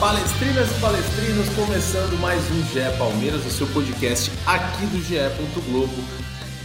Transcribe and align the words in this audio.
Palestrinas 0.00 0.70
e 0.74 0.80
palestrinos, 0.80 1.48
começando 1.50 2.18
mais 2.18 2.40
um 2.50 2.62
GE 2.68 2.96
Palmeiras, 2.96 3.44
o 3.44 3.50
seu 3.50 3.66
podcast 3.66 4.30
aqui 4.46 4.86
do 4.86 4.98
GE. 5.02 5.18
Globo 5.70 5.92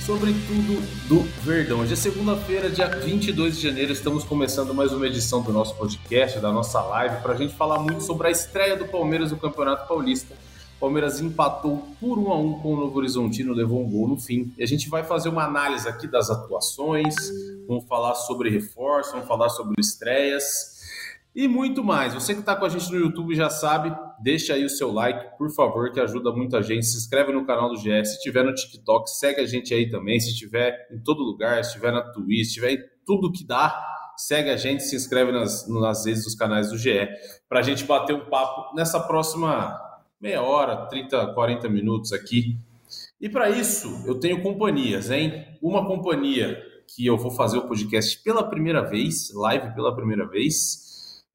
sobre 0.05 0.31
tudo 0.31 0.81
do 1.09 1.21
Verdão. 1.41 1.81
Hoje 1.81 1.91
é 1.91 1.95
segunda-feira, 1.97 2.69
dia 2.69 2.87
22 2.87 3.57
de 3.57 3.63
janeiro, 3.63 3.91
estamos 3.91 4.23
começando 4.23 4.73
mais 4.73 4.93
uma 4.93 5.05
edição 5.05 5.41
do 5.41 5.51
nosso 5.51 5.75
podcast, 5.75 6.39
da 6.39 6.49
nossa 6.49 6.81
live, 6.81 7.21
para 7.21 7.33
a 7.33 7.35
gente 7.35 7.53
falar 7.53 7.77
muito 7.77 8.03
sobre 8.03 8.29
a 8.29 8.31
estreia 8.31 8.77
do 8.77 8.85
Palmeiras 8.85 9.33
no 9.33 9.37
Campeonato 9.37 9.85
Paulista. 9.85 10.33
Palmeiras 10.79 11.19
empatou 11.19 11.89
por 11.99 12.17
1 12.17 12.31
a 12.31 12.37
1 12.37 12.59
com 12.59 12.73
o 12.73 12.77
Novo 12.77 12.97
Horizontino, 12.97 13.53
levou 13.53 13.83
um 13.83 13.89
gol 13.89 14.07
no 14.07 14.17
fim. 14.17 14.53
E 14.57 14.63
a 14.63 14.65
gente 14.65 14.87
vai 14.87 15.03
fazer 15.03 15.27
uma 15.27 15.43
análise 15.43 15.89
aqui 15.89 16.07
das 16.07 16.29
atuações, 16.29 17.13
vamos 17.67 17.83
falar 17.85 18.15
sobre 18.15 18.49
reforço, 18.49 19.11
vamos 19.11 19.27
falar 19.27 19.49
sobre 19.49 19.75
estreias 19.77 20.74
e 21.35 21.47
muito 21.47 21.83
mais. 21.83 22.13
Você 22.13 22.33
que 22.33 22.39
está 22.39 22.55
com 22.55 22.65
a 22.65 22.69
gente 22.69 22.89
no 22.91 22.97
YouTube 22.97 23.35
já 23.35 23.49
sabe, 23.49 23.93
deixa 24.21 24.53
aí 24.53 24.63
o 24.63 24.69
seu 24.69 24.91
like, 24.91 25.37
por 25.37 25.51
favor, 25.51 25.91
que 25.91 25.99
ajuda 25.99 26.31
muito 26.31 26.55
a 26.55 26.61
gente. 26.61 26.85
Se 26.85 26.97
inscreve 26.97 27.33
no 27.33 27.45
canal 27.45 27.69
do 27.69 27.75
GS. 27.75 28.15
Se 28.15 28.21
tiver 28.21 28.43
no 28.43 28.55
TikTok, 28.55 29.09
segue 29.09 29.41
a 29.41 29.45
gente 29.45 29.73
aí 29.73 29.89
também. 29.89 30.19
Se 30.19 30.33
tiver 30.33 30.87
em 30.91 30.99
todo 30.99 31.21
lugar, 31.21 31.63
se 31.65 31.73
tiver 31.73 31.91
na 31.91 32.01
Twitch, 32.01 32.45
se 32.47 32.53
tiver 32.53 32.71
em 32.71 32.79
tudo 33.05 33.31
que 33.31 33.45
dá, 33.45 33.77
segue 34.15 34.49
a 34.49 34.55
gente, 34.55 34.83
se 34.83 34.95
inscreve 34.95 35.31
nas, 35.33 35.67
nas 35.67 36.05
redes 36.05 36.23
dos 36.23 36.35
canais 36.35 36.69
do 36.69 36.77
GE, 36.77 37.07
para 37.49 37.59
a 37.59 37.63
gente 37.63 37.83
bater 37.83 38.15
um 38.15 38.29
papo 38.29 38.73
nessa 38.73 38.99
próxima 38.99 39.77
meia 40.21 40.41
hora, 40.41 40.87
30, 40.87 41.33
40 41.33 41.67
minutos 41.69 42.13
aqui. 42.13 42.57
E 43.19 43.27
para 43.27 43.49
isso, 43.49 44.03
eu 44.07 44.19
tenho 44.19 44.41
companhias, 44.41 45.11
hein? 45.11 45.45
Uma 45.61 45.85
companhia 45.85 46.61
que 46.87 47.05
eu 47.05 47.17
vou 47.17 47.31
fazer 47.31 47.57
o 47.57 47.67
podcast 47.67 48.21
pela 48.23 48.47
primeira 48.47 48.81
vez, 48.81 49.33
live 49.33 49.73
pela 49.73 49.95
primeira 49.95 50.27
vez. 50.27 50.84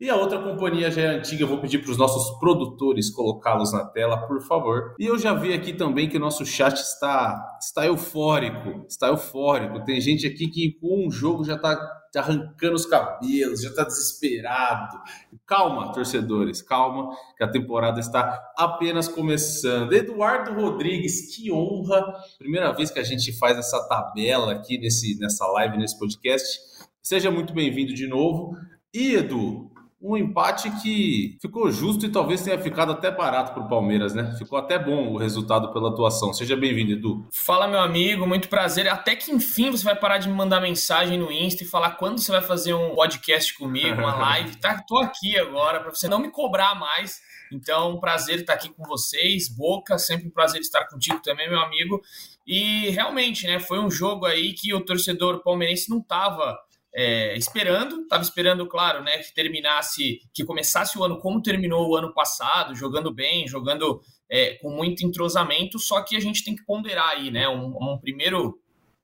E 0.01 0.09
a 0.09 0.17
outra 0.17 0.39
companhia 0.39 0.91
já 0.91 1.03
é 1.03 1.07
antiga, 1.09 1.43
eu 1.43 1.47
vou 1.47 1.59
pedir 1.59 1.81
para 1.81 1.91
os 1.91 1.99
nossos 1.99 2.39
produtores 2.39 3.11
colocá-los 3.11 3.71
na 3.75 3.85
tela, 3.85 4.27
por 4.27 4.41
favor. 4.41 4.95
E 4.99 5.05
eu 5.05 5.19
já 5.19 5.35
vi 5.35 5.53
aqui 5.53 5.75
também 5.75 6.09
que 6.09 6.17
o 6.17 6.21
nosso 6.21 6.47
chat 6.47 6.75
está, 6.77 7.59
está 7.61 7.85
eufórico, 7.85 8.87
está 8.89 9.09
eufórico. 9.09 9.85
Tem 9.85 10.01
gente 10.01 10.27
aqui 10.27 10.49
que 10.49 10.79
com 10.81 11.07
um 11.07 11.11
jogo 11.11 11.45
já 11.45 11.57
está 11.57 11.79
arrancando 12.17 12.77
os 12.77 12.87
cabelos, 12.87 13.61
já 13.61 13.69
está 13.69 13.85
desesperado. 13.85 14.99
Calma, 15.47 15.93
torcedores, 15.93 16.63
calma, 16.63 17.15
que 17.37 17.45
a 17.45 17.51
temporada 17.51 18.01
está 18.01 18.41
apenas 18.57 19.07
começando. 19.07 19.93
Eduardo 19.93 20.55
Rodrigues, 20.55 21.37
que 21.37 21.53
honra! 21.53 22.03
Primeira 22.39 22.73
vez 22.73 22.91
que 22.91 22.99
a 22.99 23.05
gente 23.05 23.37
faz 23.39 23.59
essa 23.59 23.87
tabela 23.87 24.53
aqui 24.53 24.79
nesse, 24.79 25.19
nessa 25.21 25.47
live, 25.49 25.77
nesse 25.77 25.99
podcast. 25.99 26.59
Seja 27.03 27.31
muito 27.31 27.53
bem-vindo 27.53 27.93
de 27.93 28.07
novo. 28.07 28.57
E 28.93 29.15
Edu, 29.15 29.70
um 30.01 30.17
empate 30.17 30.71
que 30.83 31.37
ficou 31.43 31.71
justo 31.71 32.07
e 32.07 32.09
talvez 32.09 32.43
tenha 32.43 32.59
ficado 32.59 32.93
até 32.93 33.11
barato 33.11 33.53
para 33.53 33.63
o 33.63 33.69
Palmeiras, 33.69 34.15
né? 34.15 34.35
Ficou 34.39 34.59
até 34.59 34.79
bom 34.79 35.13
o 35.13 35.19
resultado 35.19 35.71
pela 35.73 35.91
atuação. 35.91 36.33
Seja 36.33 36.57
bem-vindo, 36.57 36.93
Edu. 36.93 37.29
Fala, 37.31 37.69
meu 37.69 37.81
amigo, 37.81 38.27
muito 38.27 38.49
prazer. 38.49 38.89
Até 38.89 39.15
que 39.15 39.31
enfim 39.31 39.71
você 39.71 39.85
vai 39.85 39.95
parar 39.95 40.17
de 40.17 40.29
me 40.29 40.35
mandar 40.35 40.61
mensagem 40.61 41.19
no 41.19 41.31
Insta 41.31 41.65
e 41.65 41.67
falar 41.67 41.93
quando 41.93 42.19
você 42.19 42.33
vai 42.33 42.41
fazer 42.41 42.73
um 42.73 42.95
podcast 42.95 43.55
comigo, 43.59 44.01
uma 44.01 44.17
live. 44.31 44.57
Tá, 44.57 44.83
tô 44.87 44.97
aqui 44.97 45.39
agora 45.39 45.81
para 45.81 45.91
você 45.91 46.09
não 46.09 46.19
me 46.19 46.31
cobrar 46.31 46.75
mais. 46.75 47.21
Então, 47.53 47.99
prazer 47.99 48.41
estar 48.41 48.55
aqui 48.55 48.71
com 48.71 48.85
vocês. 48.85 49.49
Boca, 49.49 49.99
sempre 49.99 50.29
um 50.29 50.31
prazer 50.31 50.63
estar 50.63 50.87
contigo 50.87 51.21
também, 51.21 51.51
meu 51.51 51.61
amigo. 51.61 52.01
E 52.47 52.89
realmente, 52.91 53.47
né, 53.47 53.61
foi 53.61 53.79
um 53.79 53.91
jogo 53.91 54.25
aí 54.25 54.55
que 54.55 54.73
o 54.73 54.81
torcedor 54.81 55.43
palmeirense 55.43 55.91
não 55.91 55.99
estava 55.99 56.59
é, 56.95 57.37
esperando, 57.37 58.03
estava 58.03 58.23
esperando, 58.23 58.67
claro, 58.67 59.03
né, 59.03 59.19
que 59.19 59.33
terminasse, 59.33 60.21
que 60.35 60.45
começasse 60.45 60.99
o 60.99 61.05
ano 61.05 61.19
como 61.19 61.43
terminou 61.43 61.89
o 61.89 61.97
ano 61.97 62.13
passado, 62.13 62.75
jogando 62.75 63.13
bem, 63.13 63.47
jogando 63.47 64.01
é, 64.29 64.55
com 64.55 64.71
muito 64.71 65.05
entrosamento, 65.05 65.79
só 65.79 66.03
que 66.03 66.17
a 66.17 66.21
gente 66.21 66.45
tem 66.45 66.55
que 66.55 66.65
ponderar 66.65 67.11
aí, 67.11 67.31
né, 67.31 67.49
um, 67.49 67.77
um 67.81 67.99
primeiro, 67.99 68.59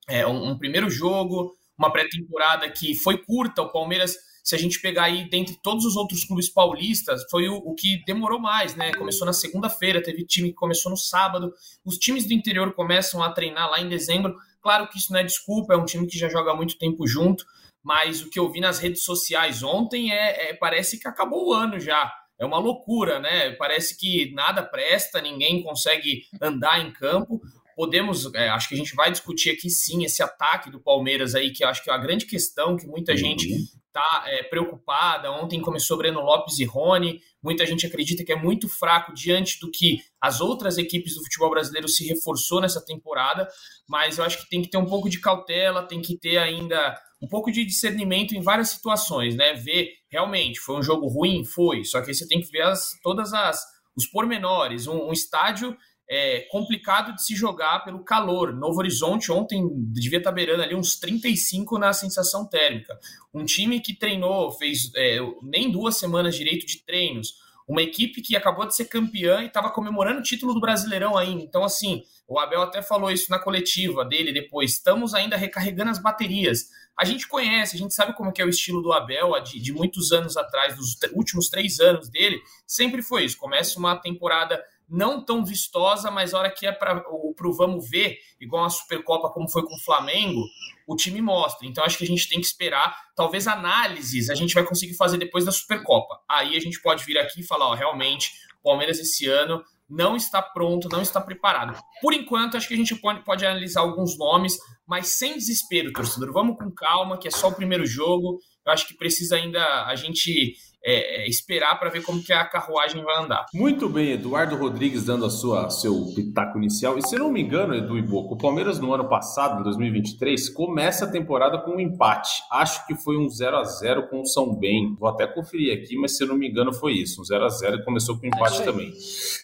é, 0.09 0.27
um, 0.27 0.51
um, 0.51 0.59
primeiro 0.59 0.91
jogo, 0.91 1.55
uma 1.79 1.93
pré-temporada 1.93 2.69
que 2.71 2.95
foi 2.97 3.19
curta, 3.19 3.63
o 3.63 3.71
Palmeiras, 3.71 4.17
se 4.43 4.55
a 4.55 4.59
gente 4.59 4.81
pegar 4.81 5.05
aí 5.05 5.29
dentre 5.29 5.57
todos 5.63 5.85
os 5.85 5.97
outros 5.97 6.25
clubes 6.25 6.49
paulistas, 6.49 7.25
foi 7.31 7.49
o, 7.49 7.57
o 7.57 7.75
que 7.75 8.05
demorou 8.05 8.41
mais, 8.41 8.75
né, 8.75 8.93
começou 8.95 9.27
na 9.27 9.33
segunda-feira, 9.33 10.03
teve 10.03 10.25
time 10.25 10.49
que 10.49 10.55
começou 10.55 10.91
no 10.91 10.97
sábado, 10.97 11.53
os 11.85 11.99
times 11.99 12.27
do 12.27 12.33
interior 12.33 12.73
começam 12.73 13.23
a 13.23 13.31
treinar 13.31 13.71
lá 13.71 13.81
em 13.81 13.89
dezembro, 13.89 14.35
claro 14.61 14.89
que 14.89 14.99
isso 14.99 15.13
não 15.13 15.21
é 15.21 15.25
desculpa, 15.25 15.75
é 15.75 15.77
um 15.77 15.85
time 15.85 16.07
que 16.07 16.19
já 16.19 16.29
joga 16.29 16.51
há 16.51 16.57
muito 16.57 16.79
tempo 16.79 17.07
junto, 17.07 17.45
mas 17.87 18.21
o 18.21 18.29
que 18.29 18.37
eu 18.41 18.51
vi 18.51 18.59
nas 18.59 18.81
redes 18.81 19.05
sociais 19.05 19.63
ontem 19.63 20.13
é, 20.13 20.49
é, 20.49 20.55
parece 20.55 20.99
que 20.99 21.07
acabou 21.07 21.47
o 21.47 21.53
ano 21.53 21.79
já. 21.79 22.13
É 22.37 22.45
uma 22.45 22.59
loucura, 22.59 23.21
né? 23.21 23.53
Parece 23.53 23.97
que 23.97 24.35
nada 24.35 24.61
presta, 24.61 25.23
ninguém 25.23 25.63
consegue 25.63 26.25
andar 26.43 26.85
em 26.85 26.93
campo. 26.93 27.41
Podemos, 27.77 28.35
é, 28.35 28.49
acho 28.49 28.69
que 28.69 28.75
a 28.75 28.77
gente 28.77 28.93
vai 28.97 29.13
discutir 29.13 29.51
aqui 29.51 29.71
sim 29.71 30.05
esse 30.05 30.21
ataque 30.21 30.69
do 30.69 30.81
Palmeiras 30.81 31.37
aí, 31.37 31.53
que 31.53 31.63
eu 31.63 31.69
acho 31.69 31.81
que 31.85 31.89
é 31.89 31.93
a 31.93 31.99
grande 31.99 32.27
questão 32.27 32.77
que 32.77 32.89
muita 32.89 33.13
uhum. 33.13 33.19
gente 33.19 33.49
está 33.87 34.25
é, 34.27 34.43
preocupada. 34.43 35.31
Ontem 35.31 35.61
começou 35.61 35.97
Breno 35.97 36.23
Lopes 36.23 36.59
e 36.59 36.65
Rony. 36.65 37.21
Muita 37.41 37.65
gente 37.65 37.87
acredita 37.87 38.25
que 38.25 38.33
é 38.33 38.37
muito 38.37 38.69
fraco 38.69 39.15
diante 39.15 39.61
do 39.61 39.71
que 39.71 40.01
as 40.21 40.41
outras 40.41 40.77
equipes 40.77 41.15
do 41.15 41.23
futebol 41.23 41.51
brasileiro 41.51 41.89
se 41.89 42.05
reforçou 42.05 42.61
nessa 42.61 42.85
temporada. 42.85 43.49
Mas 43.89 44.19
eu 44.19 44.25
acho 44.25 44.43
que 44.43 44.49
tem 44.49 44.61
que 44.61 44.69
ter 44.69 44.77
um 44.77 44.87
pouco 44.87 45.09
de 45.09 45.21
cautela, 45.21 45.87
tem 45.87 46.03
que 46.03 46.19
ter 46.19 46.39
ainda 46.39 47.01
um 47.21 47.28
pouco 47.28 47.50
de 47.50 47.65
discernimento 47.65 48.34
em 48.34 48.43
várias 48.43 48.71
situações, 48.71 49.34
né? 49.34 49.54
Ver 49.54 49.91
realmente 50.10 50.60
foi 50.60 50.77
um 50.77 50.82
jogo 50.82 51.06
ruim, 51.09 51.44
foi. 51.44 51.84
Só 51.84 52.00
que 52.00 52.12
você 52.12 52.27
tem 52.27 52.41
que 52.41 52.50
ver 52.50 52.62
as, 52.62 52.91
todas 53.03 53.32
as 53.32 53.60
os 53.97 54.06
pormenores. 54.06 54.87
Um, 54.87 55.09
um 55.09 55.12
estádio 55.12 55.77
é, 56.09 56.41
complicado 56.50 57.15
de 57.15 57.25
se 57.25 57.34
jogar 57.34 57.81
pelo 57.84 58.04
calor. 58.04 58.54
Novo 58.54 58.78
Horizonte 58.78 59.32
ontem 59.32 59.69
devia 59.93 60.19
estar 60.19 60.32
beirando 60.32 60.62
ali 60.62 60.75
uns 60.75 60.97
35 60.99 61.78
na 61.78 61.93
sensação 61.93 62.47
térmica. 62.47 62.97
Um 63.34 63.44
time 63.44 63.81
que 63.81 63.97
treinou, 63.97 64.53
fez 64.53 64.91
é, 64.94 65.19
nem 65.43 65.71
duas 65.71 65.97
semanas 65.97 66.37
direito 66.37 66.66
de 66.66 66.84
treinos. 66.84 67.34
Uma 67.66 67.82
equipe 67.82 68.22
que 68.22 68.37
acabou 68.37 68.66
de 68.66 68.75
ser 68.75 68.87
campeã 68.87 69.43
e 69.43 69.47
estava 69.47 69.71
comemorando 69.71 70.21
o 70.21 70.22
título 70.22 70.54
do 70.54 70.60
Brasileirão 70.60 71.16
ainda. 71.16 71.43
Então, 71.43 71.65
assim, 71.65 72.03
o 72.28 72.38
Abel 72.38 72.62
até 72.62 72.81
falou 72.81 73.10
isso 73.10 73.31
na 73.31 73.38
coletiva 73.38 74.04
dele 74.04 74.32
depois. 74.32 74.72
Estamos 74.72 75.15
ainda 75.15 75.37
recarregando 75.37 75.91
as 75.91 75.99
baterias 75.99 76.66
a 76.97 77.04
gente 77.04 77.28
conhece, 77.28 77.77
a 77.77 77.78
gente 77.78 77.93
sabe 77.93 78.15
como 78.15 78.32
é, 78.34 78.44
o 78.44 78.49
estilo 78.49 78.81
do 78.81 78.91
Abel 78.91 79.38
de, 79.43 79.60
de 79.60 79.72
muitos 79.72 80.12
anos 80.12 80.37
atrás, 80.37 80.75
dos 80.75 80.97
últimos 81.12 81.50
três 81.50 81.78
anos 81.78 82.09
dele, 82.09 82.41
sempre 82.66 83.03
foi 83.03 83.25
isso. 83.25 83.37
Começa 83.37 83.78
uma 83.78 83.97
temporada 83.97 84.65
não 84.89 85.25
tão 85.25 85.45
vistosa, 85.45 86.11
mas 86.11 86.33
a 86.33 86.39
hora 86.39 86.51
que 86.51 86.67
é 86.67 86.73
para 86.73 87.03
o 87.11 87.35
vamos 87.53 87.89
ver, 87.89 88.19
igual 88.41 88.65
a 88.65 88.71
Supercopa 88.71 89.31
como 89.31 89.49
foi 89.49 89.63
com 89.63 89.75
o 89.75 89.85
Flamengo, 89.85 90.43
o 90.87 90.95
time 90.95 91.21
mostra. 91.21 91.67
Então 91.67 91.85
acho 91.85 91.99
que 91.99 92.05
a 92.05 92.07
gente 92.07 92.29
tem 92.29 92.41
que 92.41 92.47
esperar, 92.47 92.97
talvez 93.15 93.47
análises 93.49 94.31
a 94.31 94.35
gente 94.35 94.55
vai 94.55 94.65
conseguir 94.65 94.95
fazer 94.95 95.19
depois 95.19 95.45
da 95.45 95.53
Supercopa. 95.53 96.21
Aí 96.29 96.57
a 96.57 96.61
gente 96.61 96.81
pode 96.81 97.05
vir 97.05 97.19
aqui 97.19 97.41
e 97.41 97.47
falar, 97.47 97.69
ó, 97.69 97.75
realmente, 97.75 98.31
o 98.61 98.63
Palmeiras 98.63 98.99
esse 98.99 99.27
ano 99.27 99.63
não 99.89 100.17
está 100.17 100.43
pronto, 100.43 100.89
não 100.89 101.01
está 101.01 101.21
preparado. 101.21 101.78
Por 102.01 102.13
enquanto, 102.13 102.57
acho 102.57 102.66
que 102.66 102.75
a 102.75 102.77
gente 102.77 102.95
pode, 102.97 103.25
pode 103.25 103.47
analisar 103.47 103.81
alguns 103.81 104.19
nomes, 104.19 104.57
mas 104.87 105.09
sem 105.09 105.34
desespero, 105.34 105.93
torcedor. 105.93 106.33
Vamos 106.33 106.57
com 106.59 106.71
calma, 106.71 107.19
que 107.19 107.28
é 107.28 107.31
só 107.31 107.49
o 107.49 107.55
primeiro 107.55 107.87
jogo. 107.87 108.41
Eu 108.65 108.72
acho 108.72 108.87
que 108.87 108.95
precisa 108.97 109.37
ainda 109.37 109.84
a 109.87 109.95
gente 109.95 110.57
é, 110.86 111.24
é, 111.24 111.28
esperar 111.28 111.78
para 111.80 111.91
ver 111.91 112.04
como 112.04 112.22
que 112.22 112.33
a 112.33 112.44
carruagem 112.44 113.03
vai 113.03 113.24
andar. 113.24 113.47
Muito 113.53 113.88
bem, 113.88 114.12
Eduardo 114.12 114.54
Rodrigues 114.54 115.04
dando 115.04 115.27
a 115.27 115.30
sua 115.30 115.68
seu 115.68 116.12
pitaco 116.15 116.59
inicial. 116.59 116.97
E 116.97 117.03
se 117.03 117.18
não 117.18 117.33
me 117.33 117.42
engano, 117.42 117.74
Edu 117.74 117.98
e 117.98 118.03
Boca, 118.03 118.34
o 118.34 118.38
Palmeiras 118.38 118.78
no 118.78 118.94
ano 118.94 119.09
passado, 119.09 119.59
em 119.59 119.65
2023, 119.65 120.48
começa 120.50 121.04
a 121.04 121.10
temporada 121.10 121.59
com 121.59 121.72
um 121.72 121.80
empate. 121.80 122.41
Acho 122.53 122.86
que 122.86 122.94
foi 122.94 123.18
um 123.18 123.28
0 123.28 123.56
a 123.56 123.65
0 123.65 124.09
com 124.09 124.21
o 124.21 124.27
São 124.27 124.54
Bem. 124.54 124.94
Vou 124.94 125.09
até 125.09 125.27
conferir 125.27 125.77
aqui, 125.77 125.97
mas 125.97 126.16
se 126.16 126.24
não 126.24 126.36
me 126.36 126.48
engano 126.48 126.72
foi 126.72 126.92
isso, 126.92 127.21
um 127.21 127.24
0 127.24 127.44
a 127.44 127.48
0 127.48 127.77
e 127.78 127.84
começou 127.84 128.16
com 128.16 128.27
um 128.27 128.28
empate 128.28 128.62
é 128.62 128.65
também. 128.65 128.92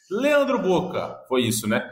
Leandro 0.09 0.61
Boca, 0.61 1.25
foi 1.29 1.43
isso, 1.43 1.67
né? 1.67 1.85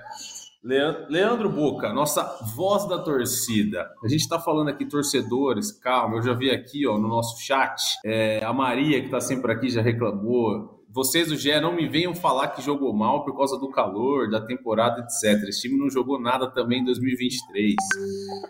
Leandro 0.63 1.49
Boca, 1.49 1.93
nossa 1.93 2.23
voz 2.55 2.87
da 2.87 2.99
torcida. 2.99 3.91
A 4.05 4.09
gente 4.09 4.21
está 4.21 4.39
falando 4.39 4.69
aqui, 4.69 4.85
torcedores, 4.85 5.73
calma, 5.73 6.17
eu 6.17 6.23
já 6.23 6.35
vi 6.35 6.51
aqui 6.51 6.87
ó, 6.87 6.99
no 6.99 7.09
nosso 7.09 7.41
chat, 7.41 7.97
é, 8.05 8.45
a 8.45 8.53
Maria, 8.53 9.01
que 9.01 9.07
está 9.07 9.21
sempre 9.21 9.53
aqui, 9.53 9.71
já 9.71 9.81
reclamou 9.81 10.81
vocês 10.93 11.29
do 11.29 11.37
GE 11.37 11.61
não 11.61 11.73
me 11.73 11.89
venham 11.89 12.13
falar 12.15 12.49
que 12.49 12.61
jogou 12.61 12.93
mal 12.93 13.25
por 13.25 13.37
causa 13.37 13.57
do 13.57 13.71
calor, 13.71 14.29
da 14.29 14.41
temporada, 14.41 15.01
etc. 15.01 15.49
Esse 15.49 15.63
time 15.63 15.79
não 15.79 15.89
jogou 15.89 16.21
nada 16.21 16.51
também 16.51 16.81
em 16.81 16.85
2023. 16.85 17.77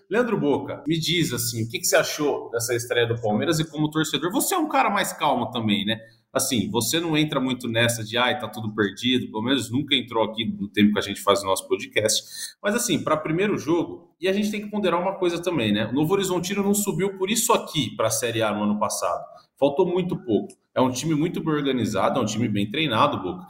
Leandro 0.08 0.40
Boca, 0.40 0.82
me 0.86 0.98
diz 0.98 1.34
assim, 1.34 1.64
o 1.64 1.68
que, 1.68 1.78
que 1.78 1.84
você 1.84 1.96
achou 1.96 2.50
dessa 2.50 2.74
estreia 2.74 3.06
do 3.06 3.20
Palmeiras 3.20 3.60
e 3.60 3.70
como 3.70 3.90
torcedor? 3.90 4.32
Você 4.32 4.54
é 4.54 4.58
um 4.58 4.68
cara 4.68 4.88
mais 4.88 5.12
calmo 5.12 5.50
também, 5.50 5.84
né? 5.84 5.98
Assim, 6.32 6.70
você 6.70 7.00
não 7.00 7.16
entra 7.16 7.40
muito 7.40 7.68
nessa 7.68 8.04
de 8.04 8.16
ai, 8.16 8.38
tá 8.38 8.48
tudo 8.48 8.74
perdido, 8.74 9.30
pelo 9.30 9.42
menos 9.42 9.70
nunca 9.70 9.94
entrou 9.94 10.24
aqui 10.24 10.44
no 10.44 10.68
tempo 10.68 10.92
que 10.92 10.98
a 10.98 11.02
gente 11.02 11.20
faz 11.20 11.42
o 11.42 11.46
nosso 11.46 11.66
podcast. 11.68 12.22
Mas 12.62 12.74
assim, 12.74 13.02
para 13.02 13.16
primeiro 13.16 13.58
jogo, 13.58 14.14
e 14.20 14.28
a 14.28 14.32
gente 14.32 14.50
tem 14.50 14.60
que 14.60 14.70
ponderar 14.70 15.00
uma 15.00 15.14
coisa 15.14 15.40
também, 15.40 15.72
né? 15.72 15.86
O 15.86 15.92
Novo 15.92 16.12
Horizontino 16.14 16.62
não 16.62 16.74
subiu 16.74 17.16
por 17.16 17.30
isso 17.30 17.52
aqui 17.52 17.94
para 17.96 18.08
a 18.08 18.10
Série 18.10 18.42
A 18.42 18.52
no 18.52 18.64
ano 18.64 18.78
passado. 18.78 19.24
Faltou 19.58 19.86
muito 19.86 20.16
pouco. 20.16 20.54
É 20.74 20.80
um 20.80 20.90
time 20.90 21.14
muito 21.14 21.42
bem 21.42 21.52
organizado, 21.52 22.18
é 22.18 22.22
um 22.22 22.26
time 22.26 22.48
bem 22.48 22.70
treinado, 22.70 23.20
Boca. 23.20 23.46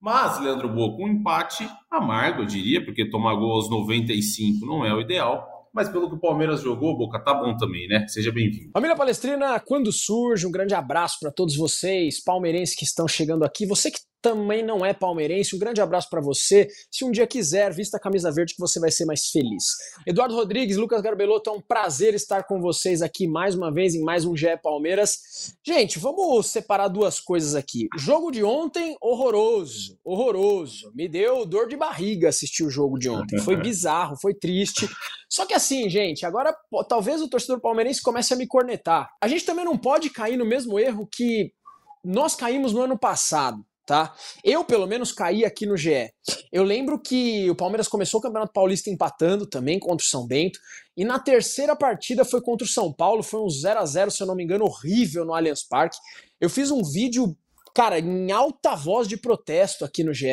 Mas, 0.00 0.40
Leandro 0.40 0.68
Boca, 0.68 1.02
um 1.02 1.08
empate 1.08 1.68
amargo, 1.90 2.42
eu 2.42 2.46
diria, 2.46 2.84
porque 2.84 3.08
tomar 3.08 3.34
gol 3.34 3.52
aos 3.52 3.70
95 3.70 4.64
não 4.64 4.84
é 4.84 4.92
o 4.94 5.00
ideal 5.00 5.51
mas 5.72 5.88
pelo 5.88 6.08
que 6.08 6.16
o 6.16 6.20
Palmeiras 6.20 6.60
jogou, 6.60 6.96
Boca, 6.96 7.18
tá 7.18 7.32
bom 7.32 7.56
também, 7.56 7.88
né? 7.88 8.06
Seja 8.08 8.30
bem-vindo. 8.30 8.70
Família 8.72 8.96
Palestrina, 8.96 9.58
quando 9.60 9.92
surge, 9.92 10.46
um 10.46 10.50
grande 10.50 10.74
abraço 10.74 11.16
para 11.20 11.32
todos 11.32 11.56
vocês, 11.56 12.22
palmeirenses 12.22 12.76
que 12.76 12.84
estão 12.84 13.08
chegando 13.08 13.44
aqui. 13.44 13.66
Você 13.66 13.90
que 13.90 14.00
também 14.22 14.64
não 14.64 14.86
é 14.86 14.94
palmeirense, 14.94 15.56
um 15.56 15.58
grande 15.58 15.80
abraço 15.80 16.08
para 16.08 16.20
você. 16.20 16.68
Se 16.90 17.04
um 17.04 17.10
dia 17.10 17.26
quiser, 17.26 17.74
vista 17.74 17.96
a 17.96 18.00
camisa 18.00 18.30
verde 18.30 18.54
que 18.54 18.60
você 18.60 18.78
vai 18.78 18.90
ser 18.90 19.04
mais 19.04 19.26
feliz. 19.26 19.64
Eduardo 20.06 20.36
Rodrigues, 20.36 20.76
Lucas 20.76 21.02
Garbelotto, 21.02 21.50
é 21.50 21.52
um 21.52 21.60
prazer 21.60 22.14
estar 22.14 22.44
com 22.44 22.60
vocês 22.60 23.02
aqui 23.02 23.26
mais 23.26 23.56
uma 23.56 23.72
vez 23.72 23.96
em 23.96 24.02
mais 24.02 24.24
um 24.24 24.36
GE 24.36 24.56
Palmeiras. 24.62 25.18
Gente, 25.66 25.98
vamos 25.98 26.46
separar 26.46 26.86
duas 26.86 27.18
coisas 27.18 27.56
aqui. 27.56 27.88
Jogo 27.98 28.30
de 28.30 28.44
ontem, 28.44 28.96
horroroso, 29.02 29.98
horroroso. 30.04 30.92
Me 30.94 31.08
deu 31.08 31.44
dor 31.44 31.66
de 31.66 31.76
barriga 31.76 32.28
assistir 32.28 32.62
o 32.62 32.70
jogo 32.70 32.98
de 32.98 33.10
ontem. 33.10 33.40
Foi 33.40 33.56
bizarro, 33.60 34.16
foi 34.20 34.34
triste. 34.34 34.88
Só 35.28 35.44
que 35.44 35.54
assim, 35.54 35.90
gente, 35.90 36.24
agora 36.24 36.54
talvez 36.88 37.20
o 37.20 37.28
torcedor 37.28 37.60
palmeirense 37.60 38.00
comece 38.00 38.32
a 38.32 38.36
me 38.36 38.46
cornetar. 38.46 39.10
A 39.20 39.26
gente 39.26 39.44
também 39.44 39.64
não 39.64 39.76
pode 39.76 40.10
cair 40.10 40.36
no 40.36 40.46
mesmo 40.46 40.78
erro 40.78 41.08
que 41.10 41.52
nós 42.04 42.36
caímos 42.36 42.72
no 42.72 42.82
ano 42.82 42.98
passado 42.98 43.64
tá? 43.86 44.14
Eu, 44.44 44.64
pelo 44.64 44.86
menos, 44.86 45.12
caí 45.12 45.44
aqui 45.44 45.66
no 45.66 45.76
GE. 45.76 46.12
Eu 46.52 46.62
lembro 46.62 47.00
que 47.00 47.50
o 47.50 47.54
Palmeiras 47.54 47.88
começou 47.88 48.20
o 48.20 48.22
Campeonato 48.22 48.52
Paulista 48.52 48.90
empatando 48.90 49.46
também 49.46 49.78
contra 49.78 50.04
o 50.04 50.08
São 50.08 50.26
Bento, 50.26 50.58
e 50.96 51.04
na 51.04 51.18
terceira 51.18 51.74
partida 51.74 52.24
foi 52.24 52.40
contra 52.40 52.64
o 52.64 52.68
São 52.68 52.92
Paulo, 52.92 53.22
foi 53.22 53.40
um 53.40 53.48
0 53.48 53.80
a 53.80 53.86
0 53.86 54.10
se 54.10 54.22
eu 54.22 54.26
não 54.26 54.34
me 54.34 54.44
engano, 54.44 54.64
horrível 54.64 55.24
no 55.24 55.34
Allianz 55.34 55.62
Parque. 55.62 55.96
Eu 56.40 56.50
fiz 56.50 56.70
um 56.70 56.82
vídeo, 56.82 57.36
cara, 57.74 57.98
em 57.98 58.30
alta 58.30 58.74
voz 58.74 59.08
de 59.08 59.16
protesto 59.16 59.84
aqui 59.84 60.04
no 60.04 60.12
GE. 60.12 60.26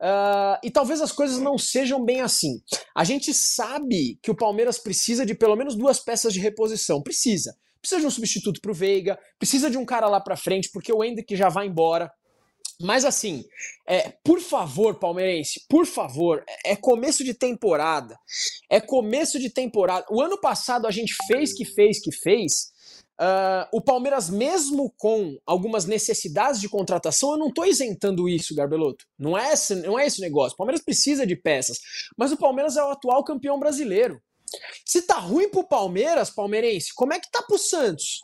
Uh, 0.00 0.04
ah, 0.04 0.60
e 0.64 0.70
talvez 0.70 1.00
as 1.00 1.12
coisas 1.12 1.38
não 1.38 1.56
sejam 1.56 2.04
bem 2.04 2.20
assim. 2.20 2.60
A 2.94 3.04
gente 3.04 3.32
sabe 3.32 4.18
que 4.20 4.32
o 4.32 4.36
Palmeiras 4.36 4.78
precisa 4.78 5.24
de 5.24 5.34
pelo 5.34 5.54
menos 5.54 5.76
duas 5.76 6.00
peças 6.00 6.32
de 6.32 6.40
reposição. 6.40 7.00
Precisa. 7.00 7.56
Precisa 7.80 8.00
de 8.00 8.06
um 8.06 8.10
substituto 8.10 8.60
para 8.60 8.70
o 8.70 8.74
Veiga, 8.74 9.18
precisa 9.38 9.68
de 9.68 9.76
um 9.76 9.84
cara 9.84 10.08
lá 10.08 10.20
para 10.20 10.36
frente, 10.36 10.70
porque 10.72 10.92
o 10.92 11.02
Hendrick 11.02 11.34
já 11.34 11.48
vai 11.48 11.66
embora. 11.66 12.08
Mas 12.82 13.04
assim, 13.04 13.44
é, 13.86 14.12
por 14.24 14.40
favor, 14.40 14.98
palmeirense, 14.98 15.64
por 15.68 15.86
favor, 15.86 16.44
é 16.64 16.74
começo 16.74 17.22
de 17.22 17.32
temporada. 17.32 18.18
É 18.68 18.80
começo 18.80 19.38
de 19.38 19.48
temporada. 19.48 20.04
O 20.10 20.20
ano 20.20 20.38
passado 20.40 20.86
a 20.86 20.90
gente 20.90 21.14
fez 21.26 21.54
que 21.54 21.64
fez 21.64 22.00
que 22.00 22.10
fez. 22.10 22.72
Uh, 23.20 23.68
o 23.72 23.80
Palmeiras, 23.80 24.28
mesmo 24.28 24.92
com 24.98 25.38
algumas 25.46 25.84
necessidades 25.84 26.60
de 26.60 26.68
contratação, 26.68 27.32
eu 27.32 27.38
não 27.38 27.48
estou 27.48 27.64
isentando 27.64 28.28
isso, 28.28 28.54
Garbeloto. 28.54 29.06
Não 29.16 29.38
é, 29.38 29.52
esse, 29.52 29.76
não 29.76 29.96
é 29.96 30.06
esse 30.06 30.20
negócio. 30.20 30.54
O 30.54 30.56
Palmeiras 30.56 30.82
precisa 30.82 31.24
de 31.24 31.36
peças. 31.36 31.78
Mas 32.16 32.32
o 32.32 32.36
Palmeiras 32.36 32.76
é 32.76 32.82
o 32.82 32.90
atual 32.90 33.22
campeão 33.22 33.60
brasileiro. 33.60 34.20
Se 34.84 35.02
tá 35.02 35.18
ruim 35.18 35.48
pro 35.48 35.64
Palmeiras, 35.64 36.30
palmeirense, 36.30 36.92
como 36.94 37.12
é 37.12 37.20
que 37.20 37.30
tá 37.30 37.42
pro 37.42 37.56
Santos? 37.58 38.20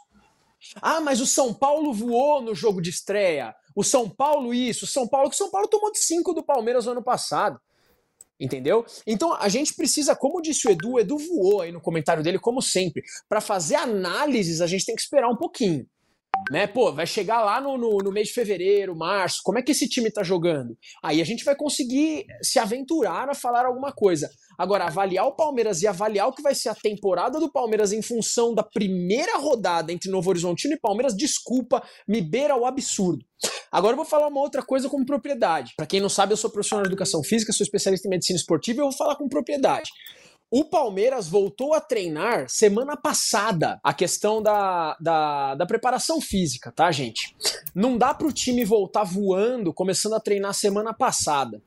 Ah, 0.82 1.00
mas 1.00 1.20
o 1.20 1.26
São 1.26 1.54
Paulo 1.54 1.92
voou 1.92 2.42
no 2.42 2.54
jogo 2.54 2.80
de 2.80 2.90
estreia. 2.90 3.54
O 3.78 3.84
São 3.84 4.10
Paulo 4.10 4.52
isso, 4.52 4.86
o 4.86 4.88
São 4.88 5.06
Paulo 5.06 5.30
que 5.30 5.36
o 5.36 5.38
São 5.38 5.52
Paulo 5.52 5.68
tomou 5.68 5.92
de 5.92 6.00
5 6.00 6.34
do 6.34 6.42
Palmeiras 6.42 6.86
no 6.86 6.90
ano 6.90 7.02
passado. 7.02 7.60
Entendeu? 8.40 8.84
Então 9.06 9.32
a 9.34 9.48
gente 9.48 9.72
precisa, 9.72 10.16
como 10.16 10.42
disse 10.42 10.66
o 10.66 10.70
Edu, 10.72 10.94
o 10.94 10.98
Edu 10.98 11.16
voou 11.16 11.60
aí 11.60 11.70
no 11.70 11.80
comentário 11.80 12.20
dele, 12.20 12.40
como 12.40 12.60
sempre. 12.60 13.04
Para 13.28 13.40
fazer 13.40 13.76
análises, 13.76 14.60
a 14.60 14.66
gente 14.66 14.84
tem 14.84 14.96
que 14.96 15.00
esperar 15.00 15.28
um 15.28 15.36
pouquinho. 15.36 15.86
Né? 16.50 16.66
Pô, 16.66 16.92
vai 16.92 17.06
chegar 17.06 17.42
lá 17.44 17.60
no, 17.60 17.76
no, 17.76 17.98
no, 17.98 18.12
mês 18.12 18.28
de 18.28 18.34
fevereiro, 18.34 18.96
março, 18.96 19.40
como 19.44 19.58
é 19.58 19.62
que 19.62 19.72
esse 19.72 19.88
time 19.88 20.10
tá 20.10 20.22
jogando? 20.22 20.76
Aí 21.02 21.20
a 21.20 21.24
gente 21.24 21.44
vai 21.44 21.54
conseguir 21.54 22.24
se 22.42 22.58
aventurar 22.58 23.28
a 23.28 23.34
falar 23.34 23.66
alguma 23.66 23.92
coisa. 23.92 24.30
Agora, 24.58 24.86
avaliar 24.86 25.26
o 25.26 25.36
Palmeiras 25.36 25.82
e 25.82 25.86
avaliar 25.86 26.26
o 26.26 26.32
que 26.32 26.42
vai 26.42 26.54
ser 26.54 26.70
a 26.70 26.74
temporada 26.74 27.38
do 27.38 27.52
Palmeiras 27.52 27.92
em 27.92 28.02
função 28.02 28.54
da 28.54 28.62
primeira 28.62 29.38
rodada 29.38 29.92
entre 29.92 30.10
Novo 30.10 30.30
Horizontino 30.30 30.74
e 30.74 30.80
Palmeiras, 30.80 31.16
desculpa, 31.16 31.82
me 32.08 32.20
beira 32.20 32.56
o 32.56 32.66
absurdo. 32.66 33.24
Agora 33.70 33.92
eu 33.92 33.96
vou 33.96 34.04
falar 34.04 34.26
uma 34.26 34.40
outra 34.40 34.62
coisa 34.62 34.88
com 34.88 35.04
propriedade. 35.04 35.74
Para 35.76 35.86
quem 35.86 36.00
não 36.00 36.08
sabe, 36.08 36.32
eu 36.32 36.36
sou 36.36 36.50
profissional 36.50 36.82
de 36.82 36.88
educação 36.88 37.22
física, 37.22 37.52
sou 37.52 37.64
especialista 37.64 38.08
em 38.08 38.10
medicina 38.10 38.36
esportiva 38.36 38.78
e 38.78 38.80
eu 38.80 38.88
vou 38.88 38.96
falar 38.96 39.14
com 39.16 39.28
propriedade. 39.28 39.90
O 40.50 40.64
Palmeiras 40.64 41.28
voltou 41.28 41.74
a 41.74 41.80
treinar 41.80 42.48
semana 42.48 42.96
passada 42.96 43.78
a 43.84 43.92
questão 43.92 44.42
da, 44.42 44.96
da, 44.98 45.54
da 45.54 45.66
preparação 45.66 46.22
física, 46.22 46.72
tá, 46.72 46.90
gente? 46.90 47.36
Não 47.74 47.98
dá 47.98 48.14
para 48.14 48.26
o 48.26 48.32
time 48.32 48.64
voltar 48.64 49.04
voando, 49.04 49.74
começando 49.74 50.14
a 50.14 50.20
treinar 50.20 50.54
semana 50.54 50.94
passada. 50.94 51.60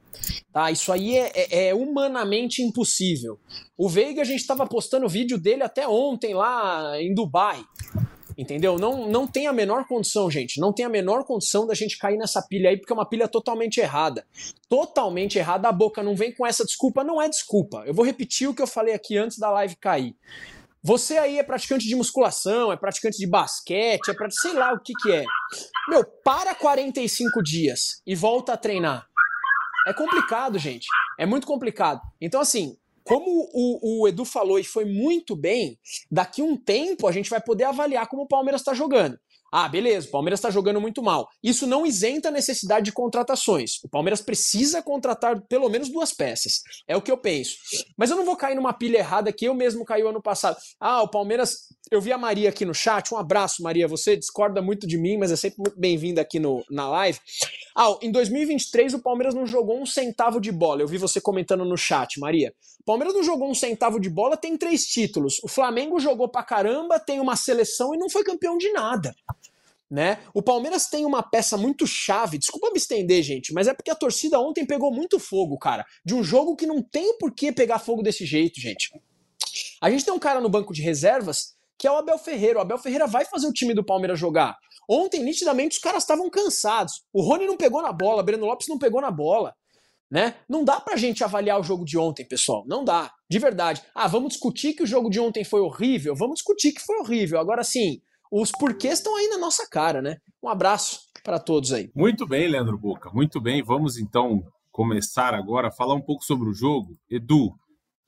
Tá? 0.51 0.71
Isso 0.71 0.91
aí 0.91 1.15
é, 1.15 1.31
é, 1.35 1.67
é 1.67 1.75
humanamente 1.75 2.63
impossível. 2.63 3.39
O 3.77 3.87
Veiga, 3.87 4.21
a 4.23 4.25
gente 4.25 4.41
estava 4.41 4.65
postando 4.65 5.07
vídeo 5.07 5.37
dele 5.37 5.61
até 5.61 5.87
ontem 5.87 6.33
lá 6.33 6.99
em 6.99 7.13
Dubai. 7.13 7.63
Entendeu? 8.41 8.79
Não, 8.79 9.07
não 9.07 9.27
tem 9.27 9.45
a 9.45 9.53
menor 9.53 9.85
condição, 9.85 10.27
gente. 10.31 10.59
Não 10.59 10.73
tem 10.73 10.83
a 10.83 10.89
menor 10.89 11.23
condição 11.23 11.67
da 11.67 11.75
gente 11.75 11.95
cair 11.95 12.17
nessa 12.17 12.41
pilha 12.41 12.71
aí, 12.71 12.77
porque 12.77 12.91
é 12.91 12.95
uma 12.95 13.07
pilha 13.07 13.27
totalmente 13.27 13.79
errada. 13.79 14.25
Totalmente 14.67 15.37
errada. 15.37 15.69
A 15.69 15.71
boca 15.71 16.01
não 16.01 16.15
vem 16.15 16.33
com 16.33 16.43
essa 16.43 16.65
desculpa, 16.65 17.03
não 17.03 17.21
é 17.21 17.29
desculpa. 17.29 17.83
Eu 17.85 17.93
vou 17.93 18.03
repetir 18.03 18.49
o 18.49 18.53
que 18.55 18.61
eu 18.61 18.65
falei 18.65 18.95
aqui 18.95 19.15
antes 19.15 19.37
da 19.37 19.51
live 19.51 19.75
cair. 19.75 20.15
Você 20.81 21.19
aí 21.19 21.37
é 21.37 21.43
praticante 21.43 21.87
de 21.87 21.95
musculação, 21.95 22.73
é 22.73 22.75
praticante 22.75 23.19
de 23.19 23.27
basquete, 23.27 24.09
é 24.09 24.13
praticante, 24.15 24.41
sei 24.41 24.53
lá 24.53 24.73
o 24.73 24.79
que 24.79 24.93
que 24.93 25.11
é. 25.11 25.23
Meu, 25.87 26.03
para 26.03 26.55
45 26.55 27.43
dias 27.43 28.01
e 28.07 28.15
volta 28.15 28.53
a 28.53 28.57
treinar. 28.57 29.05
É 29.87 29.93
complicado, 29.93 30.57
gente. 30.57 30.87
É 31.19 31.27
muito 31.27 31.45
complicado. 31.45 32.01
Então, 32.19 32.41
assim, 32.41 32.75
como 33.03 33.49
o, 33.53 34.01
o, 34.03 34.07
Edu 34.07 34.25
falou 34.25 34.59
e 34.59 34.63
foi 34.63 34.85
muito 34.85 35.35
bem, 35.35 35.77
daqui 36.09 36.41
um 36.41 36.55
tempo 36.55 37.07
a 37.07 37.11
gente 37.11 37.29
vai 37.29 37.41
poder 37.41 37.65
avaliar 37.65 38.07
como 38.07 38.23
o 38.23 38.27
Palmeiras 38.27 38.61
está 38.61 38.73
jogando. 38.73 39.19
Ah, 39.51 39.67
beleza, 39.67 40.07
o 40.07 40.11
Palmeiras 40.11 40.39
está 40.39 40.49
jogando 40.49 40.79
muito 40.79 41.03
mal. 41.03 41.27
Isso 41.43 41.67
não 41.67 41.85
isenta 41.85 42.29
a 42.29 42.31
necessidade 42.31 42.85
de 42.85 42.93
contratações. 42.93 43.83
O 43.83 43.89
Palmeiras 43.89 44.21
precisa 44.21 44.81
contratar 44.81 45.41
pelo 45.41 45.67
menos 45.67 45.89
duas 45.89 46.13
peças. 46.13 46.61
É 46.87 46.95
o 46.95 47.01
que 47.01 47.11
eu 47.11 47.17
penso. 47.17 47.57
Mas 47.97 48.09
eu 48.09 48.15
não 48.15 48.23
vou 48.23 48.37
cair 48.37 48.55
numa 48.55 48.71
pilha 48.71 48.99
errada 48.99 49.33
que 49.33 49.45
eu 49.45 49.53
mesmo 49.53 49.83
caí 49.83 50.03
ano 50.03 50.21
passado. 50.21 50.57
Ah, 50.79 51.01
o 51.01 51.07
Palmeiras. 51.09 51.69
Eu 51.91 51.99
vi 51.99 52.13
a 52.13 52.17
Maria 52.17 52.47
aqui 52.47 52.63
no 52.63 52.73
chat. 52.73 53.13
Um 53.13 53.17
abraço, 53.17 53.61
Maria. 53.61 53.85
Você 53.89 54.15
discorda 54.15 54.61
muito 54.61 54.87
de 54.87 54.97
mim, 54.97 55.17
mas 55.17 55.29
é 55.29 55.35
sempre 55.35 55.57
muito 55.57 55.77
bem-vinda 55.77 56.21
aqui 56.21 56.39
no, 56.39 56.63
na 56.69 56.87
live. 56.89 57.19
Ah, 57.75 57.97
em 58.01 58.09
2023 58.09 58.93
o 58.93 58.99
Palmeiras 58.99 59.35
não 59.35 59.45
jogou 59.45 59.81
um 59.81 59.85
centavo 59.85 60.39
de 60.39 60.51
bola. 60.51 60.81
Eu 60.81 60.87
vi 60.87 60.97
você 60.97 61.19
comentando 61.19 61.65
no 61.65 61.75
chat, 61.75 62.17
Maria. 62.21 62.53
O 62.79 62.83
Palmeiras 62.83 63.13
não 63.13 63.23
jogou 63.23 63.49
um 63.49 63.53
centavo 63.53 63.99
de 63.99 64.09
bola, 64.09 64.35
tem 64.35 64.57
três 64.57 64.85
títulos. 64.85 65.39
O 65.43 65.47
Flamengo 65.47 65.99
jogou 65.99 66.27
pra 66.27 66.43
caramba, 66.43 66.99
tem 66.99 67.19
uma 67.19 67.35
seleção 67.35 67.93
e 67.93 67.97
não 67.97 68.09
foi 68.09 68.23
campeão 68.23 68.57
de 68.57 68.71
nada. 68.71 69.13
Né? 69.91 70.19
O 70.33 70.41
Palmeiras 70.41 70.87
tem 70.87 71.05
uma 71.05 71.21
peça 71.21 71.57
muito 71.57 71.85
chave, 71.85 72.37
desculpa 72.37 72.69
me 72.71 72.77
estender, 72.77 73.21
gente, 73.21 73.53
mas 73.53 73.67
é 73.67 73.73
porque 73.73 73.91
a 73.91 73.95
torcida 73.95 74.39
ontem 74.39 74.65
pegou 74.65 74.89
muito 74.89 75.19
fogo, 75.19 75.57
cara, 75.57 75.85
de 76.05 76.15
um 76.15 76.23
jogo 76.23 76.55
que 76.55 76.65
não 76.65 76.81
tem 76.81 77.17
por 77.17 77.35
que 77.35 77.51
pegar 77.51 77.77
fogo 77.77 78.01
desse 78.01 78.25
jeito, 78.25 78.57
gente. 78.57 78.89
A 79.81 79.89
gente 79.91 80.05
tem 80.05 80.13
um 80.13 80.19
cara 80.19 80.39
no 80.39 80.47
banco 80.47 80.73
de 80.73 80.81
reservas 80.81 81.57
que 81.77 81.87
é 81.87 81.91
o 81.91 81.97
Abel 81.97 82.19
Ferreira. 82.19 82.59
O 82.59 82.61
Abel 82.61 82.77
Ferreira 82.77 83.07
vai 83.07 83.25
fazer 83.25 83.47
o 83.47 83.51
time 83.51 83.73
do 83.73 83.83
Palmeiras 83.83 84.19
jogar. 84.19 84.55
Ontem, 84.87 85.23
nitidamente, 85.23 85.77
os 85.77 85.81
caras 85.81 86.03
estavam 86.03 86.29
cansados. 86.29 87.01
O 87.11 87.23
Rony 87.23 87.47
não 87.47 87.57
pegou 87.57 87.81
na 87.81 87.91
bola, 87.91 88.21
Breno 88.21 88.45
Lopes 88.45 88.67
não 88.67 88.77
pegou 88.77 89.01
na 89.01 89.09
bola. 89.09 89.55
Né? 90.09 90.35
Não 90.47 90.63
dá 90.63 90.79
pra 90.79 90.95
gente 90.95 91.23
avaliar 91.23 91.59
o 91.59 91.63
jogo 91.63 91.83
de 91.83 91.97
ontem, 91.97 92.23
pessoal. 92.23 92.63
Não 92.67 92.85
dá. 92.85 93.11
De 93.27 93.39
verdade. 93.39 93.81
Ah, 93.95 94.07
vamos 94.07 94.33
discutir 94.33 94.73
que 94.73 94.83
o 94.83 94.85
jogo 94.85 95.09
de 95.09 95.19
ontem 95.19 95.43
foi 95.43 95.59
horrível? 95.59 96.15
Vamos 96.15 96.35
discutir 96.35 96.71
que 96.71 96.81
foi 96.81 96.97
horrível. 96.99 97.39
Agora 97.39 97.63
sim, 97.63 97.99
os 98.31 98.51
porquês 98.51 98.99
estão 98.99 99.15
aí 99.15 99.27
na 99.27 99.37
nossa 99.37 99.67
cara, 99.69 100.01
né? 100.01 100.17
Um 100.41 100.47
abraço 100.47 101.01
para 101.23 101.37
todos 101.37 101.73
aí. 101.73 101.91
Muito 101.93 102.25
bem, 102.25 102.47
Leandro 102.47 102.77
Boca, 102.77 103.11
muito 103.11 103.41
bem. 103.41 103.61
Vamos 103.61 103.97
então 103.97 104.41
começar 104.71 105.33
agora 105.33 105.67
a 105.67 105.71
falar 105.71 105.93
um 105.93 106.01
pouco 106.01 106.23
sobre 106.23 106.49
o 106.49 106.53
jogo. 106.53 106.97
Edu, 107.09 107.53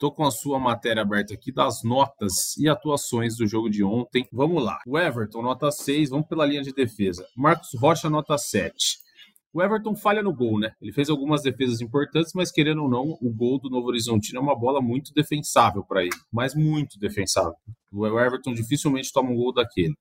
Tô 0.03 0.11
com 0.11 0.25
a 0.25 0.31
sua 0.31 0.59
matéria 0.59 1.01
aberta 1.01 1.33
aqui 1.33 1.49
das 1.49 1.81
notas 1.81 2.57
e 2.57 2.67
atuações 2.67 3.37
do 3.37 3.47
jogo 3.47 3.69
de 3.69 3.85
ontem. 3.85 4.27
Vamos 4.33 4.61
lá. 4.61 4.77
O 4.85 4.99
Everton, 4.99 5.41
nota 5.41 5.71
6, 5.71 6.09
vamos 6.09 6.27
pela 6.27 6.45
linha 6.45 6.61
de 6.61 6.73
defesa. 6.73 7.25
Marcos 7.37 7.69
Rocha, 7.79 8.09
nota 8.09 8.37
7. 8.37 8.97
O 9.53 9.61
Everton 9.61 9.95
falha 9.95 10.23
no 10.23 10.33
gol, 10.33 10.59
né? 10.59 10.73
Ele 10.81 10.91
fez 10.91 11.11
algumas 11.11 11.43
defesas 11.43 11.79
importantes, 11.79 12.33
mas 12.33 12.51
querendo 12.51 12.81
ou 12.81 12.89
não, 12.89 13.17
o 13.21 13.31
gol 13.31 13.59
do 13.59 13.69
Novo 13.69 13.87
Horizontino 13.87 14.39
é 14.39 14.41
uma 14.41 14.57
bola 14.57 14.81
muito 14.81 15.13
defensável 15.13 15.83
para 15.83 16.01
ele, 16.01 16.15
mas 16.31 16.55
muito 16.55 16.97
defensável. 16.97 17.55
O 17.91 18.07
Everton 18.07 18.51
dificilmente 18.51 19.13
toma 19.13 19.29
um 19.29 19.35
gol 19.35 19.53
daquele. 19.53 19.93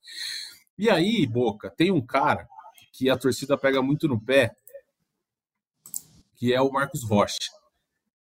E 0.79 0.89
aí, 0.89 1.27
Boca, 1.27 1.71
tem 1.77 1.91
um 1.91 2.01
cara 2.01 2.49
que 2.95 3.11
a 3.11 3.17
torcida 3.17 3.59
pega 3.59 3.83
muito 3.83 4.09
no 4.09 4.19
pé, 4.19 4.53
que 6.37 6.55
é 6.55 6.61
o 6.63 6.73
Marcos 6.73 7.05
Rocha. 7.05 7.51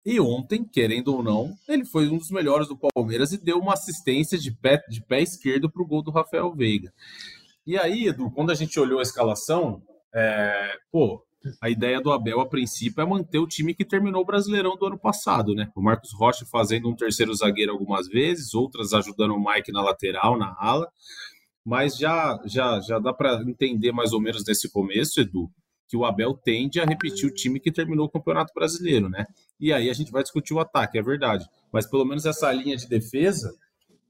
E 0.05 0.19
ontem, 0.19 0.65
querendo 0.65 1.15
ou 1.15 1.23
não, 1.23 1.55
ele 1.69 1.85
foi 1.85 2.09
um 2.09 2.19
dos 2.19 2.31
melhores 2.31 2.67
do 2.67 2.77
Palmeiras 2.77 3.33
e 3.33 3.39
deu 3.39 3.59
uma 3.59 3.75
assistência 3.75 4.37
de 4.37 4.51
pé, 4.51 4.83
de 4.89 5.01
pé 5.05 5.23
esquerdo 5.23 5.71
para 5.71 5.83
o 5.83 5.87
gol 5.87 6.03
do 6.03 6.11
Rafael 6.11 6.53
Veiga. 6.53 6.93
E 7.65 7.79
aí, 7.79 8.09
Edu, 8.09 8.31
quando 8.33 8.51
a 8.51 8.55
gente 8.55 8.81
olhou 8.81 8.99
a 8.99 9.03
escalação, 9.03 9.81
é, 10.15 10.77
pô, 10.91 11.25
a 11.61 11.71
ideia 11.71 12.01
do 12.01 12.13
Abel, 12.13 12.41
a 12.41 12.49
princípio, 12.49 13.01
é 13.01 13.07
manter 13.07 13.39
o 13.39 13.47
time 13.47 13.75
que 13.75 13.85
terminou 13.85 14.23
o 14.23 14.27
Brasileirão 14.27 14.77
do 14.77 14.87
ano 14.87 14.99
passado, 14.99 15.55
né? 15.55 15.71
O 15.75 15.83
Marcos 15.83 16.11
Rocha 16.13 16.45
fazendo 16.45 16.89
um 16.89 16.95
terceiro 16.95 17.35
zagueiro 17.35 17.73
algumas 17.73 18.09
vezes, 18.09 18.53
outras 18.55 18.93
ajudando 18.93 19.35
o 19.35 19.43
Mike 19.43 19.73
na 19.73 19.83
lateral, 19.83 20.39
na 20.39 20.55
ala. 20.59 20.87
Mas 21.65 21.97
já, 21.97 22.39
já, 22.45 22.81
já 22.81 22.99
dá 22.99 23.13
para 23.13 23.43
entender 23.47 23.93
mais 23.93 24.13
ou 24.13 24.21
menos 24.21 24.45
nesse 24.45 24.71
começo, 24.71 25.21
Edu, 25.21 25.51
que 25.89 25.97
o 25.97 26.05
Abel 26.05 26.35
tende 26.35 26.81
a 26.81 26.85
repetir 26.85 27.29
o 27.29 27.35
time 27.35 27.59
que 27.59 27.73
terminou 27.73 28.07
o 28.07 28.11
Campeonato 28.11 28.53
Brasileiro, 28.55 29.09
né? 29.09 29.27
E 29.59 29.73
aí 29.73 29.89
a 29.89 29.95
gente 29.95 30.13
vai 30.13 30.23
discutir 30.23 30.53
o 30.53 30.61
ataque, 30.61 30.99
é 30.99 31.03
verdade. 31.03 31.47
Mas 31.73 31.89
pelo 31.89 32.05
menos 32.05 32.27
essa 32.27 32.53
linha 32.53 32.77
de 32.77 32.87
defesa 32.87 33.51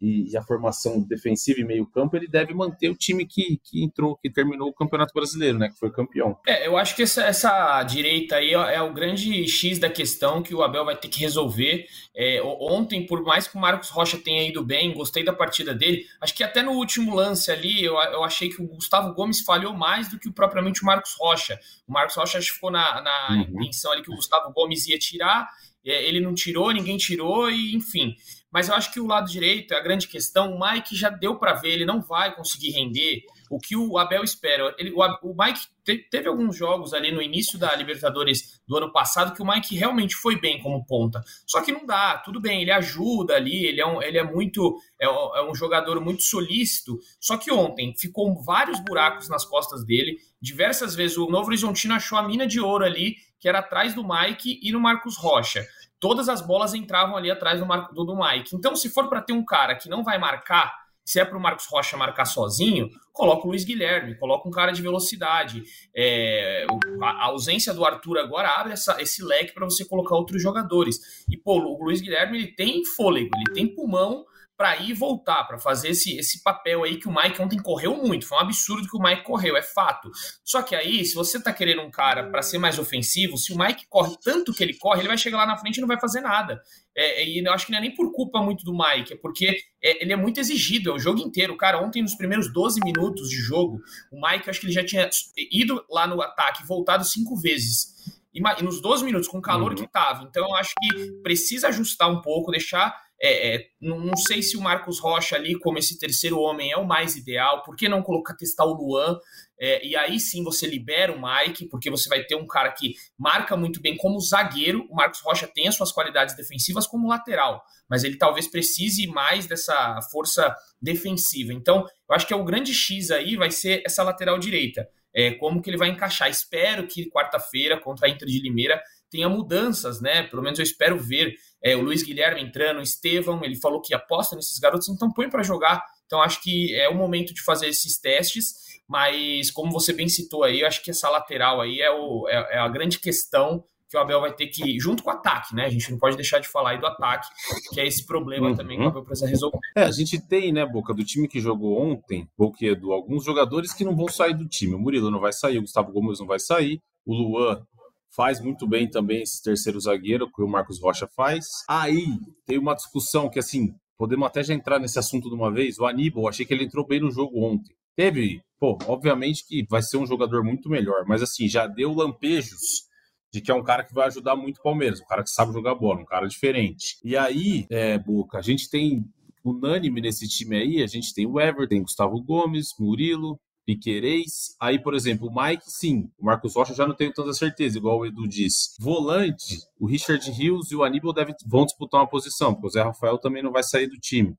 e, 0.01 0.31
e, 0.31 0.37
a 0.37 0.43
formação 0.43 1.01
defensiva 1.01 1.61
e 1.61 1.65
meio-campo, 1.65 2.17
ele 2.17 2.27
deve 2.27 2.55
manter 2.55 2.89
o 2.89 2.97
time 2.97 3.27
que, 3.27 3.61
que 3.63 3.85
entrou, 3.85 4.17
que 4.17 4.31
terminou 4.31 4.69
o 4.69 4.73
Campeonato 4.73 5.13
Brasileiro, 5.13 5.59
né? 5.59 5.69
Que 5.69 5.79
foi 5.79 5.91
campeão. 5.91 6.39
É, 6.47 6.67
eu 6.67 6.77
acho 6.77 6.97
que 6.97 7.03
essa, 7.03 7.23
essa 7.23 7.83
direita 7.83 8.37
aí 8.37 8.55
é 8.55 8.81
o 8.81 8.95
grande 8.95 9.47
X 9.47 9.79
da 9.79 9.91
questão 9.91 10.43
que 10.43 10.55
o 10.55 10.63
Abel 10.63 10.87
vai 10.87 10.97
ter 10.97 11.09
que 11.09 11.21
resolver. 11.21 11.87
É, 12.17 12.41
ontem, 12.43 13.05
por 13.07 13.23
mais 13.23 13.47
que 13.47 13.57
o 13.57 13.61
Marcos 13.61 13.91
Rocha 13.91 14.17
tenha 14.17 14.49
ido 14.49 14.65
bem, 14.65 14.95
gostei 14.95 15.23
da 15.23 15.33
partida 15.33 15.75
dele. 15.75 16.07
Acho 16.21 16.35
que 16.35 16.43
até 16.43 16.63
no 16.63 16.73
último 16.73 17.15
lance 17.15 17.51
ali, 17.51 17.85
eu, 17.85 17.95
eu 17.95 18.25
achei 18.25 18.49
que 18.49 18.63
o 18.63 18.67
Gustavo 18.67 19.13
Gomes 19.15 19.43
falhou 19.43 19.75
mais 19.75 20.09
do 20.09 20.19
que 20.19 20.33
propriamente 20.33 20.83
o 20.83 20.87
Marcos 20.87 21.15
Rocha. 21.19 21.59
O 21.87 21.93
Marcos 21.93 22.17
Rocha 22.17 22.39
acho 22.39 22.49
que 22.49 22.55
ficou 22.55 22.71
na, 22.71 23.03
na 23.03 23.29
uhum. 23.31 23.63
intenção 23.63 23.93
ali 23.93 24.03
que 24.03 24.11
o 24.11 24.17
Gustavo 24.17 24.51
Gomes 24.53 24.87
ia 24.87 24.99
tirar. 24.99 25.47
É, 25.85 26.07
ele 26.07 26.21
não 26.21 26.35
tirou, 26.35 26.73
ninguém 26.73 26.97
tirou, 26.97 27.51
e 27.51 27.75
enfim. 27.75 28.15
Mas 28.51 28.69
eu 28.69 28.75
acho 28.75 28.93
que 28.93 29.01
o 29.01 29.07
lado 29.07 29.31
direito 29.31 29.73
é 29.73 29.77
a 29.77 29.83
grande 29.83 30.09
questão. 30.09 30.55
O 30.55 30.61
Mike 30.61 30.97
já 30.97 31.09
deu 31.09 31.37
para 31.37 31.55
ver, 31.55 31.71
ele 31.71 31.85
não 31.85 32.01
vai 32.01 32.35
conseguir 32.35 32.71
render 32.71 33.23
o 33.49 33.59
que 33.59 33.77
o 33.77 33.97
Abel 33.97 34.25
espera. 34.25 34.75
Ele, 34.79 34.93
o, 34.93 35.01
o 35.23 35.35
Mike 35.37 35.61
te, 35.85 35.99
teve 36.11 36.29
alguns 36.29 36.57
jogos 36.57 36.93
ali 36.93 37.13
no 37.13 37.23
início 37.23 37.59
da 37.59 37.75
Libertadores 37.75 38.61
do 38.67 38.77
ano 38.77 38.93
passado 38.93 39.35
que 39.35 39.43
o 39.43 39.47
Mike 39.47 39.77
realmente 39.77 40.15
foi 40.17 40.41
bem 40.41 40.61
como 40.61 40.85
ponta. 40.85 41.23
Só 41.47 41.61
que 41.61 41.73
não 41.73 41.87
dá, 41.87 42.19
tudo 42.19 42.41
bem, 42.41 42.63
ele 42.63 42.73
ajuda 42.73 43.35
ali, 43.35 43.65
ele 43.65 43.81
é, 43.81 43.87
um, 43.87 44.03
ele 44.03 44.19
é 44.19 44.25
muito. 44.25 44.77
É, 45.01 45.07
é 45.07 45.43
um 45.49 45.55
jogador 45.55 46.01
muito 46.01 46.23
solícito. 46.23 46.99
Só 47.21 47.37
que 47.37 47.53
ontem 47.53 47.95
ficou 47.97 48.43
vários 48.43 48.81
buracos 48.81 49.29
nas 49.29 49.45
costas 49.45 49.85
dele. 49.85 50.19
Diversas 50.41 50.95
vezes 50.95 51.17
o 51.19 51.29
Novo 51.29 51.49
Horizontino 51.49 51.95
achou 51.95 52.19
a 52.19 52.23
mina 52.27 52.47
de 52.47 52.61
ouro 52.61 52.85
ali, 52.85 53.17
que 53.39 53.49
era 53.49 53.61
atrás 53.61 53.95
do 53.95 54.07
Mike 54.07 54.59
e 54.63 54.73
no 54.73 54.81
Marcos 54.81 55.17
Rocha 55.17 55.65
todas 56.01 56.29
as 56.29 56.41
bolas 56.41 56.75
entravam 56.75 57.17
ali 57.17 57.31
atrás 57.31 57.61
do, 57.61 57.67
Mar 57.67 57.91
do, 57.93 58.17
Mike. 58.17 58.57
Então, 58.57 58.75
se 58.75 58.89
for 58.89 59.09
para 59.09 59.21
ter 59.21 59.33
um 59.33 59.45
cara 59.45 59.77
que 59.77 59.89
não 59.89 60.03
vai 60.03 60.19
marcar, 60.19 60.75
se 61.05 61.21
é 61.21 61.25
para 61.25 61.37
o 61.37 61.41
Marcos 61.41 61.67
Rocha 61.67 61.97
marcar 61.97 62.25
sozinho, 62.25 62.89
coloca 63.13 63.47
o 63.47 63.51
Luiz 63.51 63.65
Guilherme, 63.65 64.17
coloca 64.17 64.49
um 64.49 64.51
cara 64.51 64.73
de 64.73 64.81
velocidade. 64.81 65.63
É, 65.95 66.67
a, 67.03 67.27
ausência 67.27 67.75
do 67.75 67.85
Arthur 67.85 68.19
agora 68.19 68.49
abre 68.49 68.73
essa, 68.73 69.01
esse 69.01 69.23
leque 69.23 69.53
para 69.53 69.65
você 69.65 69.85
colocar 69.85 70.17
outros 70.17 70.43
jogadores. 70.43 71.25
E, 71.29 71.37
pô, 71.37 71.59
o 71.59 71.85
Luiz 71.85 72.01
Guilherme 72.01 72.39
ele 72.39 72.55
tem 72.55 72.85
fôlego, 72.85 73.31
ele 73.37 73.55
tem 73.55 73.67
pulmão 73.67 74.25
para 74.61 74.77
ir 74.77 74.91
e 74.91 74.93
voltar, 74.93 75.45
para 75.45 75.59
fazer 75.59 75.89
esse, 75.89 76.19
esse 76.19 76.43
papel 76.43 76.85
aí 76.85 76.99
que 76.99 77.09
o 77.09 77.15
Mike 77.15 77.41
ontem 77.41 77.59
correu 77.59 77.97
muito. 77.97 78.27
Foi 78.27 78.37
um 78.37 78.43
absurdo 78.43 78.87
que 78.87 78.95
o 78.95 79.01
Mike 79.01 79.23
correu, 79.23 79.57
é 79.57 79.63
fato. 79.63 80.11
Só 80.45 80.61
que 80.61 80.77
aí, 80.77 81.03
se 81.03 81.15
você 81.15 81.43
tá 81.43 81.51
querendo 81.51 81.81
um 81.81 81.91
cara 81.91 82.29
para 82.31 82.43
ser 82.43 82.59
mais 82.59 82.79
ofensivo, 82.79 83.39
se 83.39 83.55
o 83.55 83.59
Mike 83.59 83.87
corre 83.89 84.15
tanto 84.23 84.53
que 84.53 84.63
ele 84.63 84.75
corre, 84.75 85.01
ele 85.01 85.09
vai 85.09 85.17
chegar 85.17 85.39
lá 85.39 85.47
na 85.47 85.57
frente 85.57 85.79
e 85.79 85.81
não 85.81 85.89
vai 85.89 85.99
fazer 85.99 86.21
nada. 86.21 86.61
É, 86.95 87.27
e 87.27 87.43
eu 87.43 87.51
acho 87.55 87.65
que 87.65 87.73
não 87.73 87.79
é 87.79 87.81
nem 87.81 87.95
por 87.95 88.13
culpa 88.13 88.43
muito 88.43 88.63
do 88.63 88.77
Mike, 88.77 89.15
é 89.15 89.17
porque 89.17 89.57
é, 89.83 90.03
ele 90.03 90.13
é 90.13 90.17
muito 90.17 90.39
exigido, 90.39 90.91
é 90.91 90.93
o 90.93 90.99
jogo 90.99 91.21
inteiro. 91.21 91.57
Cara, 91.57 91.83
ontem, 91.83 92.03
nos 92.03 92.15
primeiros 92.15 92.53
12 92.53 92.81
minutos 92.85 93.31
de 93.31 93.37
jogo, 93.37 93.81
o 94.13 94.21
Mike, 94.21 94.51
acho 94.51 94.61
que 94.61 94.67
ele 94.67 94.75
já 94.75 94.85
tinha 94.85 95.09
ido 95.51 95.83
lá 95.89 96.07
no 96.07 96.21
ataque, 96.21 96.67
voltado 96.67 97.03
cinco 97.03 97.35
vezes. 97.35 98.21
E, 98.35 98.41
e 98.41 98.63
nos 98.63 98.83
12 98.83 99.07
minutos, 99.07 99.27
com 99.27 99.39
o 99.39 99.43
calor 99.43 99.71
uhum. 99.71 99.77
que 99.79 99.89
tava. 99.89 100.23
Então, 100.25 100.49
eu 100.49 100.55
acho 100.55 100.75
que 100.79 101.13
precisa 101.23 101.69
ajustar 101.69 102.11
um 102.11 102.21
pouco, 102.21 102.51
deixar 102.51 102.95
é, 103.23 103.55
é, 103.55 103.67
não, 103.79 104.17
sei 104.17 104.43
se 104.43 104.57
o 104.57 104.63
Marcos 104.63 104.99
Rocha 104.99 105.37
ali, 105.37 105.59
como 105.59 105.79
esse 105.79 105.99
terceiro 105.99 106.39
homem, 106.39 106.73
é 106.73 106.77
o 106.79 106.87
mais 106.87 107.17
ideal. 107.17 107.63
Por 107.63 107.77
que 107.77 107.87
não 107.87 108.03
colocar 108.03 108.35
testar 108.35 108.65
o 108.65 108.73
Luan? 108.73 109.19
É, 109.61 109.87
e 109.87 109.95
aí 109.95 110.19
sim 110.19 110.43
você 110.43 110.67
libera 110.67 111.13
o 111.13 111.21
Mike, 111.21 111.67
porque 111.67 111.91
você 111.91 112.09
vai 112.09 112.25
ter 112.25 112.35
um 112.35 112.47
cara 112.47 112.73
que 112.73 112.95
marca 113.19 113.55
muito 113.59 113.79
bem 113.79 113.95
como 113.95 114.19
zagueiro. 114.19 114.87
O 114.89 114.95
Marcos 114.95 115.21
Rocha 115.21 115.47
tem 115.47 115.69
as 115.69 115.75
suas 115.75 115.93
qualidades 115.93 116.35
defensivas 116.35 116.87
como 116.87 117.09
lateral, 117.09 117.63
mas 117.89 118.05
ele 118.05 118.17
talvez 118.17 118.49
precise 118.49 119.07
mais 119.07 119.47
dessa 119.47 120.01
força 120.11 120.57
defensiva. 120.81 121.53
Então, 121.53 121.81
eu 122.09 122.17
acho 122.17 122.27
que 122.27 122.33
é 122.33 122.37
o 122.37 122.45
grande 122.45 122.73
X 122.73 123.11
aí 123.11 123.37
vai 123.37 123.51
ser 123.51 123.83
essa 123.85 124.03
lateral 124.03 124.39
direita. 124.39 124.89
É, 125.15 125.33
como 125.33 125.61
que 125.61 125.69
ele 125.69 125.77
vai 125.77 125.89
encaixar? 125.89 126.31
Espero 126.31 126.87
que 126.87 127.11
quarta-feira 127.11 127.79
contra 127.79 128.07
a 128.07 128.11
Inter 128.11 128.29
de 128.29 128.41
Limeira 128.41 128.81
tenha 129.11 129.29
mudanças, 129.29 130.01
né? 130.01 130.23
Pelo 130.23 130.43
menos 130.43 130.59
eu 130.59 130.63
espero 130.63 130.99
ver 130.99 131.35
é, 131.63 131.77
o 131.77 131.83
Luiz 131.83 132.03
Guilherme 132.03 132.43
entrando, 132.43 132.79
o 132.79 132.83
Estevão, 132.83 133.45
ele 133.45 133.57
falou 133.57 133.81
que 133.81 133.95
aposta 133.95 134.35
nesses 134.35 134.59
garotos, 134.59 134.89
então 134.89 135.13
põe 135.13 135.29
para 135.29 135.43
jogar. 135.43 135.85
Então 136.07 136.23
acho 136.23 136.43
que 136.43 136.75
é 136.75 136.89
o 136.89 136.95
momento 136.95 137.33
de 137.33 137.43
fazer 137.43 137.69
esses 137.69 137.99
testes, 137.99 138.55
mas 138.89 139.51
como 139.51 139.71
você 139.71 139.93
bem 139.93 140.09
citou 140.09 140.43
aí, 140.43 140.61
eu 140.61 140.67
acho 140.67 140.83
que 140.83 140.91
essa 140.91 141.09
lateral 141.09 141.61
aí 141.61 141.81
é, 141.81 141.91
o, 141.91 142.29
é, 142.29 142.57
é 142.57 142.59
a 142.59 142.69
grande 142.69 142.99
questão 142.99 143.65
que 143.91 143.97
o 143.97 144.01
Abel 144.01 144.21
vai 144.21 144.33
ter 144.33 144.47
que, 144.47 144.79
junto 144.79 145.03
com 145.03 145.11
o 145.11 145.13
ataque, 145.13 145.53
né? 145.53 145.67
A 145.67 145.69
gente 145.69 145.91
não 145.91 145.99
pode 145.99 146.15
deixar 146.15 146.39
de 146.39 146.47
falar 146.47 146.71
aí 146.71 146.79
do 146.79 146.87
ataque, 146.87 147.29
que 147.73 147.81
é 147.81 147.87
esse 147.87 148.07
problema 148.07 148.49
uhum. 148.49 148.55
também 148.55 148.79
que 148.79 148.85
o 148.85 148.89
Abel 148.89 149.03
precisa 149.03 149.29
resolver. 149.29 149.59
É, 149.77 149.83
a 149.83 149.91
gente 149.91 150.21
tem, 150.21 150.53
né, 150.53 150.65
Boca, 150.65 150.95
do 150.95 151.05
time 151.05 151.27
que 151.27 151.41
jogou 151.41 151.77
ontem, 151.77 152.29
Boquedo, 152.39 152.93
alguns 152.93 153.25
jogadores 153.25 153.73
que 153.73 153.85
não 153.85 153.97
vão 153.97 154.07
sair 154.07 154.35
do 154.35 154.47
time. 154.47 154.75
O 154.75 154.79
Murilo 154.79 155.11
não 155.11 155.19
vai 155.19 155.33
sair, 155.33 155.59
o 155.59 155.63
Gustavo 155.63 155.91
Gomes 155.91 156.21
não 156.21 156.27
vai 156.27 156.39
sair, 156.39 156.81
o 157.05 157.13
Luan 157.13 157.67
faz 158.15 158.41
muito 158.41 158.67
bem 158.67 158.89
também 158.89 159.23
esse 159.23 159.43
terceiro 159.43 159.81
zagueiro 159.81 160.31
que 160.31 160.43
o 160.43 160.49
Marcos 160.49 160.81
Rocha 160.81 161.09
faz. 161.17 161.47
Aí 161.69 162.07
tem 162.47 162.59
uma 162.59 162.75
discussão 162.75 163.29
que 163.29 163.39
assim, 163.39 163.75
podemos 163.97 164.27
até 164.27 164.43
já 164.43 164.55
entrar 164.55 164.79
nesse 164.79 164.99
assunto 164.99 165.29
de 165.29 165.35
uma 165.35 165.53
vez. 165.53 165.79
O 165.79 165.87
Aníbal, 165.87 166.29
achei 166.29 166.45
que 166.45 166.53
ele 166.53 166.65
entrou 166.65 166.87
bem 166.87 167.01
no 167.01 167.11
jogo 167.11 167.45
ontem. 167.45 167.75
Teve, 167.97 168.41
pô, 168.59 168.79
obviamente 168.87 169.47
que 169.47 169.67
vai 169.69 169.83
ser 169.83 169.99
um 169.99 170.07
jogador 170.07 170.43
muito 170.43 170.69
melhor, 170.69 171.05
mas 171.07 171.23
assim, 171.23 171.49
já 171.49 171.67
deu 171.67 171.93
lampejos 171.93 172.89
de 173.33 173.41
que 173.41 173.51
é 173.51 173.55
um 173.55 173.63
cara 173.63 173.85
que 173.85 173.95
vai 173.95 174.07
ajudar 174.07 174.35
muito 174.35 174.59
o 174.59 174.63
Palmeiras, 174.63 175.01
um 175.01 175.07
cara 175.07 175.23
que 175.23 175.31
sabe 175.31 175.53
jogar 175.53 175.75
bola, 175.75 176.01
um 176.01 176.05
cara 176.05 176.27
diferente. 176.27 176.99
E 177.05 177.17
aí, 177.17 177.65
é, 177.71 177.99
Boca, 177.99 178.39
a 178.39 178.43
gente 178.43 178.69
tem 178.69 179.05
unânime 179.45 180.01
nesse 180.01 180.29
time 180.29 180.57
aí, 180.57 180.83
a 180.83 180.87
gente 180.87 181.15
tem 181.15 181.27
o 181.27 181.41
Everton, 181.41 181.83
Gustavo 181.83 182.21
Gomes, 182.23 182.69
Murilo, 182.79 183.39
Piquerez. 183.71 184.57
Aí, 184.61 184.83
por 184.83 184.95
exemplo, 184.95 185.29
o 185.29 185.35
Mike, 185.35 185.63
sim. 185.67 186.11
O 186.19 186.27
Marcos 186.27 186.57
Rocha 186.57 186.75
já 186.75 186.87
não 186.87 186.95
tenho 186.95 187.13
tanta 187.13 187.33
certeza, 187.33 187.79
igual 187.79 188.01
o 188.01 188.07
Edu 188.07 188.27
disse. 188.27 188.71
Volante, 188.81 189.61
o 189.79 189.87
Richard 189.87 190.29
Rios 190.33 190.73
e 190.73 190.77
o 190.77 190.83
Aníbal 190.83 191.13
devem, 191.13 191.35
vão 191.47 191.65
disputar 191.65 192.01
uma 192.01 192.09
posição, 192.09 192.53
porque 192.53 192.67
o 192.67 192.71
Zé 192.71 192.83
Rafael 192.83 193.19
também 193.19 193.43
não 193.43 193.53
vai 193.53 193.63
sair 193.63 193.87
do 193.87 193.97
time. 193.97 194.35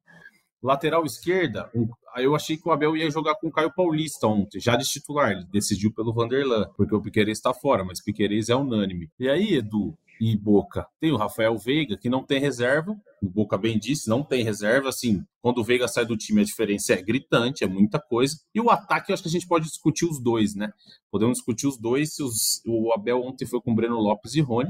Lateral 0.61 1.05
esquerda, 1.05 1.69
um, 1.73 1.87
eu 2.17 2.35
achei 2.35 2.55
que 2.55 2.67
o 2.67 2.71
Abel 2.71 2.95
ia 2.95 3.09
jogar 3.09 3.35
com 3.35 3.47
o 3.47 3.51
Caio 3.51 3.73
Paulista 3.73 4.27
ontem, 4.27 4.59
já 4.59 4.75
de 4.75 4.85
titular. 4.85 5.31
Ele 5.31 5.45
decidiu 5.51 5.91
pelo 5.93 6.13
Vanderlan, 6.13 6.69
porque 6.77 6.93
o 6.93 7.01
Piquerez 7.01 7.37
está 7.37 7.53
fora, 7.53 7.83
mas 7.83 8.03
Piquerez 8.03 8.49
é 8.49 8.55
unânime. 8.55 9.09
E 9.19 9.29
aí, 9.29 9.55
Edu, 9.55 9.97
e 10.21 10.37
Boca. 10.37 10.85
Tem 10.99 11.11
o 11.11 11.17
Rafael 11.17 11.57
Veiga, 11.57 11.97
que 11.97 12.07
não 12.07 12.23
tem 12.23 12.39
reserva, 12.39 12.95
o 13.23 13.27
Boca 13.27 13.57
bem 13.57 13.79
disse, 13.79 14.07
não 14.07 14.23
tem 14.23 14.43
reserva, 14.43 14.89
assim, 14.89 15.23
quando 15.41 15.57
o 15.57 15.63
Veiga 15.63 15.87
sai 15.87 16.05
do 16.05 16.15
time 16.15 16.41
a 16.41 16.45
diferença 16.45 16.93
é 16.93 17.01
gritante, 17.01 17.63
é 17.63 17.67
muita 17.67 17.99
coisa. 17.99 18.37
E 18.53 18.61
o 18.61 18.69
ataque, 18.69 19.11
eu 19.11 19.15
acho 19.15 19.23
que 19.23 19.29
a 19.29 19.31
gente 19.31 19.47
pode 19.47 19.65
discutir 19.65 20.05
os 20.05 20.21
dois, 20.21 20.53
né? 20.53 20.71
Podemos 21.09 21.39
discutir 21.39 21.65
os 21.65 21.75
dois, 21.75 22.13
se 22.13 22.21
os, 22.21 22.61
o 22.67 22.93
Abel 22.93 23.19
ontem 23.19 23.47
foi 23.47 23.59
com 23.61 23.73
Breno 23.73 23.95
Lopes 23.95 24.35
e 24.35 24.41
Rony. 24.41 24.69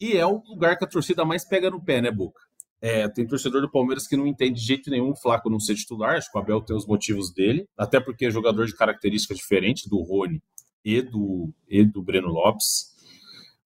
E 0.00 0.12
é 0.12 0.24
o 0.24 0.40
lugar 0.48 0.78
que 0.78 0.84
a 0.84 0.88
torcida 0.88 1.24
mais 1.24 1.44
pega 1.44 1.68
no 1.68 1.82
pé, 1.82 2.00
né, 2.00 2.12
Boca? 2.12 2.40
É, 2.86 3.08
tem 3.08 3.26
torcedor 3.26 3.62
do 3.62 3.70
Palmeiras 3.70 4.06
que 4.06 4.14
não 4.14 4.26
entende 4.26 4.60
de 4.60 4.66
jeito 4.66 4.90
nenhum 4.90 5.12
o 5.12 5.16
Flaco 5.16 5.48
não 5.48 5.58
ser 5.58 5.74
titular, 5.74 6.18
acho 6.18 6.30
que 6.30 6.36
o 6.36 6.40
Abel 6.42 6.60
tem 6.60 6.76
os 6.76 6.86
motivos 6.86 7.32
dele, 7.32 7.66
até 7.78 7.98
porque 7.98 8.26
é 8.26 8.30
jogador 8.30 8.66
de 8.66 8.76
característica 8.76 9.34
diferente 9.34 9.88
do 9.88 10.02
Rony 10.02 10.42
e 10.84 11.00
do, 11.00 11.50
e 11.66 11.82
do 11.82 12.02
Breno 12.02 12.28
Lopes. 12.28 12.93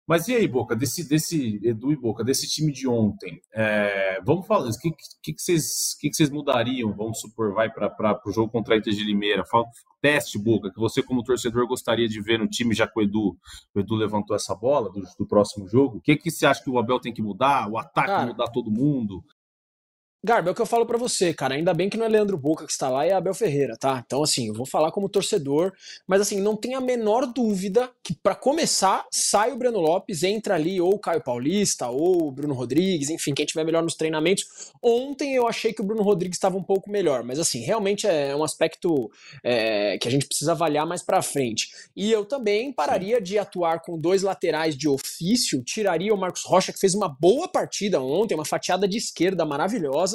Mas 0.09 0.27
e 0.27 0.35
aí, 0.35 0.49
Boca, 0.49 0.75
desse, 0.75 1.07
desse 1.07 1.61
Edu 1.63 1.93
e 1.93 1.97
Boca, 1.97 2.25
desse 2.25 2.49
time 2.49 2.73
de 2.73 2.89
ontem, 2.89 3.43
é, 3.53 4.19
vamos 4.25 4.47
falar, 4.47 4.67
o 4.67 4.73
que, 4.73 4.91
que, 5.23 5.35
que, 5.35 5.41
vocês, 5.43 5.95
que, 6.01 6.09
que 6.09 6.17
vocês 6.17 6.31
mudariam, 6.31 6.97
vamos 6.97 7.21
supor, 7.21 7.53
vai 7.53 7.71
para 7.71 8.19
o 8.27 8.33
jogo 8.33 8.51
contra 8.51 8.75
a 8.75 8.79
Inter 8.79 8.95
de 8.95 9.05
Limeira, 9.05 9.45
Fala, 9.45 9.67
teste, 10.01 10.39
Boca, 10.39 10.71
que 10.73 10.81
você 10.81 11.03
como 11.03 11.23
torcedor 11.23 11.67
gostaria 11.67 12.09
de 12.09 12.23
ver 12.23 12.39
no 12.39 12.49
time, 12.49 12.75
já 12.75 12.89
que 12.89 12.99
o 12.99 13.03
Edu, 13.03 13.37
o 13.75 13.81
Edu 13.81 13.97
levantou 13.97 14.35
essa 14.35 14.55
bola 14.55 14.91
do, 14.91 15.03
do 15.19 15.27
próximo 15.27 15.69
jogo, 15.69 15.99
o 15.99 16.01
que, 16.01 16.17
que 16.17 16.31
você 16.31 16.47
acha 16.47 16.65
que 16.65 16.71
o 16.71 16.79
Abel 16.79 16.99
tem 16.99 17.13
que 17.13 17.21
mudar? 17.21 17.69
O 17.69 17.77
ataque 17.77 18.09
Cara, 18.09 18.27
mudar 18.29 18.49
todo 18.49 18.71
mundo? 18.71 19.23
Garba, 20.25 20.51
é 20.51 20.53
o 20.53 20.55
que 20.55 20.61
eu 20.61 20.67
falo 20.67 20.85
para 20.85 20.99
você, 20.99 21.33
cara. 21.33 21.55
Ainda 21.55 21.73
bem 21.73 21.89
que 21.89 21.97
não 21.97 22.05
é 22.05 22.09
Leandro 22.09 22.37
Boca 22.37 22.67
que 22.67 22.73
está 22.73 22.89
lá 22.89 23.07
e 23.07 23.11
é 23.11 23.13
Abel 23.13 23.33
Ferreira, 23.33 23.77
tá? 23.79 24.03
Então, 24.05 24.21
assim, 24.21 24.49
eu 24.49 24.55
vou 24.55 24.67
falar 24.67 24.91
como 24.91 25.09
torcedor, 25.09 25.73
mas 26.09 26.21
assim, 26.21 26.41
não 26.41 26.57
tem 26.57 26.75
a 26.75 26.81
menor 26.81 27.25
dúvida 27.25 27.89
que, 28.03 28.17
para 28.21 28.35
começar, 28.35 29.07
sai 29.13 29.53
o 29.53 29.57
Breno 29.57 29.79
Lopes, 29.79 30.25
entra 30.25 30.57
ali 30.57 30.81
ou 30.81 30.95
o 30.95 30.99
Caio 30.99 31.23
Paulista 31.23 31.87
ou 31.87 32.27
o 32.27 32.33
Bruno 32.33 32.53
Rodrigues, 32.53 33.11
enfim, 33.11 33.33
quem 33.33 33.47
tiver 33.47 33.63
melhor 33.63 33.81
nos 33.81 33.95
treinamentos. 33.95 34.73
Ontem 34.83 35.37
eu 35.37 35.47
achei 35.47 35.73
que 35.73 35.81
o 35.81 35.85
Bruno 35.85 36.03
Rodrigues 36.03 36.37
estava 36.37 36.57
um 36.57 36.65
pouco 36.65 36.91
melhor, 36.91 37.23
mas 37.23 37.39
assim, 37.39 37.61
realmente 37.61 38.05
é 38.05 38.35
um 38.35 38.43
aspecto 38.43 39.09
é, 39.45 39.99
que 39.99 40.09
a 40.09 40.11
gente 40.11 40.27
precisa 40.27 40.51
avaliar 40.51 40.85
mais 40.85 41.01
para 41.01 41.23
frente. 41.23 41.69
E 41.95 42.11
eu 42.11 42.25
também 42.25 42.73
pararia 42.73 43.21
de 43.21 43.39
atuar 43.39 43.83
com 43.83 43.97
dois 43.97 44.25
laterais 44.25 44.77
de 44.77 44.89
ofício, 44.89 45.63
tiraria 45.63 46.13
o 46.13 46.19
Marcos 46.19 46.43
Rocha, 46.45 46.73
que 46.73 46.81
fez 46.81 46.93
uma 46.93 47.09
boa 47.09 47.47
partida 47.47 48.01
ontem, 48.01 48.35
uma 48.35 48.45
fatiada 48.45 48.89
de 48.89 48.99
esquerda 48.99 49.45
maravilhosa 49.45 50.08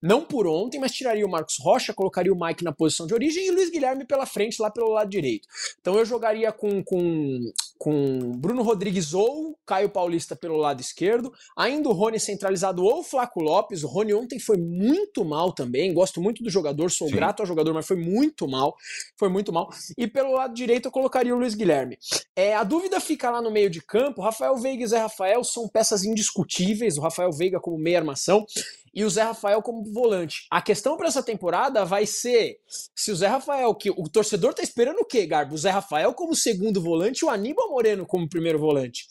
não 0.00 0.24
por 0.24 0.46
ontem, 0.46 0.78
mas 0.78 0.92
tiraria 0.92 1.26
o 1.26 1.30
Marcos 1.30 1.56
Rocha, 1.60 1.92
colocaria 1.92 2.32
o 2.32 2.38
Mike 2.38 2.64
na 2.64 2.72
posição 2.72 3.06
de 3.06 3.14
origem 3.14 3.46
e 3.46 3.50
o 3.50 3.54
Luiz 3.54 3.70
Guilherme 3.70 4.04
pela 4.04 4.26
frente, 4.26 4.60
lá 4.60 4.70
pelo 4.70 4.90
lado 4.90 5.10
direito. 5.10 5.46
Então 5.80 5.98
eu 5.98 6.04
jogaria 6.04 6.50
com, 6.52 6.82
com, 6.82 7.52
com 7.80 8.32
Bruno 8.36 8.62
Rodrigues 8.62 9.14
ou 9.14 9.58
Caio 9.64 9.88
Paulista 9.88 10.36
pelo 10.36 10.58
lado 10.58 10.82
esquerdo, 10.82 11.32
ainda 11.56 11.88
o 11.88 11.92
Rony 11.92 12.20
centralizado 12.20 12.84
ou 12.84 13.02
Flaco 13.02 13.40
Lopes. 13.40 13.82
O 13.82 13.88
Rony 13.88 14.12
ontem 14.12 14.38
foi 14.38 14.58
muito 14.58 15.24
mal 15.24 15.50
também, 15.50 15.94
gosto 15.94 16.20
muito 16.20 16.42
do 16.42 16.50
jogador, 16.50 16.90
sou 16.90 17.08
Sim. 17.08 17.14
grato 17.14 17.40
ao 17.40 17.46
jogador, 17.46 17.72
mas 17.72 17.86
foi 17.86 17.96
muito 17.96 18.46
mal, 18.46 18.76
foi 19.18 19.30
muito 19.30 19.50
mal. 19.50 19.70
E 19.96 20.06
pelo 20.06 20.32
lado 20.32 20.52
direito 20.52 20.88
eu 20.88 20.92
colocaria 20.92 21.34
o 21.34 21.38
Luiz 21.38 21.54
Guilherme. 21.54 21.96
É, 22.36 22.54
a 22.54 22.62
dúvida 22.64 23.00
fica 23.00 23.30
lá 23.30 23.40
no 23.40 23.50
meio 23.50 23.70
de 23.70 23.80
campo, 23.80 24.20
Rafael 24.20 24.58
Veiga 24.58 24.84
e 24.84 24.86
Zé 24.86 24.98
Rafael 24.98 25.42
são 25.42 25.66
peças 25.66 26.04
indiscutíveis, 26.04 26.98
o 26.98 27.00
Rafael 27.00 27.32
Veiga 27.32 27.58
como 27.58 27.78
meia 27.78 28.00
armação, 28.00 28.44
e 28.94 29.04
o 29.04 29.10
Zé 29.10 29.22
Rafael 29.22 29.62
como 29.62 29.84
volante. 29.92 30.46
A 30.50 30.60
questão 30.60 30.96
para 30.96 31.08
essa 31.08 31.22
temporada 31.22 31.84
vai 31.84 32.06
ser 32.06 32.58
se 32.94 33.10
o 33.10 33.16
Zé 33.16 33.28
Rafael, 33.28 33.74
que 33.74 33.90
o 33.90 34.08
torcedor 34.08 34.52
tá 34.52 34.62
esperando 34.62 34.98
o 34.98 35.04
quê, 35.04 35.26
Garbo? 35.26 35.54
O 35.54 35.58
Zé 35.58 35.70
Rafael 35.70 36.12
como 36.12 36.34
segundo 36.34 36.82
volante 36.82 37.24
o 37.24 37.30
Aníbal 37.30 37.69
Moreno 37.70 38.06
como 38.06 38.28
primeiro 38.28 38.58
volante. 38.58 39.06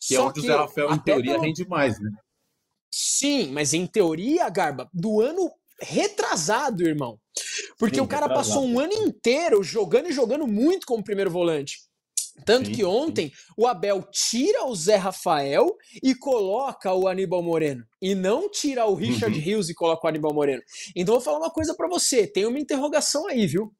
Que 0.00 0.14
é 0.14 0.18
Só 0.18 0.24
é 0.24 0.26
onde 0.26 0.40
que, 0.40 0.46
o 0.46 0.50
Zé 0.50 0.56
Rafael, 0.56 0.92
em 0.92 0.98
teoria, 0.98 1.32
pelo... 1.32 1.44
rende 1.44 1.68
mais, 1.68 2.00
né? 2.00 2.10
Sim, 2.90 3.52
mas 3.52 3.74
em 3.74 3.86
teoria, 3.86 4.48
Garba, 4.48 4.88
do 4.92 5.20
ano 5.20 5.50
retrasado, 5.80 6.82
irmão. 6.82 7.18
Porque 7.78 7.96
Sim, 7.96 8.00
o 8.00 8.08
cara 8.08 8.26
retrasado. 8.26 8.54
passou 8.54 8.66
um 8.68 8.78
ano 8.78 8.92
inteiro 8.92 9.62
jogando 9.62 10.08
e 10.08 10.12
jogando 10.12 10.46
muito 10.46 10.86
como 10.86 11.04
primeiro 11.04 11.30
volante. 11.30 11.87
Tanto 12.44 12.66
sim, 12.66 12.72
que 12.72 12.84
ontem 12.84 13.28
sim. 13.28 13.52
o 13.56 13.66
Abel 13.66 14.02
tira 14.10 14.64
o 14.66 14.74
Zé 14.74 14.96
Rafael 14.96 15.76
e 16.02 16.14
coloca 16.14 16.92
o 16.92 17.08
Aníbal 17.08 17.42
Moreno. 17.42 17.84
E 18.00 18.14
não 18.14 18.48
tira 18.48 18.86
o 18.86 18.94
Richard 18.94 19.36
uhum. 19.36 19.44
Rios 19.44 19.68
e 19.68 19.74
coloca 19.74 20.06
o 20.06 20.08
Aníbal 20.08 20.32
Moreno. 20.32 20.62
Então 20.94 21.14
vou 21.14 21.22
falar 21.22 21.38
uma 21.38 21.50
coisa 21.50 21.74
para 21.74 21.88
você: 21.88 22.26
tem 22.26 22.46
uma 22.46 22.58
interrogação 22.58 23.26
aí, 23.26 23.46
viu? 23.46 23.72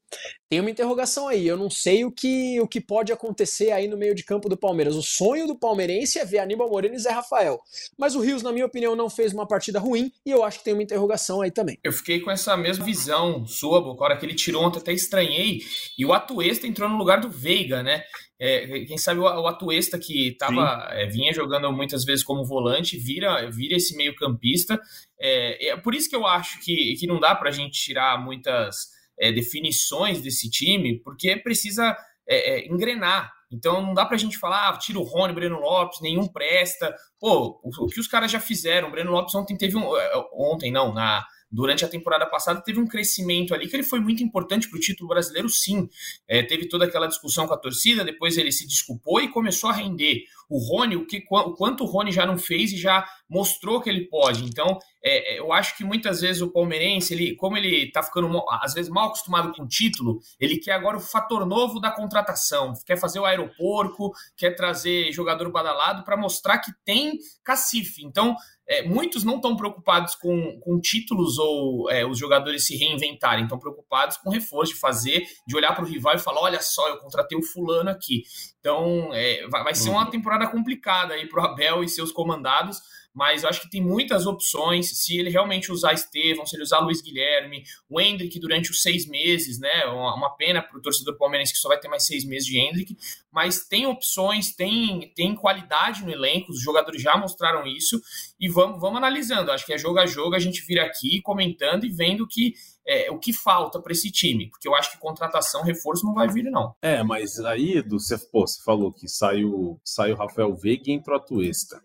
Tem 0.49 0.61
uma 0.61 0.71
interrogação 0.71 1.29
aí. 1.29 1.47
Eu 1.47 1.57
não 1.57 1.69
sei 1.69 2.05
o 2.05 2.11
que, 2.11 2.59
o 2.61 2.67
que 2.67 2.81
pode 2.81 3.13
acontecer 3.13 3.71
aí 3.71 3.87
no 3.87 3.97
meio 3.97 4.15
de 4.15 4.25
campo 4.25 4.49
do 4.49 4.57
Palmeiras. 4.57 4.97
O 4.97 5.03
sonho 5.03 5.47
do 5.47 5.59
palmeirense 5.59 6.19
é 6.19 6.25
ver 6.25 6.39
Aníbal 6.39 6.71
Moreno 6.71 6.95
e 6.95 6.99
Zé 6.99 7.11
Rafael. 7.11 7.59
Mas 7.97 8.15
o 8.15 8.21
Rios, 8.21 8.43
na 8.43 8.51
minha 8.51 8.67
opinião, 8.67 8.97
não 8.97 9.11
fez 9.11 9.33
uma 9.33 9.47
partida 9.47 9.79
ruim 9.79 10.11
e 10.25 10.31
eu 10.31 10.43
acho 10.43 10.59
que 10.59 10.65
tem 10.65 10.73
uma 10.73 10.83
interrogação 10.83 11.43
aí 11.43 11.51
também. 11.51 11.79
Eu 11.85 11.93
fiquei 11.93 12.21
com 12.21 12.31
essa 12.31 12.57
mesma 12.57 12.85
visão 12.85 13.47
sua, 13.47 13.81
Boca. 13.83 14.03
hora 14.03 14.17
que 14.17 14.25
ele 14.25 14.35
tirou 14.35 14.65
ontem, 14.65 14.79
até 14.79 14.93
estranhei. 14.93 15.61
E 15.97 16.05
o 16.05 16.13
Atuesta 16.13 16.67
entrou 16.67 16.89
no 16.89 16.97
lugar 16.97 17.21
do 17.21 17.31
Veiga, 17.31 17.83
né? 17.83 18.03
É, 18.41 18.85
quem 18.85 18.97
sabe 18.97 19.19
o, 19.19 19.25
o 19.25 19.47
Atuesta 19.49 19.99
que 19.99 20.37
tava, 20.39 20.87
é, 20.93 21.07
vinha 21.07 21.33
jogando 21.33 21.73
muitas 21.73 22.05
vezes 22.05 22.25
como 22.25 22.45
volante, 22.45 22.97
vira, 22.97 23.51
vira 23.51 23.77
esse 23.77 23.97
meio 23.97 24.15
campista. 24.15 24.81
É, 25.21 25.71
é 25.71 25.77
por 25.77 25.95
isso 25.95 26.09
que 26.09 26.15
eu 26.15 26.27
acho 26.27 26.61
que, 26.61 26.95
que 26.95 27.07
não 27.07 27.19
dá 27.19 27.35
para 27.35 27.49
a 27.49 27.53
gente 27.53 27.81
tirar 27.81 28.23
muitas 28.23 28.91
é, 29.19 29.33
definições 29.33 30.23
desse 30.23 30.49
time, 30.49 31.01
porque 31.01 31.37
precisa 31.37 31.97
é, 32.29 32.61
é, 32.61 32.67
engrenar. 32.69 33.33
Então 33.51 33.81
não 33.81 33.95
dá 33.95 34.05
pra 34.05 34.19
gente 34.19 34.39
falar, 34.39 34.69
ah, 34.69 34.77
tira 34.77 34.99
o 34.99 35.03
Rony, 35.03 35.33
Breno 35.33 35.59
Lopes, 35.59 36.01
nenhum 36.01 36.29
presta. 36.29 36.95
Pô, 37.19 37.61
o, 37.65 37.85
o 37.85 37.89
que 37.89 37.99
os 37.99 38.07
caras 38.07 38.31
já 38.31 38.39
fizeram, 38.39 38.89
o 38.89 38.91
Breno 38.91 39.11
Lopes 39.11 39.35
ontem 39.35 39.57
teve 39.57 39.77
um. 39.77 39.85
Ontem 40.33 40.71
não, 40.71 40.93
na 40.93 41.25
durante 41.51 41.85
a 41.85 41.89
temporada 41.89 42.27
passada 42.27 42.61
teve 42.61 42.79
um 42.79 42.87
crescimento 42.87 43.55
ali 43.55 43.69
que 43.69 43.77
ele 43.77 43.83
foi 43.83 44.01
muito 44.01 44.23
importante 44.23 44.69
para 44.69 44.77
o 44.77 44.81
título 44.81 45.09
brasileiro, 45.09 45.49
sim. 45.49 45.89
É, 46.27 46.43
teve 46.43 46.69
toda 46.69 46.85
aquela 46.85 47.07
discussão 47.07 47.47
com 47.47 47.55
a 47.55 47.59
torcida, 47.59 48.05
depois 48.05 48.37
ele 48.37 48.53
se 48.53 48.67
desculpou 48.67 49.21
e 49.21 49.29
começou 49.29 49.71
a 49.71 49.73
render. 49.73 50.25
O 50.49 50.59
Rony, 50.59 50.97
o, 50.97 51.07
que, 51.07 51.25
o 51.31 51.55
quanto 51.55 51.85
o 51.85 51.87
Rony 51.87 52.11
já 52.11 52.25
não 52.25 52.39
fez 52.39 52.73
e 52.73 52.77
já 52.77 53.07
mostrou 53.29 53.81
que 53.81 53.91
ele 53.91 54.09
pode. 54.09 54.45
Então, 54.45 54.79
é, 55.05 55.35
é 55.35 55.39
eu 55.39 55.53
acho 55.53 55.77
que 55.77 55.85
muitas 55.85 56.21
vezes 56.21 56.41
o 56.43 56.51
palmeirense, 56.51 57.13
ele, 57.13 57.37
como 57.37 57.57
ele 57.57 57.87
está 57.87 58.03
ficando 58.03 58.31
às 58.63 58.75
vezes 58.75 58.91
mal 58.91 59.09
acostumado 59.09 59.53
com 59.53 59.63
o 59.63 59.69
título, 59.69 60.19
ele 60.41 60.59
quer 60.59 60.73
agora 60.73 60.97
o 60.97 61.01
fator 61.01 61.47
novo 61.47 61.81
da 61.81 61.91
contratação, 61.91 62.73
quer 62.87 62.99
fazer 62.99 63.21
o 63.21 63.25
aeroporto, 63.25 64.11
quer 64.37 64.55
trazer 64.55 65.13
jogador 65.13 65.51
badalado 65.51 66.05
para 66.05 66.17
mostrar 66.17 66.59
que 66.59 66.73
tem 66.85 67.19
cacife. 67.45 68.05
Então, 68.05 68.37
é, 68.69 68.83
muitos 68.83 69.25
não 69.25 69.37
estão 69.37 69.57
preocupados 69.57 70.15
com, 70.15 70.61
com 70.61 70.79
títulos 70.79 71.39
ou 71.39 71.91
é, 71.91 72.05
os 72.05 72.19
jogadores 72.19 72.67
se 72.67 72.77
reinventarem, 72.77 73.45
estão 73.45 73.59
preocupados 73.59 74.19
com 74.19 74.29
reforço, 74.29 74.75
de 74.75 74.79
fazer, 74.79 75.23
de 75.47 75.57
olhar 75.57 75.75
para 75.75 75.85
o 75.85 75.89
rival 75.89 76.15
e 76.15 76.19
falar: 76.19 76.43
olha 76.43 76.61
só, 76.61 76.87
eu 76.89 76.99
contratei 76.99 77.39
o 77.39 77.43
fulano 77.43 77.89
aqui. 77.89 78.25
Então, 78.61 79.09
é, 79.15 79.47
vai, 79.49 79.65
vai, 79.65 79.75
ser 79.75 79.89
uma 79.89 80.05
uhum. 80.05 80.11
Temporada 80.39 80.47
complicada 80.47 81.15
aí 81.15 81.27
para 81.27 81.43
o 81.43 81.47
Abel 81.47 81.83
e 81.83 81.89
seus 81.89 82.13
comandados 82.13 82.81
mas 83.15 83.43
eu 83.43 83.49
acho 83.49 83.63
que 83.63 83.71
tem 83.71 83.83
muitas 83.83 84.27
opções. 84.27 84.91
Se 85.01 85.19
ele 85.19 85.31
realmente 85.31 85.73
usar 85.73 85.93
Estevão, 85.93 86.47
se 86.47 86.55
ele 86.55 86.63
usar 86.63 86.79
Luiz 86.79 87.01
Guilherme, 87.01 87.65
o 87.89 88.01
Hendrick 88.01 88.39
durante 88.39 88.71
os 88.71 88.83
seis 88.83 89.07
meses, 89.07 89.59
né? 89.59 89.87
Uma 89.87 90.31
pena 90.37 90.63
para 90.63 90.79
o 90.79 90.83
torcedor 90.83 91.17
palmeirense 91.17 91.53
que 91.53 91.59
só 91.59 91.69
vai 91.69 91.79
ter 91.79 91.89
mais 91.89 92.07
seis 92.07 92.25
meses 92.25 92.47
de 92.47 92.59
Hendrick, 92.59 92.97
mas 93.31 93.67
tem 93.67 93.87
opções, 93.87 94.55
tem, 94.55 95.13
tem 95.15 95.35
qualidade 95.35 96.05
no 96.05 96.11
elenco, 96.11 96.53
os 96.53 96.63
jogadores 96.63 97.03
já 97.03 97.17
mostraram 97.17 97.67
isso, 97.67 98.01
e 98.39 98.49
vamos, 98.49 98.81
vamos 98.81 98.99
analisando. 98.99 99.51
Acho 99.51 99.67
que 99.67 99.73
é 99.73 99.79
jogo 99.79 99.99
a 99.99 100.07
jogo, 100.07 100.35
a 100.35 100.41
gente 100.41 100.65
vira 100.67 100.85
aqui 100.85 101.21
comentando 101.23 101.85
e 101.85 101.91
vendo 101.91 102.27
que 102.27 102.55
é, 102.87 103.11
o 103.11 103.19
que 103.19 103.35
falta 103.35 103.81
para 103.81 103.93
esse 103.93 104.11
time, 104.11 104.49
porque 104.49 104.67
eu 104.67 104.75
acho 104.75 104.91
que 104.93 104.99
contratação, 104.99 105.63
reforço 105.63 106.07
não 106.07 106.15
vai 106.15 106.27
vir, 106.27 106.45
não. 106.45 106.75
É, 106.81 107.03
mas 107.03 107.39
aí, 107.41 107.77
Edu, 107.77 108.01
você, 108.01 108.17
pô, 108.17 108.47
você 108.47 108.63
falou 108.63 108.91
que 108.91 109.07
saiu, 109.07 109.79
saiu 109.85 110.17
Rafael 110.17 110.55
Veiga 110.57 110.85
e 110.87 110.93
entrou 110.93 111.17
a 111.17 111.21
Tuesta. 111.21 111.83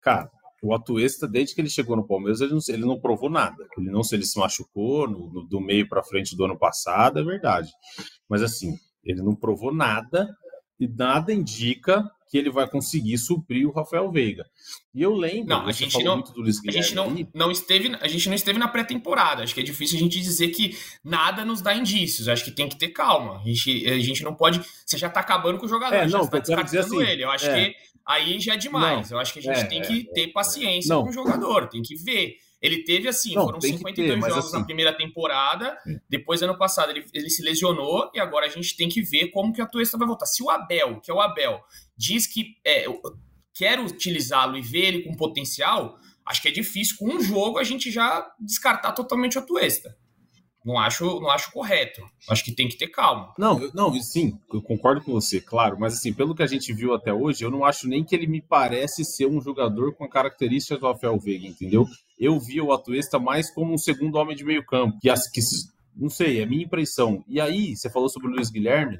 Cara, 0.00 0.30
o 0.62 0.74
Atuesta, 0.74 1.28
desde 1.28 1.54
que 1.54 1.60
ele 1.60 1.70
chegou 1.70 1.96
no 1.96 2.06
Palmeiras, 2.06 2.40
ele 2.40 2.52
não, 2.52 2.60
ele 2.68 2.84
não 2.84 3.00
provou 3.00 3.30
nada. 3.30 3.66
Ele 3.76 3.90
não 3.90 4.02
se 4.02 4.14
ele 4.14 4.24
se 4.24 4.38
machucou 4.38 5.08
no, 5.08 5.30
no, 5.32 5.46
do 5.46 5.60
meio 5.60 5.88
para 5.88 6.02
frente 6.02 6.36
do 6.36 6.44
ano 6.44 6.58
passado, 6.58 7.18
é 7.18 7.24
verdade. 7.24 7.70
Mas 8.28 8.42
assim, 8.42 8.76
ele 9.04 9.22
não 9.22 9.34
provou 9.34 9.72
nada 9.72 10.28
e 10.78 10.88
nada 10.88 11.32
indica 11.32 12.04
que 12.28 12.36
ele 12.36 12.50
vai 12.50 12.68
conseguir 12.68 13.16
suprir 13.18 13.66
o 13.66 13.72
Rafael 13.72 14.10
Veiga. 14.10 14.44
E 14.94 15.02
eu 15.02 15.14
lembro, 15.14 15.48
não, 15.48 15.66
a 15.66 15.72
gente 15.72 16.02
não, 16.04 16.22
a 16.22 16.70
gente 16.70 16.94
não, 16.94 17.16
não 17.34 17.50
esteve, 17.50 17.96
a 18.00 18.08
gente 18.08 18.28
não 18.28 18.34
esteve 18.34 18.58
na 18.58 18.68
pré-temporada. 18.68 19.42
Acho 19.42 19.54
que 19.54 19.60
é 19.60 19.64
difícil 19.64 19.96
a 19.96 20.00
gente 20.00 20.20
dizer 20.20 20.48
que 20.48 20.76
nada 21.02 21.44
nos 21.44 21.62
dá 21.62 21.74
indícios. 21.74 22.28
Acho 22.28 22.44
que 22.44 22.50
tem 22.50 22.68
que 22.68 22.76
ter 22.76 22.88
calma. 22.88 23.40
A 23.40 23.44
gente, 23.44 23.88
a 23.88 23.98
gente 23.98 24.22
não 24.22 24.34
pode. 24.34 24.60
Você 24.84 24.98
já 24.98 25.08
está 25.08 25.20
acabando 25.20 25.58
com 25.58 25.66
o 25.66 25.68
jogador, 25.68 25.94
é, 25.94 26.08
já 26.08 26.20
está 26.20 26.38
descartando 26.38 26.80
assim, 26.80 27.02
ele. 27.02 27.24
Eu 27.24 27.30
acho 27.30 27.46
é. 27.46 27.70
que 27.70 27.76
aí 28.08 28.40
já 28.40 28.54
é 28.54 28.56
demais. 28.56 29.10
Não, 29.10 29.18
eu 29.18 29.20
acho 29.20 29.32
que 29.32 29.38
a 29.40 29.42
gente 29.42 29.60
é, 29.60 29.64
tem 29.64 29.82
que 29.82 30.08
é, 30.08 30.12
ter 30.14 30.28
paciência 30.28 30.94
não. 30.94 31.04
com 31.04 31.10
o 31.10 31.12
jogador, 31.12 31.68
tem 31.68 31.82
que 31.82 31.94
ver. 31.96 32.36
Ele 32.60 32.82
teve 32.82 33.06
assim, 33.06 33.34
não, 33.34 33.44
foram 33.44 33.60
52 33.60 33.94
ter, 33.94 34.28
jogos 34.30 34.46
assim... 34.46 34.58
na 34.58 34.64
primeira 34.64 34.92
temporada. 34.96 35.78
Depois, 36.08 36.42
ano 36.42 36.58
passado, 36.58 36.90
ele, 36.90 37.04
ele 37.12 37.30
se 37.30 37.42
lesionou 37.42 38.10
e 38.14 38.18
agora 38.18 38.46
a 38.46 38.48
gente 38.48 38.76
tem 38.76 38.88
que 38.88 39.00
ver 39.02 39.28
como 39.28 39.52
que 39.52 39.60
a 39.60 39.66
Tuesta 39.66 39.96
vai 39.96 40.08
voltar. 40.08 40.26
Se 40.26 40.42
o 40.42 40.50
Abel, 40.50 41.00
que 41.00 41.10
é 41.10 41.14
o 41.14 41.20
Abel, 41.20 41.60
diz 41.96 42.26
que 42.26 42.56
é, 42.66 42.86
quer 43.54 43.78
utilizá-lo 43.78 44.56
e 44.56 44.62
ver 44.62 44.86
ele 44.86 45.02
com 45.02 45.14
potencial, 45.14 45.96
acho 46.26 46.42
que 46.42 46.48
é 46.48 46.52
difícil 46.52 46.96
com 46.98 47.14
um 47.14 47.20
jogo 47.20 47.58
a 47.58 47.64
gente 47.64 47.90
já 47.90 48.28
descartar 48.40 48.92
totalmente 48.92 49.38
a 49.38 49.42
Tuesta. 49.42 49.96
Não 50.68 50.78
acho, 50.78 51.18
não 51.18 51.30
acho 51.30 51.50
correto. 51.50 52.02
Acho 52.28 52.44
que 52.44 52.52
tem 52.52 52.68
que 52.68 52.76
ter 52.76 52.88
calma. 52.88 53.32
Não, 53.38 53.58
eu, 53.58 53.70
não, 53.72 53.90
sim, 54.02 54.38
eu 54.52 54.60
concordo 54.60 55.00
com 55.00 55.12
você, 55.12 55.40
claro. 55.40 55.80
Mas 55.80 55.94
assim, 55.94 56.12
pelo 56.12 56.34
que 56.34 56.42
a 56.42 56.46
gente 56.46 56.74
viu 56.74 56.92
até 56.92 57.10
hoje, 57.10 57.42
eu 57.42 57.50
não 57.50 57.64
acho 57.64 57.88
nem 57.88 58.04
que 58.04 58.14
ele 58.14 58.26
me 58.26 58.42
parece 58.42 59.02
ser 59.02 59.24
um 59.24 59.40
jogador 59.40 59.94
com 59.94 60.06
características 60.06 60.78
do 60.78 60.86
Rafael 60.86 61.18
Veiga, 61.18 61.46
entendeu? 61.46 61.86
Eu 62.20 62.38
vi 62.38 62.60
o 62.60 62.70
Atuesta 62.70 63.18
mais 63.18 63.50
como 63.50 63.72
um 63.72 63.78
segundo 63.78 64.16
homem 64.16 64.36
de 64.36 64.44
meio 64.44 64.62
campo, 64.62 64.98
que, 65.00 65.10
que 65.32 65.40
não 65.96 66.10
sei, 66.10 66.42
é 66.42 66.44
minha 66.44 66.66
impressão. 66.66 67.24
E 67.26 67.40
aí, 67.40 67.74
você 67.74 67.88
falou 67.88 68.10
sobre 68.10 68.28
o 68.28 68.32
Luiz 68.32 68.50
Guilherme. 68.50 68.98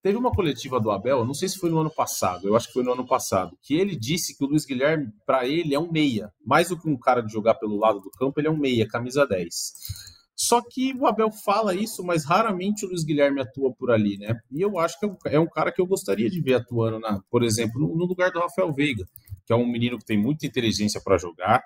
Teve 0.00 0.16
uma 0.16 0.30
coletiva 0.30 0.78
do 0.78 0.92
Abel, 0.92 1.24
não 1.24 1.34
sei 1.34 1.48
se 1.48 1.58
foi 1.58 1.70
no 1.70 1.78
ano 1.80 1.90
passado, 1.90 2.46
eu 2.46 2.54
acho 2.54 2.68
que 2.68 2.74
foi 2.74 2.84
no 2.84 2.92
ano 2.92 3.06
passado, 3.06 3.56
que 3.62 3.74
ele 3.74 3.96
disse 3.96 4.36
que 4.36 4.44
o 4.44 4.46
Luiz 4.46 4.66
Guilherme, 4.66 5.10
para 5.26 5.48
ele, 5.48 5.74
é 5.74 5.80
um 5.80 5.90
meia. 5.90 6.30
Mais 6.46 6.68
do 6.68 6.78
que 6.78 6.86
um 6.86 6.96
cara 6.96 7.22
de 7.22 7.32
jogar 7.32 7.54
pelo 7.54 7.78
lado 7.78 8.00
do 8.00 8.10
campo, 8.10 8.38
ele 8.38 8.46
é 8.46 8.50
um 8.50 8.56
meia, 8.56 8.86
camisa 8.86 9.26
10. 9.26 10.13
Só 10.46 10.60
que 10.60 10.92
o 10.94 11.06
Abel 11.06 11.30
fala 11.32 11.74
isso, 11.74 12.04
mas 12.04 12.26
raramente 12.26 12.84
o 12.84 12.88
Luiz 12.88 13.02
Guilherme 13.02 13.40
atua 13.40 13.72
por 13.72 13.90
ali, 13.90 14.18
né? 14.18 14.38
E 14.50 14.60
eu 14.60 14.78
acho 14.78 15.00
que 15.00 15.10
é 15.26 15.40
um 15.40 15.48
cara 15.48 15.72
que 15.72 15.80
eu 15.80 15.86
gostaria 15.86 16.28
de 16.28 16.38
ver 16.42 16.54
atuando, 16.54 17.00
na, 17.00 17.18
por 17.30 17.42
exemplo, 17.42 17.80
no, 17.80 17.96
no 17.96 18.04
lugar 18.04 18.30
do 18.30 18.40
Rafael 18.40 18.70
Veiga, 18.70 19.04
que 19.46 19.54
é 19.54 19.56
um 19.56 19.66
menino 19.66 19.98
que 19.98 20.04
tem 20.04 20.18
muita 20.18 20.46
inteligência 20.46 21.00
para 21.02 21.16
jogar, 21.16 21.62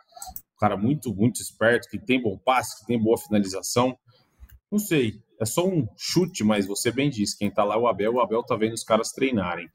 um 0.55 0.59
cara 0.61 0.77
muito, 0.77 1.13
muito 1.13 1.43
esperto, 1.43 1.89
que 1.89 1.99
tem 1.99 2.23
bom 2.23 2.39
passe, 2.39 2.79
que 2.79 2.87
tem 2.87 3.03
boa 3.03 3.19
finalização. 3.19 3.99
Não 4.71 4.79
sei, 4.79 5.21
é 5.41 5.45
só 5.45 5.67
um 5.67 5.89
chute, 5.97 6.45
mas 6.45 6.65
você 6.65 6.93
bem 6.93 7.11
disse, 7.11 7.37
quem 7.37 7.51
tá 7.51 7.65
lá 7.65 7.75
é 7.75 7.79
o 7.79 7.89
Abel, 7.89 8.15
o 8.15 8.21
Abel 8.21 8.45
tá 8.45 8.55
vendo 8.55 8.75
os 8.75 8.85
caras 8.85 9.11
treinarem. 9.11 9.69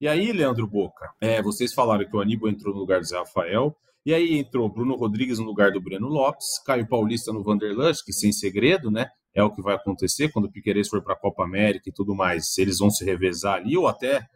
E 0.00 0.08
aí, 0.08 0.32
Leandro 0.32 0.66
Boca, 0.66 1.12
é, 1.20 1.40
vocês 1.40 1.72
falaram 1.72 2.08
que 2.08 2.16
o 2.16 2.20
Aníbal 2.20 2.50
entrou 2.50 2.74
no 2.74 2.80
lugar 2.80 2.98
do 2.98 3.06
Zé 3.06 3.18
Rafael, 3.18 3.76
e 4.08 4.14
aí 4.14 4.38
entrou 4.38 4.72
Bruno 4.72 4.96
Rodrigues 4.96 5.38
no 5.38 5.44
lugar 5.44 5.70
do 5.70 5.82
Breno 5.82 6.08
Lopes, 6.08 6.58
Caio 6.64 6.88
Paulista 6.88 7.30
no 7.30 7.42
Vanderlust, 7.42 8.02
que 8.02 8.10
sem 8.10 8.32
segredo, 8.32 8.90
né? 8.90 9.06
É 9.34 9.42
o 9.42 9.50
que 9.50 9.60
vai 9.60 9.74
acontecer 9.74 10.32
quando 10.32 10.46
o 10.46 10.50
Piqueires 10.50 10.88
for 10.88 11.02
para 11.02 11.12
a 11.12 11.18
Copa 11.18 11.44
América 11.44 11.90
e 11.90 11.92
tudo 11.92 12.14
mais. 12.14 12.54
Se 12.54 12.62
eles 12.62 12.78
vão 12.78 12.88
se 12.88 13.04
revezar 13.04 13.56
ali, 13.56 13.76
ou 13.76 13.86
até 13.86 14.26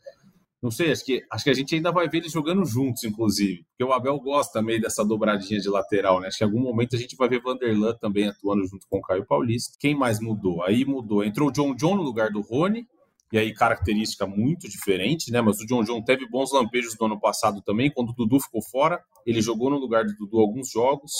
não 0.63 0.71
sei, 0.71 0.93
acho 0.93 1.03
que, 1.07 1.23
acho 1.33 1.45
que 1.45 1.49
a 1.49 1.55
gente 1.55 1.75
ainda 1.75 1.91
vai 1.91 2.07
ver 2.07 2.19
eles 2.19 2.33
jogando 2.33 2.67
juntos, 2.67 3.03
inclusive. 3.05 3.65
Porque 3.71 3.83
o 3.83 3.95
Abel 3.95 4.21
gosta 4.21 4.61
também 4.61 4.79
dessa 4.79 5.03
dobradinha 5.03 5.59
de 5.59 5.71
lateral, 5.71 6.21
né? 6.21 6.27
Acho 6.27 6.37
que 6.37 6.45
em 6.45 6.49
algum 6.49 6.61
momento 6.61 6.95
a 6.95 6.99
gente 6.99 7.17
vai 7.17 7.31
ver 7.31 7.41
Vanderlan 7.41 7.97
também 7.99 8.29
atuando 8.29 8.67
junto 8.67 8.87
com 8.91 8.99
o 8.99 9.03
Caio 9.03 9.25
Paulista. 9.25 9.75
Quem 9.81 9.95
mais 9.95 10.21
mudou? 10.21 10.63
Aí 10.65 10.85
mudou. 10.85 11.25
Entrou 11.25 11.49
o 11.49 11.51
John 11.51 11.75
John 11.75 11.97
no 11.97 12.03
lugar 12.03 12.31
do 12.31 12.43
Rony. 12.43 12.87
E 13.33 13.39
aí, 13.39 13.55
característica 13.55 14.27
muito 14.27 14.69
diferente, 14.69 15.33
né? 15.33 15.41
Mas 15.41 15.59
o 15.59 15.67
John 15.67 15.83
John 15.83 16.03
teve 16.03 16.29
bons 16.29 16.53
lampejos 16.53 16.95
no 17.01 17.07
ano 17.07 17.19
passado 17.19 17.63
também. 17.63 17.91
Quando 17.91 18.11
o 18.11 18.15
Dudu 18.15 18.39
ficou 18.39 18.63
fora, 18.63 19.03
ele 19.25 19.41
jogou 19.41 19.71
no 19.71 19.79
lugar 19.79 20.05
do 20.05 20.15
Dudu 20.15 20.39
alguns 20.39 20.71
jogos. 20.71 21.13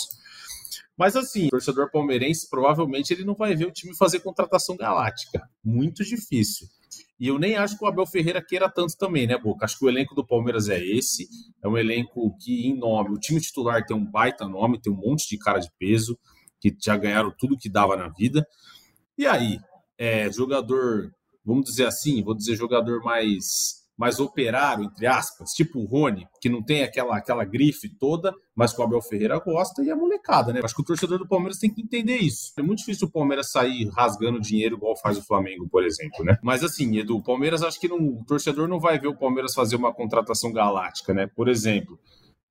Mas 0.95 1.15
assim, 1.15 1.47
o 1.47 1.49
torcedor 1.49 1.89
palmeirense 1.89 2.47
provavelmente 2.47 3.11
ele 3.11 3.25
não 3.25 3.33
vai 3.33 3.55
ver 3.55 3.65
o 3.65 3.71
time 3.71 3.95
fazer 3.97 4.19
contratação 4.19 4.77
galáctica. 4.77 5.41
Muito 5.63 6.03
difícil. 6.03 6.67
E 7.19 7.27
eu 7.27 7.39
nem 7.39 7.55
acho 7.55 7.77
que 7.77 7.83
o 7.83 7.87
Abel 7.87 8.05
Ferreira 8.05 8.43
queira 8.43 8.69
tanto 8.69 8.95
também, 8.97 9.25
né, 9.25 9.37
Boca? 9.37 9.65
Acho 9.65 9.79
que 9.79 9.85
o 9.85 9.89
elenco 9.89 10.13
do 10.13 10.25
Palmeiras 10.25 10.69
é 10.69 10.79
esse. 10.79 11.27
É 11.63 11.67
um 11.67 11.77
elenco 11.77 12.35
que, 12.37 12.67
em 12.67 12.77
nome, 12.77 13.11
o 13.11 13.19
time 13.19 13.39
titular 13.39 13.85
tem 13.85 13.95
um 13.95 14.05
baita 14.05 14.47
nome, 14.47 14.79
tem 14.79 14.91
um 14.91 14.97
monte 14.97 15.27
de 15.29 15.37
cara 15.37 15.59
de 15.59 15.69
peso, 15.79 16.19
que 16.59 16.75
já 16.79 16.95
ganharam 16.97 17.33
tudo 17.37 17.57
que 17.57 17.69
dava 17.69 17.95
na 17.95 18.09
vida. 18.09 18.45
E 19.17 19.25
aí, 19.25 19.59
é, 19.97 20.31
jogador, 20.31 21.13
vamos 21.45 21.65
dizer 21.65 21.87
assim, 21.87 22.23
vou 22.23 22.35
dizer 22.35 22.55
jogador 22.55 23.01
mais 23.03 23.83
mais 23.97 24.19
operário, 24.19 24.85
entre 24.85 25.05
aspas, 25.05 25.51
tipo 25.51 25.79
o 25.79 25.85
Rony, 25.85 26.27
que 26.41 26.49
não 26.49 26.63
tem 26.63 26.83
aquela, 26.83 27.15
aquela 27.15 27.45
grife 27.45 27.89
toda, 27.99 28.33
mas 28.55 28.73
que 28.73 28.81
o 28.81 28.83
Abel 28.83 29.01
Ferreira 29.01 29.39
gosta, 29.39 29.83
e 29.83 29.91
a 29.91 29.95
molecada, 29.95 30.51
né? 30.51 30.61
Acho 30.63 30.75
que 30.75 30.81
o 30.81 30.85
torcedor 30.85 31.19
do 31.19 31.27
Palmeiras 31.27 31.59
tem 31.59 31.71
que 31.71 31.81
entender 31.81 32.17
isso. 32.17 32.51
É 32.57 32.61
muito 32.61 32.79
difícil 32.79 33.07
o 33.07 33.11
Palmeiras 33.11 33.51
sair 33.51 33.87
rasgando 33.89 34.39
dinheiro 34.39 34.77
igual 34.77 34.97
faz 34.97 35.17
o 35.17 35.23
Flamengo, 35.23 35.67
por 35.69 35.85
exemplo, 35.85 36.25
né? 36.25 36.37
Mas 36.41 36.63
assim, 36.63 36.97
Edu, 36.97 37.17
o 37.17 37.23
Palmeiras 37.23 37.61
acho 37.61 37.79
que 37.79 37.87
não, 37.87 37.97
o 37.97 38.25
torcedor 38.25 38.67
não 38.67 38.79
vai 38.79 38.99
ver 38.99 39.07
o 39.07 39.17
Palmeiras 39.17 39.53
fazer 39.53 39.75
uma 39.75 39.93
contratação 39.93 40.51
galáctica, 40.51 41.13
né? 41.13 41.27
Por 41.27 41.47
exemplo, 41.47 41.99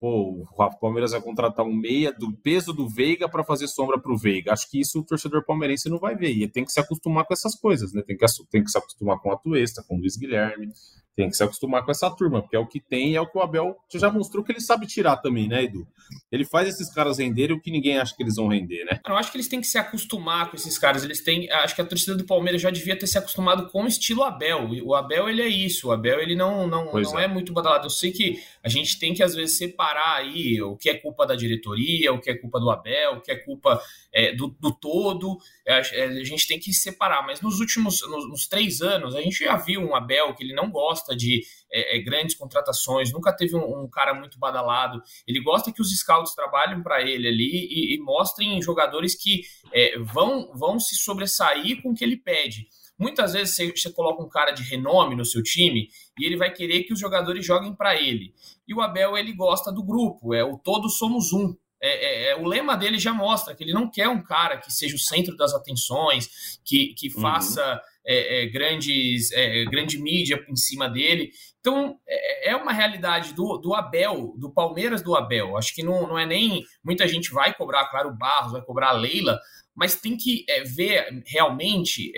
pô, 0.02 0.44
o 0.50 0.78
Palmeiras 0.80 1.12
vai 1.12 1.20
contratar 1.20 1.64
um 1.64 1.72
meia 1.72 2.12
do 2.12 2.32
peso 2.32 2.72
do 2.72 2.88
Veiga 2.88 3.28
para 3.28 3.44
fazer 3.44 3.68
sombra 3.68 4.00
para 4.00 4.12
o 4.12 4.18
Veiga. 4.18 4.52
Acho 4.52 4.68
que 4.68 4.80
isso 4.80 4.98
o 4.98 5.04
torcedor 5.04 5.44
palmeirense 5.44 5.88
não 5.88 6.00
vai 6.00 6.16
ver. 6.16 6.32
E 6.32 6.48
tem 6.48 6.64
que 6.64 6.72
se 6.72 6.80
acostumar 6.80 7.24
com 7.24 7.32
essas 7.32 7.54
coisas, 7.54 7.92
né? 7.92 8.02
Tem 8.02 8.16
que, 8.16 8.26
tem 8.50 8.64
que 8.64 8.70
se 8.72 8.76
acostumar 8.76 9.20
com 9.20 9.30
a 9.30 9.36
Tuesta, 9.36 9.80
com 9.86 9.94
o 9.94 10.00
Luiz 10.00 10.16
Guilherme, 10.16 10.72
tem 11.14 11.28
que 11.28 11.36
se 11.36 11.44
acostumar 11.44 11.84
com 11.84 11.90
essa 11.90 12.10
turma, 12.10 12.40
porque 12.40 12.56
é 12.56 12.58
o 12.58 12.66
que 12.66 12.80
tem 12.80 13.12
e 13.12 13.16
é 13.16 13.20
o 13.20 13.26
que 13.26 13.36
o 13.36 13.42
Abel 13.42 13.76
já 13.92 14.10
mostrou 14.10 14.42
que 14.42 14.52
ele 14.52 14.60
sabe 14.60 14.86
tirar 14.86 15.16
também, 15.16 15.48
né, 15.48 15.64
Edu? 15.64 15.86
Ele 16.30 16.44
faz 16.44 16.68
esses 16.68 16.92
caras 16.92 17.18
renderem 17.18 17.56
o 17.56 17.60
que 17.60 17.70
ninguém 17.70 17.98
acha 17.98 18.14
que 18.14 18.22
eles 18.22 18.36
vão 18.36 18.48
render, 18.48 18.84
né? 18.84 19.00
Eu 19.06 19.16
acho 19.16 19.30
que 19.30 19.36
eles 19.36 19.48
têm 19.48 19.60
que 19.60 19.66
se 19.66 19.78
acostumar 19.78 20.50
com 20.50 20.56
esses 20.56 20.78
caras. 20.78 21.04
Eles 21.04 21.22
têm. 21.22 21.50
Acho 21.50 21.74
que 21.74 21.82
a 21.82 21.84
torcida 21.84 22.14
do 22.14 22.24
Palmeiras 22.24 22.60
já 22.60 22.70
devia 22.70 22.98
ter 22.98 23.06
se 23.06 23.18
acostumado 23.18 23.68
com 23.68 23.84
o 23.84 23.86
estilo 23.86 24.22
Abel. 24.22 24.68
O 24.84 24.94
Abel, 24.94 25.28
ele 25.28 25.42
é 25.42 25.48
isso. 25.48 25.88
O 25.88 25.92
Abel, 25.92 26.20
ele 26.20 26.34
não, 26.34 26.66
não, 26.66 26.92
não 26.92 27.18
é. 27.18 27.24
é 27.24 27.28
muito 27.28 27.52
badalado. 27.52 27.86
Eu 27.86 27.90
sei 27.90 28.12
que 28.12 28.42
a 28.62 28.68
gente 28.68 28.98
tem 28.98 29.14
que, 29.14 29.22
às 29.22 29.34
vezes, 29.34 29.58
separar 29.58 30.16
aí 30.16 30.60
o 30.62 30.76
que 30.76 30.88
é 30.88 30.94
culpa 30.94 31.26
da 31.26 31.34
diretoria, 31.34 32.12
o 32.12 32.20
que 32.20 32.30
é 32.30 32.34
culpa 32.34 32.60
do 32.60 32.70
Abel, 32.70 33.14
o 33.14 33.20
que 33.20 33.30
é 33.30 33.36
culpa 33.36 33.80
é, 34.12 34.34
do, 34.34 34.48
do, 34.60 34.72
todo. 34.72 35.38
É, 35.66 35.78
a 35.78 36.24
gente 36.24 36.46
tem 36.46 36.58
que 36.58 36.72
separar. 36.72 37.26
Mas 37.26 37.40
nos 37.40 37.60
últimos 37.60 38.00
nos, 38.02 38.28
nos 38.28 38.46
três 38.46 38.80
anos, 38.80 39.14
a 39.14 39.20
gente 39.20 39.44
já 39.44 39.56
viu 39.56 39.80
um 39.80 39.94
Abel 39.94 40.34
que 40.34 40.44
ele 40.44 40.54
não 40.54 40.70
gosta 40.70 41.01
gosta 41.02 41.16
de 41.16 41.42
é, 41.70 41.96
é, 41.96 42.00
grandes 42.00 42.36
contratações, 42.36 43.12
nunca 43.12 43.32
teve 43.34 43.56
um, 43.56 43.82
um, 43.82 43.88
cara 43.88 44.14
muito 44.14 44.38
badalado. 44.38 45.02
Ele 45.26 45.40
gosta 45.40 45.72
que 45.72 45.82
os 45.82 45.90
scouts 45.98 46.34
trabalhem 46.34 46.82
para 46.82 47.02
ele 47.02 47.28
ali 47.28 47.68
e, 47.70 47.94
e, 47.94 48.00
mostrem 48.00 48.62
jogadores 48.62 49.14
que 49.14 49.42
é, 49.72 49.98
vão, 49.98 50.52
vão 50.54 50.78
se 50.78 50.94
sobressair 50.96 51.82
com 51.82 51.90
o 51.90 51.94
que 51.94 52.04
ele 52.04 52.16
pede. 52.16 52.68
Muitas 52.98 53.32
vezes 53.32 53.56
você, 53.56 53.70
você, 53.70 53.92
coloca 53.92 54.22
um 54.22 54.28
cara 54.28 54.52
de 54.52 54.62
renome 54.62 55.16
no 55.16 55.24
seu 55.24 55.42
time 55.42 55.88
e 56.18 56.24
ele 56.24 56.36
vai 56.36 56.52
querer 56.52 56.84
que 56.84 56.92
os 56.92 57.00
jogadores 57.00 57.44
joguem 57.44 57.74
para 57.74 58.00
ele. 58.00 58.32
E 58.68 58.72
o 58.72 58.80
Abel 58.80 59.16
ele 59.16 59.32
gosta 59.32 59.72
do 59.72 59.82
grupo, 59.82 60.32
é 60.34 60.44
o 60.44 60.56
todos 60.56 60.98
somos 60.98 61.32
um. 61.32 61.56
É, 61.82 61.88
é, 61.88 62.30
é, 62.30 62.36
o 62.36 62.44
lema 62.44 62.76
dele 62.76 62.96
já 62.96 63.12
mostra 63.12 63.56
que 63.56 63.64
ele 63.64 63.72
não 63.72 63.90
quer 63.90 64.08
um 64.08 64.22
cara 64.22 64.56
que 64.56 64.72
seja 64.72 64.94
o 64.94 64.98
centro 64.98 65.36
das 65.36 65.52
atenções, 65.52 66.60
que, 66.64 66.94
que 66.94 67.08
uhum. 67.08 67.20
faça 67.20 67.82
é, 68.06 68.44
é, 68.44 68.46
grandes, 68.46 69.32
é, 69.32 69.64
grande 69.64 69.98
mídia 69.98 70.44
em 70.48 70.54
cima 70.54 70.88
dele. 70.88 71.32
Então, 71.58 71.98
é, 72.44 72.54
uma 72.54 72.72
realidade 72.72 73.32
do, 73.34 73.58
do 73.58 73.74
Abel, 73.74 74.34
do 74.38 74.52
Palmeiras 74.52 75.02
do 75.02 75.16
Abel. 75.16 75.56
Acho 75.56 75.74
que 75.74 75.82
não, 75.82 76.06
não 76.06 76.18
é 76.18 76.24
nem. 76.24 76.64
Muita 76.84 77.08
gente 77.08 77.32
vai 77.32 77.52
cobrar, 77.52 77.86
claro, 77.86 78.10
o 78.10 78.16
Barros, 78.16 78.52
vai 78.52 78.62
cobrar 78.62 78.90
a 78.90 78.92
Leila, 78.92 79.40
mas 79.74 79.96
tem 79.96 80.16
que 80.16 80.44
ver 80.66 81.22
realmente 81.26 82.12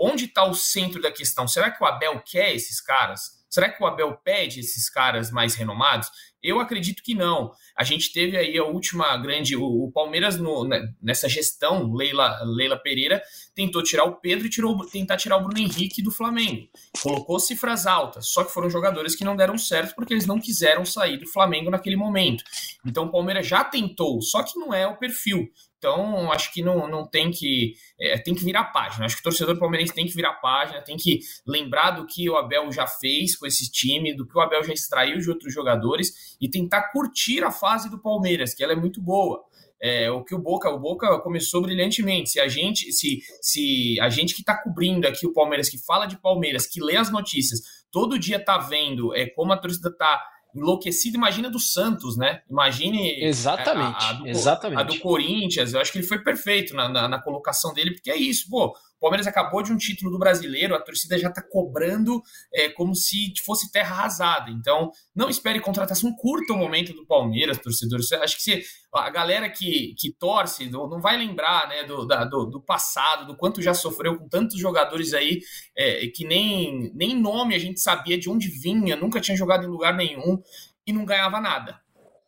onde 0.00 0.24
está 0.24 0.44
o 0.44 0.54
centro 0.54 1.00
da 1.00 1.12
questão. 1.12 1.48
Será 1.48 1.70
que 1.70 1.82
o 1.82 1.86
Abel 1.86 2.20
quer 2.20 2.54
esses 2.54 2.80
caras? 2.80 3.41
Será 3.52 3.68
que 3.68 3.82
o 3.82 3.86
Abel 3.86 4.16
pede 4.24 4.60
esses 4.60 4.88
caras 4.88 5.30
mais 5.30 5.54
renomados? 5.54 6.08
Eu 6.42 6.58
acredito 6.58 7.02
que 7.02 7.14
não. 7.14 7.52
A 7.76 7.84
gente 7.84 8.10
teve 8.10 8.34
aí 8.34 8.56
a 8.56 8.64
última 8.64 9.14
grande. 9.18 9.54
O, 9.54 9.84
o 9.84 9.92
Palmeiras, 9.92 10.38
no, 10.38 10.66
né, 10.66 10.80
nessa 11.02 11.28
gestão, 11.28 11.92
Leila, 11.92 12.40
Leila 12.44 12.78
Pereira, 12.78 13.22
tentou 13.54 13.82
tirar 13.82 14.04
o 14.04 14.16
Pedro 14.16 14.46
e 14.46 14.50
tirou, 14.50 14.86
tentar 14.86 15.18
tirar 15.18 15.36
o 15.36 15.44
Bruno 15.44 15.58
Henrique 15.58 16.00
do 16.00 16.10
Flamengo. 16.10 16.66
Colocou 17.02 17.38
cifras 17.38 17.86
altas, 17.86 18.28
só 18.28 18.42
que 18.42 18.54
foram 18.54 18.70
jogadores 18.70 19.14
que 19.14 19.22
não 19.22 19.36
deram 19.36 19.58
certo 19.58 19.94
porque 19.94 20.14
eles 20.14 20.26
não 20.26 20.40
quiseram 20.40 20.86
sair 20.86 21.18
do 21.18 21.28
Flamengo 21.28 21.70
naquele 21.70 21.96
momento. 21.96 22.42
Então 22.86 23.04
o 23.04 23.12
Palmeiras 23.12 23.46
já 23.46 23.62
tentou, 23.62 24.22
só 24.22 24.42
que 24.42 24.58
não 24.58 24.72
é 24.72 24.86
o 24.86 24.96
perfil. 24.96 25.46
Então, 25.82 26.30
acho 26.30 26.52
que 26.52 26.62
não, 26.62 26.86
não 26.86 27.04
tem 27.04 27.32
que. 27.32 27.74
É, 27.98 28.16
tem 28.16 28.36
que 28.36 28.44
virar 28.44 28.66
página. 28.66 29.04
Acho 29.04 29.16
que 29.16 29.20
o 29.20 29.24
torcedor 29.24 29.58
palmeirense 29.58 29.92
tem 29.92 30.06
que 30.06 30.14
virar 30.14 30.34
página, 30.34 30.80
tem 30.80 30.96
que 30.96 31.18
lembrar 31.44 31.90
do 31.90 32.06
que 32.06 32.30
o 32.30 32.36
Abel 32.36 32.70
já 32.70 32.86
fez 32.86 33.34
com 33.34 33.44
esse 33.46 33.68
time, 33.68 34.14
do 34.14 34.24
que 34.24 34.38
o 34.38 34.40
Abel 34.40 34.62
já 34.62 34.72
extraiu 34.72 35.18
de 35.18 35.28
outros 35.28 35.52
jogadores 35.52 36.36
e 36.40 36.48
tentar 36.48 36.92
curtir 36.92 37.42
a 37.42 37.50
fase 37.50 37.90
do 37.90 38.00
Palmeiras, 38.00 38.54
que 38.54 38.62
ela 38.62 38.74
é 38.74 38.76
muito 38.76 39.02
boa. 39.02 39.42
É, 39.82 40.08
o 40.08 40.22
que 40.22 40.36
o 40.36 40.38
Boca, 40.38 40.70
o 40.70 40.78
Boca 40.78 41.18
começou 41.18 41.60
brilhantemente. 41.60 42.30
Se 42.30 42.38
a 42.38 42.46
gente, 42.46 42.92
se, 42.92 43.18
se 43.40 43.98
a 44.00 44.08
gente 44.08 44.34
que 44.36 44.42
está 44.42 44.56
cobrindo 44.56 45.08
aqui 45.08 45.26
o 45.26 45.32
Palmeiras, 45.32 45.68
que 45.68 45.84
fala 45.84 46.06
de 46.06 46.16
Palmeiras, 46.16 46.64
que 46.64 46.80
lê 46.80 46.96
as 46.96 47.10
notícias, 47.10 47.60
todo 47.90 48.20
dia 48.20 48.38
tá 48.38 48.56
vendo 48.56 49.12
é, 49.16 49.26
como 49.26 49.52
a 49.52 49.56
torcida 49.56 49.92
tá 49.92 50.22
enlouquecido, 50.54 51.16
imagina 51.16 51.50
do 51.50 51.58
Santos, 51.58 52.16
né? 52.16 52.42
Imagine 52.50 53.24
exatamente, 53.24 54.04
a, 54.04 54.10
a, 54.10 54.12
do, 54.12 54.26
exatamente. 54.28 54.80
a 54.80 54.82
do 54.82 54.98
Corinthians. 55.00 55.72
Eu 55.72 55.80
acho 55.80 55.92
que 55.92 55.98
ele 55.98 56.06
foi 56.06 56.22
perfeito 56.22 56.74
na, 56.74 56.88
na, 56.88 57.08
na, 57.08 57.20
colocação 57.20 57.72
dele, 57.72 57.92
porque 57.92 58.10
é 58.10 58.16
isso, 58.16 58.48
pô. 58.50 58.74
Palmeiras 59.02 59.26
acabou 59.26 59.62
de 59.62 59.72
um 59.72 59.76
título 59.76 60.12
do 60.12 60.18
brasileiro, 60.18 60.76
a 60.76 60.80
torcida 60.80 61.18
já 61.18 61.28
está 61.28 61.42
cobrando 61.42 62.22
é, 62.54 62.68
como 62.68 62.94
se 62.94 63.34
fosse 63.44 63.70
terra 63.72 63.96
arrasada. 63.96 64.48
Então, 64.50 64.92
não 65.14 65.28
espere 65.28 65.58
contratação, 65.58 66.14
curta 66.14 66.52
o 66.52 66.56
momento 66.56 66.92
do 66.92 67.04
Palmeiras, 67.04 67.58
torcedores. 67.58 68.12
Acho 68.12 68.42
que 68.42 68.62
a 68.94 69.10
galera 69.10 69.50
que, 69.50 69.94
que 69.98 70.12
torce 70.12 70.70
não 70.70 71.00
vai 71.00 71.16
lembrar 71.16 71.68
né, 71.68 71.82
do, 71.82 72.06
da, 72.06 72.24
do, 72.24 72.46
do, 72.46 72.60
passado, 72.60 73.26
do 73.26 73.36
quanto 73.36 73.60
já 73.60 73.74
sofreu 73.74 74.16
com 74.16 74.28
tantos 74.28 74.56
jogadores 74.56 75.12
aí 75.12 75.40
é, 75.76 76.06
que 76.06 76.24
nem, 76.24 76.92
nem 76.94 77.20
nome 77.20 77.56
a 77.56 77.58
gente 77.58 77.80
sabia 77.80 78.16
de 78.16 78.30
onde 78.30 78.48
vinha, 78.48 78.94
nunca 78.94 79.20
tinha 79.20 79.36
jogado 79.36 79.64
em 79.64 79.68
lugar 79.68 79.94
nenhum 79.94 80.40
e 80.86 80.92
não 80.92 81.04
ganhava 81.04 81.40
nada. 81.40 81.81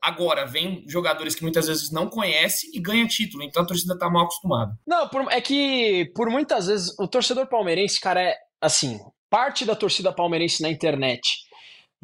Agora, 0.04 0.44
vem 0.44 0.84
jogadores 0.86 1.34
que 1.34 1.40
muitas 1.40 1.66
vezes 1.66 1.90
não 1.90 2.10
conhece 2.10 2.70
e 2.74 2.78
ganha 2.78 3.06
título, 3.06 3.42
então 3.42 3.62
a 3.62 3.66
torcida 3.66 3.98
tá 3.98 4.10
mal 4.10 4.24
acostumada. 4.24 4.78
Não, 4.86 5.08
por, 5.08 5.32
é 5.32 5.40
que 5.40 6.12
por 6.14 6.28
muitas 6.28 6.66
vezes 6.66 6.94
o 6.98 7.08
torcedor 7.08 7.46
palmeirense, 7.46 7.98
cara, 7.98 8.20
é 8.20 8.36
assim, 8.60 9.00
parte 9.30 9.64
da 9.64 9.74
torcida 9.74 10.12
palmeirense 10.12 10.62
na 10.62 10.68
internet 10.68 11.22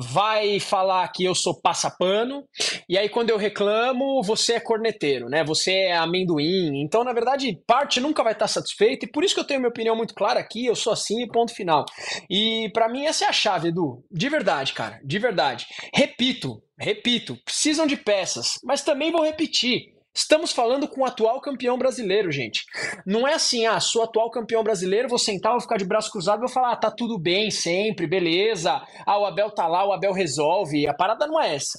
vai 0.01 0.59
falar 0.59 1.07
que 1.09 1.25
eu 1.25 1.35
sou 1.35 1.61
passapano, 1.61 2.45
e 2.89 2.97
aí 2.97 3.09
quando 3.09 3.31
eu 3.31 3.37
reclamo, 3.37 4.23
você 4.23 4.55
é 4.55 4.61
corneteiro, 4.61 5.29
né? 5.29 5.45
Você 5.45 5.73
é 5.73 5.97
amendoim. 5.97 6.81
Então, 6.83 7.05
na 7.05 7.13
verdade, 7.13 7.59
parte 7.67 8.01
nunca 8.01 8.23
vai 8.23 8.33
estar 8.33 8.49
satisfeita, 8.49 9.05
e 9.05 9.11
por 9.11 9.23
isso 9.23 9.35
que 9.35 9.41
eu 9.41 9.47
tenho 9.47 9.61
minha 9.61 9.71
opinião 9.71 9.95
muito 9.95 10.15
clara 10.15 10.41
aqui, 10.41 10.67
eu 10.67 10.75
sou 10.75 10.93
assim, 10.93 11.27
ponto 11.29 11.55
final. 11.55 11.85
E 12.29 12.71
para 12.73 12.89
mim 12.89 13.05
essa 13.05 13.25
é 13.25 13.29
a 13.29 13.33
chave, 13.33 13.69
Edu. 13.69 14.03
De 14.11 14.29
verdade, 14.29 14.73
cara, 14.73 15.01
de 15.05 15.19
verdade. 15.19 15.67
Repito, 15.95 16.63
repito, 16.79 17.37
precisam 17.45 17.87
de 17.87 17.97
peças, 17.97 18.59
mas 18.65 18.83
também 18.83 19.13
vou 19.13 19.23
repetir. 19.23 20.00
Estamos 20.21 20.53
falando 20.53 20.87
com 20.87 21.01
o 21.01 21.05
atual 21.07 21.41
campeão 21.41 21.79
brasileiro, 21.79 22.31
gente. 22.31 22.67
Não 23.07 23.27
é 23.27 23.33
assim, 23.33 23.65
ah, 23.65 23.81
sou 23.81 24.03
atual 24.03 24.31
campeão 24.31 24.63
brasileiro, 24.63 25.09
vou 25.09 25.19
sentar, 25.19 25.53
vou 25.53 25.63
ficar 25.63 25.79
de 25.79 25.87
braço 25.87 26.13
cruzado 26.13 26.41
vou 26.41 26.49
falar, 26.49 26.73
ah, 26.73 26.77
tá 26.77 26.91
tudo 26.91 27.19
bem 27.19 27.51
sempre, 27.51 28.07
beleza. 28.07 28.83
Ah, 29.07 29.19
o 29.19 29.25
Abel 29.25 29.51
tá 29.51 29.67
lá, 29.67 29.83
o 29.83 29.93
Abel 29.95 30.13
resolve. 30.13 30.87
A 30.87 30.93
parada 30.93 31.27
não 31.27 31.41
é 31.41 31.55
essa. 31.55 31.79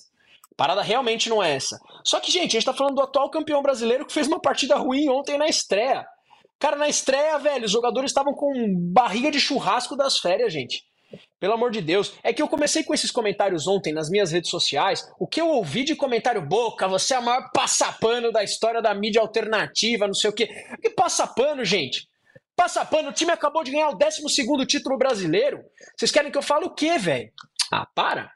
A 0.51 0.55
parada 0.57 0.81
realmente 0.81 1.29
não 1.29 1.41
é 1.41 1.55
essa. 1.55 1.79
Só 2.03 2.19
que, 2.19 2.31
gente, 2.31 2.57
a 2.57 2.59
gente 2.59 2.65
tá 2.65 2.73
falando 2.73 2.95
do 2.95 3.03
atual 3.03 3.29
campeão 3.29 3.61
brasileiro 3.61 4.07
que 4.07 4.13
fez 4.13 4.27
uma 4.27 4.41
partida 4.41 4.75
ruim 4.75 5.07
ontem 5.07 5.37
na 5.37 5.47
estreia. 5.47 6.03
Cara, 6.57 6.75
na 6.75 6.89
estreia, 6.89 7.37
velho, 7.37 7.65
os 7.65 7.71
jogadores 7.71 8.09
estavam 8.09 8.33
com 8.33 8.51
barriga 8.91 9.29
de 9.29 9.39
churrasco 9.39 9.95
das 9.95 10.17
férias, 10.17 10.51
gente. 10.51 10.83
Pelo 11.39 11.53
amor 11.53 11.71
de 11.71 11.81
Deus. 11.81 12.13
É 12.23 12.33
que 12.33 12.41
eu 12.41 12.47
comecei 12.47 12.83
com 12.83 12.93
esses 12.93 13.11
comentários 13.11 13.67
ontem 13.67 13.93
nas 13.93 14.09
minhas 14.09 14.31
redes 14.31 14.49
sociais. 14.49 15.09
O 15.19 15.27
que 15.27 15.41
eu 15.41 15.47
ouvi 15.47 15.83
de 15.83 15.95
comentário 15.95 16.41
boca, 16.41 16.87
você 16.87 17.13
é 17.13 17.19
o 17.19 17.23
maior 17.23 17.49
passapano 17.53 18.31
da 18.31 18.43
história 18.43 18.81
da 18.81 18.93
mídia 18.93 19.21
alternativa, 19.21 20.07
não 20.07 20.13
sei 20.13 20.29
o 20.29 20.33
quê. 20.33 20.47
Que 20.81 20.89
passapano, 20.89 21.63
gente? 21.65 22.07
Passapano, 22.55 23.09
o 23.09 23.13
time 23.13 23.31
acabou 23.31 23.63
de 23.63 23.71
ganhar 23.71 23.89
o 23.89 23.95
12 23.95 24.65
título 24.67 24.97
brasileiro. 24.97 25.63
Vocês 25.97 26.11
querem 26.11 26.31
que 26.31 26.37
eu 26.37 26.43
fale 26.43 26.65
o 26.65 26.75
quê, 26.75 26.97
velho? 26.97 27.31
Ah, 27.71 27.87
para. 27.95 28.31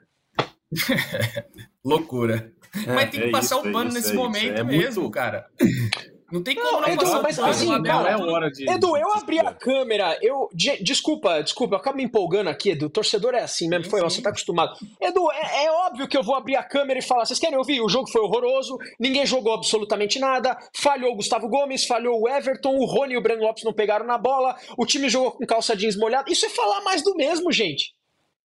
Loucura. 1.84 2.52
É, 2.86 2.92
Mas 2.92 3.10
tem 3.10 3.20
que 3.20 3.28
é 3.28 3.30
passar 3.30 3.58
isso, 3.58 3.68
o 3.68 3.72
pano 3.72 3.90
é 3.90 3.94
nesse 3.94 4.12
momento 4.12 4.60
é 4.60 4.64
mesmo, 4.64 5.02
muito... 5.02 5.14
cara. 5.14 5.46
Não 6.30 6.42
tem 6.42 6.56
como 6.56 6.72
não, 6.72 6.80
não 6.80 6.88
Edu, 6.88 7.22
mas 7.22 7.38
assim, 7.38 7.78
não, 7.78 8.06
é 8.06 8.16
hora 8.16 8.50
de. 8.50 8.68
Edu, 8.68 8.96
eu 8.96 9.12
abri 9.12 9.38
a 9.38 9.52
câmera, 9.52 10.18
eu. 10.20 10.48
De, 10.52 10.82
desculpa, 10.82 11.40
desculpa, 11.40 11.76
eu 11.76 11.78
acabo 11.78 11.98
me 11.98 12.04
empolgando 12.04 12.48
aqui, 12.48 12.70
Edu. 12.70 12.86
O 12.86 12.90
torcedor 12.90 13.34
é 13.34 13.42
assim 13.42 13.68
mesmo, 13.68 13.88
foi, 13.88 14.00
você 14.00 14.20
tá 14.20 14.30
acostumado. 14.30 14.76
Edu, 15.00 15.30
é, 15.30 15.66
é, 15.66 15.70
óbvio 15.70 16.08
que 16.08 16.16
eu 16.16 16.24
vou 16.24 16.34
abrir 16.34 16.56
a 16.56 16.64
câmera 16.64 16.98
e 16.98 17.02
falar: 17.02 17.24
vocês 17.24 17.38
querem 17.38 17.56
ouvir? 17.56 17.80
O 17.80 17.88
jogo 17.88 18.10
foi 18.10 18.20
horroroso, 18.20 18.76
ninguém 18.98 19.24
jogou 19.24 19.54
absolutamente 19.54 20.18
nada, 20.18 20.58
falhou 20.74 21.12
o 21.12 21.16
Gustavo 21.16 21.48
Gomes, 21.48 21.86
falhou 21.86 22.20
o 22.20 22.28
Everton, 22.28 22.76
o 22.76 22.84
Rony 22.84 23.14
e 23.14 23.16
o 23.16 23.22
Breno 23.22 23.42
Lopes 23.42 23.62
não 23.62 23.72
pegaram 23.72 24.04
na 24.04 24.18
bola, 24.18 24.56
o 24.76 24.84
time 24.84 25.08
jogou 25.08 25.30
com 25.30 25.46
calça 25.46 25.76
jeans 25.76 25.96
molhada. 25.96 26.30
Isso 26.30 26.44
é 26.44 26.48
falar 26.48 26.80
mais 26.80 27.02
do 27.02 27.14
mesmo, 27.14 27.52
gente. 27.52 27.94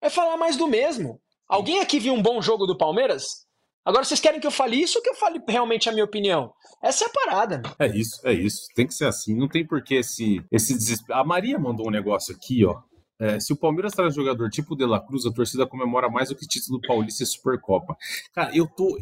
É 0.01 0.09
falar 0.09 0.35
mais 0.35 0.57
do 0.57 0.67
mesmo. 0.67 1.19
Alguém 1.47 1.79
aqui 1.79 1.97
viu 1.97 2.13
um 2.13 2.21
bom 2.21 2.41
jogo 2.41 2.65
do 2.65 2.77
Palmeiras? 2.77 3.47
Agora 3.85 4.03
vocês 4.03 4.19
querem 4.19 4.39
que 4.39 4.45
eu 4.45 4.51
fale 4.51 4.79
isso 4.79 4.97
ou 4.97 5.03
que 5.03 5.09
eu 5.09 5.15
fale 5.15 5.41
realmente 5.47 5.89
a 5.89 5.91
minha 5.91 6.05
opinião? 6.05 6.53
Essa 6.81 7.05
é 7.05 7.07
a 7.07 7.11
parada. 7.11 7.61
É 7.77 7.87
isso, 7.87 8.21
é 8.25 8.33
isso. 8.33 8.67
Tem 8.73 8.87
que 8.87 8.93
ser 8.93 9.05
assim. 9.05 9.35
Não 9.35 9.47
tem 9.47 9.65
por 9.65 9.83
que 9.83 9.95
esse, 9.95 10.41
esse 10.51 10.73
desespero. 10.73 11.19
A 11.19 11.25
Maria 11.25 11.59
mandou 11.59 11.87
um 11.87 11.91
negócio 11.91 12.33
aqui, 12.33 12.65
ó. 12.65 12.81
É, 13.19 13.39
se 13.39 13.51
o 13.51 13.58
Palmeiras 13.58 13.93
traz 13.93 14.15
jogador 14.15 14.49
tipo 14.49 14.75
De 14.75 14.86
La 14.86 14.99
Cruz, 14.99 15.25
a 15.25 15.32
torcida 15.32 15.67
comemora 15.67 16.10
mais 16.10 16.29
do 16.29 16.36
que 16.36 16.47
título 16.47 16.79
paulista 16.82 17.23
e 17.23 17.25
Supercopa. 17.25 17.97
Cara, 18.34 18.55
eu 18.55 18.65
tô. 18.65 18.97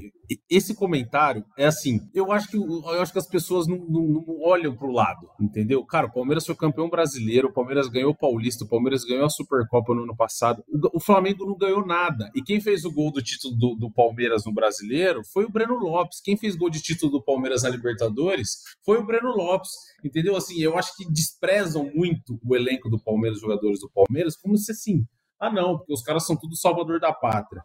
Esse 0.50 0.76
comentário 0.76 1.46
é 1.58 1.66
assim. 1.68 2.02
Eu 2.14 2.32
acho 2.32 2.50
que, 2.50 2.58
eu 2.58 3.02
acho 3.02 3.14
que 3.14 3.20
as 3.20 3.28
pessoas 3.28 3.68
não, 3.68 3.78
não, 3.78 4.02
não 4.08 4.26
olham 4.42 4.76
pro 4.76 4.92
lado, 4.92 5.30
entendeu? 5.40 5.86
Cara, 5.86 6.08
o 6.08 6.12
Palmeiras 6.12 6.46
foi 6.46 6.56
campeão 6.56 6.90
brasileiro, 6.90 7.50
o 7.50 7.54
Palmeiras 7.54 7.88
ganhou 7.88 8.12
o 8.12 8.16
Paulista, 8.16 8.66
o 8.66 8.68
Palmeiras 8.68 9.04
ganhou 9.04 9.26
a 9.26 9.30
Supercopa 9.30 9.94
no 9.94 10.04
ano 10.04 10.16
passado. 10.16 10.64
O, 10.68 10.98
o 10.98 11.00
Flamengo 11.00 11.46
não 11.46 11.56
ganhou 11.56 11.86
nada. 11.86 12.32
E 12.36 12.42
quem 12.42 12.60
fez 12.60 12.86
o 12.86 12.92
gol 12.92 13.12
do 13.12 13.22
título 13.22 13.56
do, 13.56 13.76
do 13.76 13.92
Palmeiras 13.92 14.46
no 14.46 14.54
brasileiro 14.54 15.22
foi 15.32 15.46
o 15.46 15.52
Breno 15.52 15.76
Lopes. 15.76 16.20
Quem 16.22 16.36
fez 16.36 16.56
gol 16.56 16.70
de 16.70 16.82
título 16.82 17.12
do 17.12 17.24
Palmeiras 17.24 17.62
na 17.64 17.70
Libertadores 17.70 18.64
foi 18.84 18.98
o 18.98 19.06
Breno 19.06 19.30
Lopes. 19.30 19.72
Entendeu? 20.04 20.36
Assim, 20.36 20.60
eu 20.60 20.78
acho 20.78 20.96
que 20.96 21.06
desprezam 21.12 21.90
muito 21.94 22.40
o 22.44 22.56
elenco 22.56 22.90
do 22.90 23.00
Palmeiras, 23.00 23.38
os 23.38 23.42
jogadores 23.42 23.80
do 23.80 23.90
Palmeiras, 23.90 24.07
como 24.42 24.58
se 24.58 24.72
assim, 24.72 25.06
ah 25.40 25.52
não, 25.52 25.78
porque 25.78 25.94
os 25.94 26.02
caras 26.02 26.26
são 26.26 26.36
tudo 26.36 26.56
salvador 26.56 27.00
da 27.00 27.14
pátria. 27.14 27.62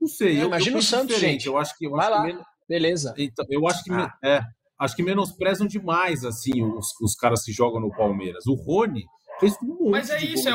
Não 0.00 0.08
sei, 0.08 0.38
é, 0.38 0.42
eu, 0.42 0.46
imagina 0.46 0.76
eu 0.76 0.80
o 0.80 0.82
Santos, 0.82 1.18
gente. 1.18 1.46
Eu 1.46 1.58
acho 1.58 1.76
que 1.76 1.86
eu 1.86 1.92
Vai 1.92 2.06
acho 2.06 2.10
lá. 2.10 2.26
Que 2.26 2.32
men... 2.32 2.42
Beleza. 2.68 3.14
Então, 3.18 3.44
eu 3.50 3.66
acho 3.66 3.82
que 3.82 3.92
ah. 3.92 4.12
é, 4.24 4.40
acho 4.78 4.96
que 4.96 5.02
menosprezam 5.02 5.66
demais 5.66 6.24
assim 6.24 6.62
os, 6.62 6.86
os 7.02 7.14
caras 7.14 7.42
que 7.44 7.52
jogam 7.52 7.80
no 7.80 7.90
Palmeiras. 7.90 8.46
O 8.46 8.54
Rony 8.54 9.04
fez 9.40 9.56
um 9.62 9.66
monte 9.66 9.90
Mas 9.90 10.10
é 10.10 10.22
isso, 10.22 10.48
é, 10.48 10.52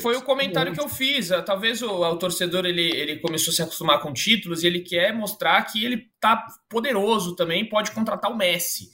foi 0.00 0.16
o 0.16 0.22
comentário 0.22 0.72
um 0.72 0.74
que 0.74 0.80
eu 0.80 0.88
fiz. 0.88 1.30
Talvez 1.46 1.80
o, 1.80 1.88
o, 1.90 2.16
torcedor 2.16 2.66
ele, 2.66 2.82
ele 2.82 3.20
começou 3.20 3.52
a 3.52 3.54
se 3.54 3.62
acostumar 3.62 4.00
com 4.00 4.12
títulos 4.12 4.62
e 4.62 4.66
ele 4.66 4.80
quer 4.80 5.14
mostrar 5.14 5.62
que 5.62 5.84
ele 5.84 6.08
tá 6.20 6.46
poderoso 6.68 7.34
também, 7.34 7.68
pode 7.68 7.92
contratar 7.92 8.30
o 8.30 8.36
Messi. 8.36 8.90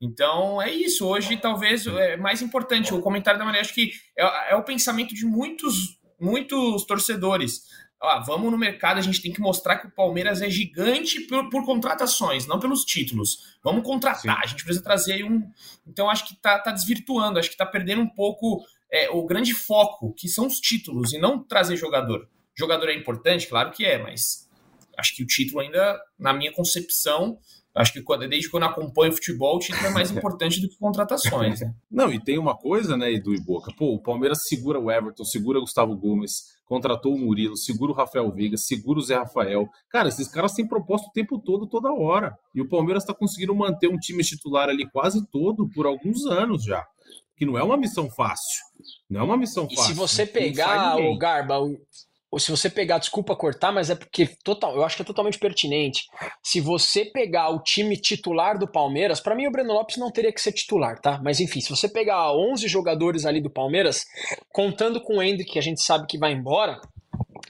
Então 0.00 0.60
é 0.60 0.70
isso. 0.70 1.06
Hoje, 1.06 1.36
talvez, 1.36 1.86
é 1.86 2.16
mais 2.16 2.42
importante. 2.42 2.92
O 2.94 3.00
comentário 3.00 3.38
da 3.38 3.44
Maria, 3.44 3.60
acho 3.60 3.74
que 3.74 3.92
é, 4.16 4.52
é 4.52 4.56
o 4.56 4.62
pensamento 4.62 5.14
de 5.14 5.24
muitos, 5.24 5.98
muitos 6.20 6.84
torcedores. 6.84 7.62
Ah, 8.00 8.22
vamos 8.26 8.50
no 8.50 8.58
mercado, 8.58 8.98
a 8.98 9.00
gente 9.00 9.22
tem 9.22 9.32
que 9.32 9.40
mostrar 9.40 9.78
que 9.78 9.86
o 9.86 9.90
Palmeiras 9.90 10.42
é 10.42 10.50
gigante 10.50 11.20
por, 11.22 11.48
por 11.48 11.64
contratações, 11.64 12.46
não 12.46 12.58
pelos 12.58 12.84
títulos. 12.84 13.56
Vamos 13.62 13.82
contratar, 13.82 14.20
Sim. 14.20 14.42
a 14.42 14.46
gente 14.46 14.62
precisa 14.62 14.84
trazer 14.84 15.14
aí 15.14 15.24
um. 15.24 15.42
Então, 15.86 16.10
acho 16.10 16.28
que 16.28 16.36
tá, 16.36 16.58
tá 16.58 16.70
desvirtuando, 16.70 17.38
acho 17.38 17.50
que 17.50 17.56
tá 17.56 17.64
perdendo 17.64 18.02
um 18.02 18.08
pouco 18.08 18.62
é, 18.92 19.08
o 19.10 19.24
grande 19.24 19.54
foco, 19.54 20.12
que 20.12 20.28
são 20.28 20.46
os 20.46 20.60
títulos, 20.60 21.14
e 21.14 21.18
não 21.18 21.42
trazer 21.42 21.76
jogador. 21.76 22.28
Jogador 22.56 22.90
é 22.90 22.94
importante, 22.94 23.46
claro 23.48 23.70
que 23.70 23.86
é, 23.86 23.96
mas 23.96 24.48
acho 24.98 25.16
que 25.16 25.22
o 25.22 25.26
título 25.26 25.60
ainda, 25.60 25.98
na 26.18 26.32
minha 26.32 26.52
concepção, 26.52 27.38
Acho 27.74 27.92
que 27.92 28.02
quando, 28.02 28.28
desde 28.28 28.48
quando 28.48 28.64
acompanho 28.64 29.12
o 29.12 29.14
futebol, 29.16 29.56
o 29.56 29.58
título 29.58 29.86
é 29.86 29.90
mais 29.90 30.10
importante 30.12 30.60
do 30.60 30.68
que 30.68 30.78
contratações. 30.78 31.60
Né? 31.60 31.74
Não, 31.90 32.12
e 32.12 32.22
tem 32.22 32.38
uma 32.38 32.56
coisa, 32.56 32.96
né, 32.96 33.12
Edu 33.12 33.34
e 33.34 33.40
Boca? 33.40 33.72
Pô, 33.76 33.94
o 33.94 34.02
Palmeiras 34.02 34.46
segura 34.46 34.78
o 34.78 34.90
Everton, 34.90 35.24
segura 35.24 35.58
o 35.58 35.62
Gustavo 35.62 35.96
Gomes, 35.96 36.54
contratou 36.64 37.12
o 37.12 37.18
Murilo, 37.18 37.56
segura 37.56 37.90
o 37.90 37.94
Rafael 37.94 38.30
Veiga, 38.30 38.56
segura 38.56 39.00
o 39.00 39.02
Zé 39.02 39.16
Rafael. 39.16 39.68
Cara, 39.90 40.08
esses 40.08 40.28
caras 40.28 40.52
têm 40.52 40.68
proposto 40.68 41.08
o 41.08 41.12
tempo 41.12 41.38
todo, 41.38 41.66
toda 41.66 41.92
hora. 41.92 42.36
E 42.54 42.60
o 42.60 42.68
Palmeiras 42.68 43.02
está 43.02 43.12
conseguindo 43.12 43.54
manter 43.54 43.88
um 43.88 43.98
time 43.98 44.22
titular 44.22 44.68
ali 44.68 44.88
quase 44.90 45.26
todo 45.30 45.68
por 45.74 45.84
alguns 45.84 46.24
anos 46.26 46.62
já. 46.62 46.86
Que 47.36 47.44
não 47.44 47.58
é 47.58 47.62
uma 47.64 47.76
missão 47.76 48.08
fácil. 48.08 48.62
Não 49.10 49.20
é 49.20 49.24
uma 49.24 49.36
missão 49.36 49.68
fácil. 49.68 49.82
E 49.82 49.86
se 49.86 49.92
você 49.94 50.24
pegar, 50.24 50.96
o 50.96 51.18
Garba, 51.18 51.58
ou 52.34 52.40
se 52.40 52.50
você 52.50 52.68
pegar, 52.68 52.98
desculpa 52.98 53.36
cortar, 53.36 53.70
mas 53.70 53.90
é 53.90 53.94
porque 53.94 54.26
total, 54.42 54.74
eu 54.74 54.84
acho 54.84 54.96
que 54.96 55.02
é 55.02 55.04
totalmente 55.04 55.38
pertinente. 55.38 56.08
Se 56.42 56.60
você 56.60 57.04
pegar 57.04 57.48
o 57.50 57.62
time 57.62 57.96
titular 57.96 58.58
do 58.58 58.66
Palmeiras, 58.66 59.20
para 59.20 59.36
mim 59.36 59.46
o 59.46 59.52
Breno 59.52 59.72
Lopes 59.72 59.98
não 59.98 60.10
teria 60.10 60.32
que 60.32 60.40
ser 60.40 60.50
titular, 60.50 60.98
tá? 60.98 61.20
Mas 61.22 61.38
enfim, 61.38 61.60
se 61.60 61.70
você 61.70 61.88
pegar 61.88 62.32
11 62.32 62.66
jogadores 62.66 63.24
ali 63.24 63.40
do 63.40 63.48
Palmeiras, 63.48 64.04
contando 64.52 65.00
com 65.00 65.18
o 65.18 65.22
Hendrick, 65.22 65.52
que 65.52 65.58
a 65.60 65.62
gente 65.62 65.80
sabe 65.80 66.08
que 66.08 66.18
vai 66.18 66.32
embora, 66.32 66.80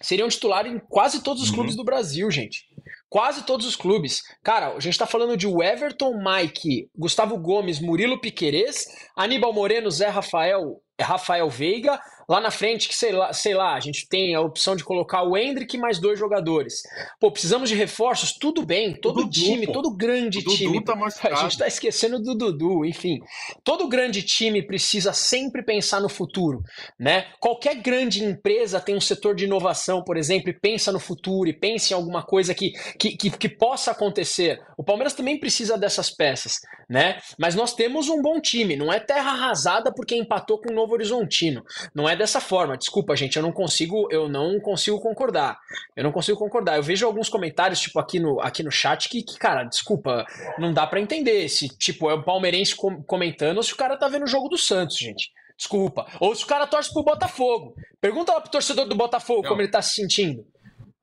seriam 0.02 0.28
titular 0.28 0.66
em 0.66 0.78
quase 0.78 1.22
todos 1.22 1.42
os 1.42 1.48
uhum. 1.48 1.54
clubes 1.54 1.76
do 1.76 1.82
Brasil, 1.82 2.30
gente. 2.30 2.66
Quase 3.08 3.46
todos 3.46 3.64
os 3.64 3.76
clubes. 3.76 4.20
Cara, 4.42 4.74
a 4.74 4.80
gente 4.80 4.98
tá 4.98 5.06
falando 5.06 5.34
de 5.34 5.46
Everton, 5.46 6.12
Mike, 6.22 6.90
Gustavo 6.94 7.38
Gomes, 7.38 7.80
Murilo 7.80 8.20
Piquerez, 8.20 8.84
Aníbal 9.16 9.54
Moreno, 9.54 9.90
Zé 9.90 10.08
Rafael, 10.08 10.82
Rafael 11.00 11.48
Veiga, 11.48 11.98
Lá 12.28 12.40
na 12.40 12.50
frente, 12.50 12.88
que 12.88 12.96
sei 12.96 13.12
lá, 13.12 13.32
sei 13.32 13.54
lá, 13.54 13.74
a 13.74 13.80
gente 13.80 14.08
tem 14.08 14.34
a 14.34 14.40
opção 14.40 14.74
de 14.74 14.84
colocar 14.84 15.22
o 15.22 15.36
Hendrick 15.36 15.76
mais 15.76 15.98
dois 15.98 16.18
jogadores. 16.18 16.82
Pô, 17.20 17.30
precisamos 17.30 17.68
de 17.68 17.74
reforços? 17.74 18.32
Tudo 18.32 18.64
bem, 18.64 18.94
todo 18.94 19.22
Dudu, 19.22 19.30
time, 19.30 19.66
pô. 19.66 19.72
todo 19.72 19.94
grande 19.94 20.42
time. 20.42 20.82
Tá 20.82 20.94
a 21.30 21.34
gente 21.34 21.58
tá 21.58 21.66
esquecendo 21.66 22.18
do 22.20 22.34
Dudu, 22.34 22.84
enfim. 22.84 23.20
Todo 23.62 23.88
grande 23.88 24.22
time 24.22 24.62
precisa 24.62 25.12
sempre 25.12 25.62
pensar 25.62 26.00
no 26.00 26.08
futuro, 26.08 26.62
né? 26.98 27.26
Qualquer 27.40 27.76
grande 27.76 28.24
empresa 28.24 28.80
tem 28.80 28.96
um 28.96 29.00
setor 29.00 29.34
de 29.34 29.44
inovação, 29.44 30.02
por 30.02 30.16
exemplo, 30.16 30.50
e 30.50 30.58
pensa 30.58 30.90
no 30.90 31.00
futuro 31.00 31.48
e 31.48 31.52
pensa 31.52 31.92
em 31.92 31.96
alguma 31.96 32.22
coisa 32.22 32.54
que, 32.54 32.72
que, 32.98 33.16
que, 33.16 33.30
que 33.30 33.48
possa 33.48 33.90
acontecer. 33.90 34.60
O 34.76 34.84
Palmeiras 34.84 35.12
também 35.12 35.38
precisa 35.38 35.76
dessas 35.76 36.10
peças, 36.10 36.54
né? 36.88 37.18
Mas 37.38 37.54
nós 37.54 37.74
temos 37.74 38.08
um 38.08 38.22
bom 38.22 38.40
time, 38.40 38.76
não 38.76 38.92
é 38.92 39.00
terra 39.00 39.30
arrasada 39.30 39.92
porque 39.94 40.16
empatou 40.16 40.58
com 40.58 40.70
o 40.70 40.74
Novo 40.74 40.94
Horizontino. 40.94 41.62
Não 41.94 42.08
é 42.08 42.13
é 42.14 42.16
dessa 42.16 42.40
forma. 42.40 42.76
Desculpa, 42.76 43.14
gente, 43.14 43.36
eu 43.36 43.42
não 43.42 43.52
consigo, 43.52 44.08
eu 44.10 44.28
não 44.28 44.58
consigo 44.60 45.00
concordar. 45.00 45.58
Eu 45.94 46.02
não 46.02 46.12
consigo 46.12 46.38
concordar. 46.38 46.76
Eu 46.76 46.82
vejo 46.82 47.06
alguns 47.06 47.28
comentários, 47.28 47.80
tipo, 47.80 47.98
aqui 47.98 48.18
no, 48.18 48.40
aqui 48.40 48.62
no 48.62 48.70
chat 48.70 49.08
que, 49.08 49.22
que 49.22 49.38
cara, 49.38 49.64
desculpa, 49.64 50.24
não 50.58 50.72
dá 50.72 50.86
para 50.86 51.00
entender 51.00 51.48
se, 51.48 51.68
tipo, 51.68 52.10
é 52.10 52.14
o 52.14 52.22
palmeirense 52.22 52.74
com, 52.74 53.02
comentando 53.02 53.58
ou 53.58 53.62
se 53.62 53.72
o 53.72 53.76
cara 53.76 53.96
tá 53.96 54.08
vendo 54.08 54.24
o 54.24 54.28
jogo 54.28 54.48
do 54.48 54.56
Santos, 54.56 54.96
gente. 54.96 55.30
Desculpa. 55.56 56.06
Ou 56.20 56.34
se 56.34 56.44
o 56.44 56.46
cara 56.46 56.66
torce 56.66 56.92
pro 56.92 57.04
Botafogo. 57.04 57.74
Pergunta 58.00 58.32
lá 58.32 58.40
pro 58.40 58.50
torcedor 58.50 58.86
do 58.86 58.94
Botafogo 58.94 59.42
não. 59.42 59.48
como 59.48 59.62
ele 59.62 59.70
tá 59.70 59.80
se 59.80 59.94
sentindo. 59.94 60.44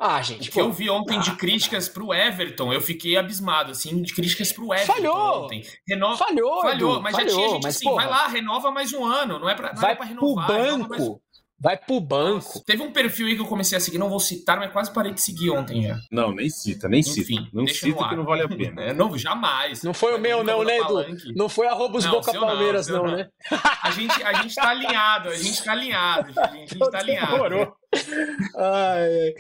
Ah, 0.04 0.20
gente. 0.20 0.50
O 0.50 0.52
que 0.52 0.60
eu 0.60 0.72
vi 0.72 0.90
ontem 0.90 1.20
de 1.20 1.36
críticas 1.36 1.88
pro 1.88 2.12
Everton, 2.12 2.74
eu 2.74 2.82
fiquei 2.82 3.16
abismado, 3.18 3.70
assim, 3.70 4.02
de 4.02 4.12
críticas 4.16 4.52
pro 4.52 4.74
Everton 4.74 4.94
falhou. 4.94 5.44
ontem. 5.44 5.64
Renova... 5.88 6.18
Falhou, 6.18 6.62
falhou, 6.62 7.00
mas 7.00 7.16
falhou, 7.16 7.30
já 7.30 7.36
tinha 7.36 7.50
gente 7.50 7.64
mas, 7.64 7.76
assim, 7.76 7.86
porra, 7.86 8.02
vai 8.02 8.10
lá, 8.10 8.28
renova 8.28 8.72
mais 8.72 8.92
um 8.94 9.06
ano, 9.06 9.38
não 9.38 9.48
é 9.48 9.54
pra, 9.54 9.74
não 9.74 9.80
vai 9.80 9.92
é 9.92 9.96
pra 9.96 10.06
renovar. 10.06 10.48
Pro 10.48 10.56
banco. 10.56 10.90
Mais... 10.90 11.04
Vai 11.64 11.78
pro 11.78 12.02
banco. 12.02 12.64
Teve 12.66 12.82
um 12.82 12.92
perfil 12.92 13.28
aí 13.28 13.36
que 13.36 13.42
eu 13.42 13.46
comecei 13.46 13.78
a 13.78 13.82
seguir, 13.82 14.00
não 14.00 14.10
vou 14.10 14.20
citar, 14.20 14.58
mas 14.58 14.72
quase 14.72 14.92
parei 14.92 15.14
de 15.14 15.22
seguir 15.22 15.52
ontem 15.52 15.84
já. 15.84 16.00
Não, 16.12 16.34
nem 16.34 16.50
cita, 16.50 16.90
nem 16.90 17.02
Enfim, 17.02 17.14
cita. 17.14 17.50
Não 17.54 17.68
cita 17.68 18.10
que 18.10 18.16
não 18.16 18.26
vale 18.26 18.42
a 18.42 18.50
pena. 18.50 18.82
É, 18.82 18.94
não, 18.96 19.16
jamais. 19.16 19.84
Não 19.84 19.94
foi 19.94 20.16
o 20.16 20.20
meu, 20.20 20.44
não, 20.44 20.64
né, 20.64 20.80
Edu? 20.80 21.06
Não 21.36 21.48
foi 21.48 21.68
arroba 21.68 22.00
os 22.00 22.08
Boca 22.08 22.34
Palmeiras, 22.34 22.88
não, 22.88 23.04
não, 23.04 23.18
né? 23.18 23.30
A 23.84 23.92
gente, 23.92 24.24
a 24.24 24.42
gente 24.42 24.56
tá 24.56 24.70
alinhado, 24.70 25.30
a 25.30 25.36
gente 25.36 25.64
tá 25.64 25.74
alinhado, 25.74 26.40
a 26.40 26.48
gente 26.56 26.80
tá 26.80 26.90
alinhado. 26.98 27.32
Demorou. 27.34 27.81
Ai, 28.56 29.34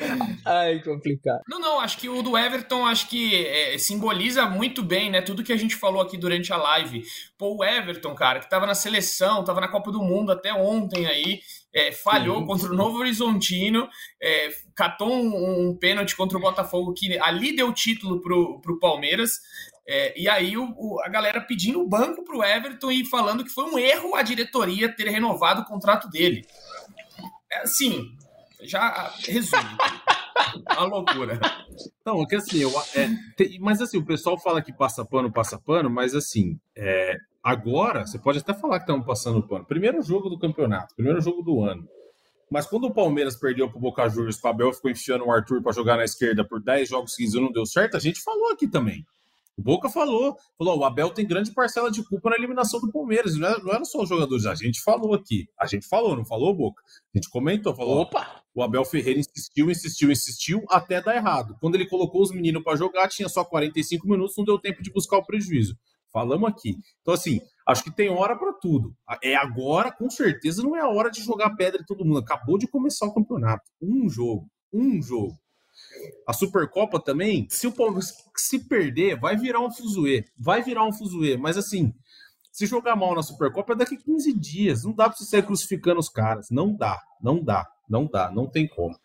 ai, 0.46 0.84
complicado. 0.84 1.42
Não, 1.48 1.60
não, 1.60 1.80
acho 1.80 1.98
que 1.98 2.10
o 2.10 2.22
do 2.22 2.38
Everton 2.38 2.86
acho 2.86 3.08
que 3.08 3.46
é, 3.46 3.78
simboliza 3.78 4.46
muito 4.46 4.84
bem, 4.84 5.10
né? 5.10 5.22
Tudo 5.22 5.44
que 5.44 5.54
a 5.54 5.58
gente 5.58 5.76
falou 5.76 6.02
aqui 6.02 6.18
durante 6.18 6.52
a 6.52 6.58
live. 6.58 7.04
Pô, 7.38 7.56
o 7.58 7.64
Everton, 7.64 8.14
cara, 8.14 8.40
que 8.40 8.50
tava 8.50 8.66
na 8.66 8.76
seleção, 8.76 9.44
tava 9.44 9.62
na 9.62 9.68
Copa 9.68 9.92
do 9.92 10.02
Mundo 10.02 10.32
até 10.32 10.54
ontem 10.54 11.06
aí, 11.06 11.40
é, 11.74 11.92
falhou 11.92 12.40
Sim. 12.40 12.46
contra 12.46 12.72
o 12.72 12.76
Novo 12.76 13.00
Horizontino, 13.00 13.88
é, 14.22 14.50
catou 14.76 15.12
um, 15.12 15.70
um, 15.70 15.78
pênalti 15.78 16.16
contra 16.16 16.38
o 16.38 16.42
Botafogo 16.42 16.94
que 16.94 17.18
ali 17.20 17.56
deu 17.56 17.72
título 17.74 18.22
pro, 18.22 18.60
pro 18.60 18.80
Palmeiras. 18.80 19.40
É, 19.88 20.20
e 20.20 20.28
aí 20.30 20.58
o, 20.58 20.74
o, 20.76 21.02
a 21.02 21.10
galera 21.10 21.42
pedindo 21.42 21.82
o 21.82 21.88
banco 21.88 22.24
pro 22.24 22.44
Everton 22.44 22.92
e 22.92 23.06
falando 23.06 23.44
que 23.44 23.50
foi 23.50 23.66
um 23.66 23.80
erro 23.80 24.16
a 24.16 24.22
diretoria 24.22 24.94
ter 24.94 25.08
renovado 25.10 25.62
o 25.62 25.66
contrato 25.66 26.10
dele. 26.10 26.46
É, 27.52 27.60
assim, 27.60 28.16
já 28.64 29.14
resume. 29.20 29.64
a 30.68 30.84
loucura. 30.84 31.40
Não, 32.06 32.22
é 32.22 32.26
que 32.26 32.36
assim, 32.36 32.60
eu, 32.60 32.72
é, 32.96 33.10
tem, 33.36 33.60
mas 33.60 33.82
assim, 33.82 33.98
o 33.98 34.06
pessoal 34.06 34.38
fala 34.40 34.62
que 34.62 34.74
passa 34.74 35.06
pano, 35.06 35.32
passa 35.32 35.60
pano, 35.60 35.90
mas 35.90 36.16
assim, 36.16 36.60
é, 36.76 37.16
agora 37.44 38.06
você 38.06 38.20
pode 38.20 38.40
até 38.40 38.54
falar 38.54 38.80
que 38.80 38.84
estamos 38.84 39.06
passando 39.06 39.46
pano. 39.48 39.66
Primeiro 39.66 40.02
jogo 40.02 40.30
do 40.30 40.40
campeonato, 40.40 40.96
primeiro 40.96 41.22
jogo 41.22 41.42
do 41.42 41.64
ano. 41.64 41.88
Mas 42.50 42.66
quando 42.66 42.86
o 42.86 42.94
Palmeiras 42.94 43.38
perdeu 43.38 43.70
pro 43.70 43.80
Boca 43.80 44.10
Juniors, 44.10 44.44
o 44.44 44.48
Abel 44.48 44.74
ficou 44.74 44.92
enfiando 44.92 45.26
o 45.26 45.32
Arthur 45.32 45.62
para 45.62 45.72
jogar 45.72 45.96
na 45.96 46.04
esquerda 46.04 46.46
por 46.46 46.62
10 46.62 46.90
jogos 46.90 47.14
seguidos 47.14 47.36
e 47.36 47.42
não 47.42 47.52
deu 47.52 47.66
certo, 47.66 47.96
a 47.96 48.00
gente 48.00 48.22
falou 48.22 48.52
aqui 48.52 48.68
também. 48.68 49.06
O 49.58 49.62
Boca 49.62 49.90
falou, 49.90 50.36
falou, 50.58 50.80
o 50.80 50.84
Abel 50.84 51.12
tem 51.12 51.26
grande 51.26 51.54
parcela 51.54 51.90
de 51.90 52.04
culpa 52.04 52.30
na 52.30 52.36
eliminação 52.36 52.82
do 52.82 52.92
Palmeiras. 52.92 53.38
Não 53.38 53.48
era, 53.48 53.60
não 53.60 53.72
era 53.72 53.86
só 53.86 54.02
os 54.02 54.10
jogadores, 54.10 54.46
a 54.46 54.56
gente 54.56 54.82
falou 54.82 55.14
aqui. 55.14 55.48
A 55.58 55.66
gente 55.66 55.88
falou, 55.88 56.16
não 56.16 56.26
falou, 56.26 56.54
Boca? 56.54 56.82
A 57.14 57.18
gente 57.18 57.30
comentou, 57.30 57.74
falou. 57.74 58.02
Opa! 58.02 58.41
O 58.54 58.62
Abel 58.62 58.84
Ferreira 58.84 59.20
insistiu, 59.20 59.72
insistiu, 59.72 60.12
insistiu 60.12 60.66
até 60.70 61.02
dar 61.02 61.16
errado. 61.16 61.56
Quando 61.62 61.76
ele 61.76 61.88
colocou 61.88 62.22
os 62.22 62.32
meninos 62.32 62.64
para 62.64 62.76
jogar, 62.76 63.08
tinha 63.08 63.30
só 63.30 63.46
45 63.46 64.08
minutos, 64.08 64.36
não 64.38 64.44
deu 64.44 64.60
tempo 64.60 64.84
de 64.84 64.92
buscar 64.92 65.18
o 65.18 65.26
prejuízo. 65.26 65.78
Falamos 66.12 66.50
aqui. 66.50 66.76
Então, 67.02 67.14
assim, 67.14 67.40
acho 67.66 67.84
que 67.84 67.92
tem 67.92 68.10
hora 68.10 68.38
para 68.38 68.52
tudo. 68.54 68.94
É 69.24 69.36
agora, 69.36 69.92
com 69.92 70.10
certeza, 70.10 70.62
não 70.62 70.76
é 70.76 70.82
a 70.82 70.90
hora 70.90 71.10
de 71.10 71.22
jogar 71.22 71.56
pedra 71.56 71.82
em 71.82 71.86
todo 71.86 72.04
mundo. 72.04 72.20
Acabou 72.20 72.58
de 72.58 72.68
começar 72.68 73.06
o 73.06 73.14
campeonato. 73.14 73.64
Um 73.82 74.10
jogo. 74.10 74.50
Um 74.74 75.02
jogo. 75.02 75.38
A 76.28 76.34
Supercopa 76.34 77.00
também, 77.00 77.48
se 77.50 77.68
o 77.68 77.72
Palmeiras 77.72 78.14
se 78.36 78.60
perder, 78.68 79.20
vai 79.20 79.38
virar 79.38 79.62
um 79.62 79.72
fuzuê. 79.72 80.26
Vai 80.38 80.62
virar 80.62 80.86
um 80.86 80.92
fuzuê. 80.92 81.38
Mas 81.38 81.58
assim, 81.58 81.94
se 82.52 82.66
jogar 82.66 82.98
mal 82.98 83.16
na 83.16 83.24
Supercopa 83.24 83.74
é 83.74 83.78
daqui 83.78 83.96
15 83.96 84.34
dias. 84.34 84.84
Não 84.84 84.94
dá 84.94 85.08
para 85.08 85.18
você 85.18 85.26
sair 85.26 85.44
crucificando 85.44 86.00
os 86.00 86.10
caras. 86.10 86.48
Não 86.52 86.76
dá, 86.76 87.00
não 87.22 87.42
dá, 87.42 87.66
não 87.92 88.08
dá, 88.08 88.32
não 88.32 88.50
tem 88.50 88.68
como. 88.68 88.96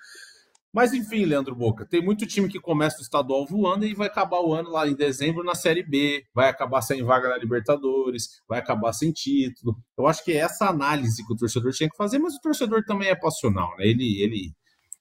Mas 0.72 0.92
enfim, 0.92 1.24
Leandro 1.24 1.54
Boca, 1.54 1.86
tem 1.86 2.02
muito 2.02 2.26
time 2.26 2.48
que 2.48 2.60
começa 2.60 2.98
o 2.98 3.02
estadual 3.02 3.46
voando 3.46 3.86
e 3.86 3.94
vai 3.94 4.08
acabar 4.08 4.40
o 4.40 4.52
ano 4.52 4.68
lá 4.70 4.86
em 4.86 4.94
dezembro 4.94 5.42
na 5.42 5.54
Série 5.54 5.82
B, 5.82 6.22
vai 6.34 6.50
acabar 6.50 6.82
sem 6.82 7.02
vaga 7.02 7.30
na 7.30 7.38
Libertadores, 7.38 8.42
vai 8.46 8.58
acabar 8.58 8.92
sem 8.92 9.10
título. 9.10 9.74
Eu 9.96 10.06
acho 10.06 10.22
que 10.22 10.32
é 10.32 10.36
essa 10.36 10.68
análise 10.68 11.26
que 11.26 11.32
o 11.32 11.36
torcedor 11.36 11.72
tinha 11.72 11.88
que 11.88 11.96
fazer, 11.96 12.18
mas 12.18 12.34
o 12.34 12.40
torcedor 12.40 12.84
também 12.84 13.08
é 13.08 13.16
passional, 13.16 13.74
né? 13.78 13.86
Ele, 13.86 14.22
ele 14.22 14.52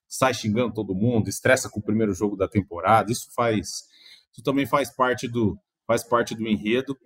sai 0.07 0.33
xingando 0.33 0.73
todo 0.73 0.95
mundo, 0.95 1.27
estressa 1.27 1.69
com 1.69 1.81
o 1.81 1.83
primeiro 1.83 2.13
jogo 2.13 2.37
da 2.37 2.47
temporada. 2.47 3.11
Isso 3.11 3.27
faz, 3.35 3.67
isso 4.31 4.43
também 4.45 4.65
faz 4.65 4.95
parte 4.95 5.27
do, 5.27 5.57
faz 5.85 6.07
parte 6.07 6.33
do 6.33 6.47
enredo. 6.47 6.97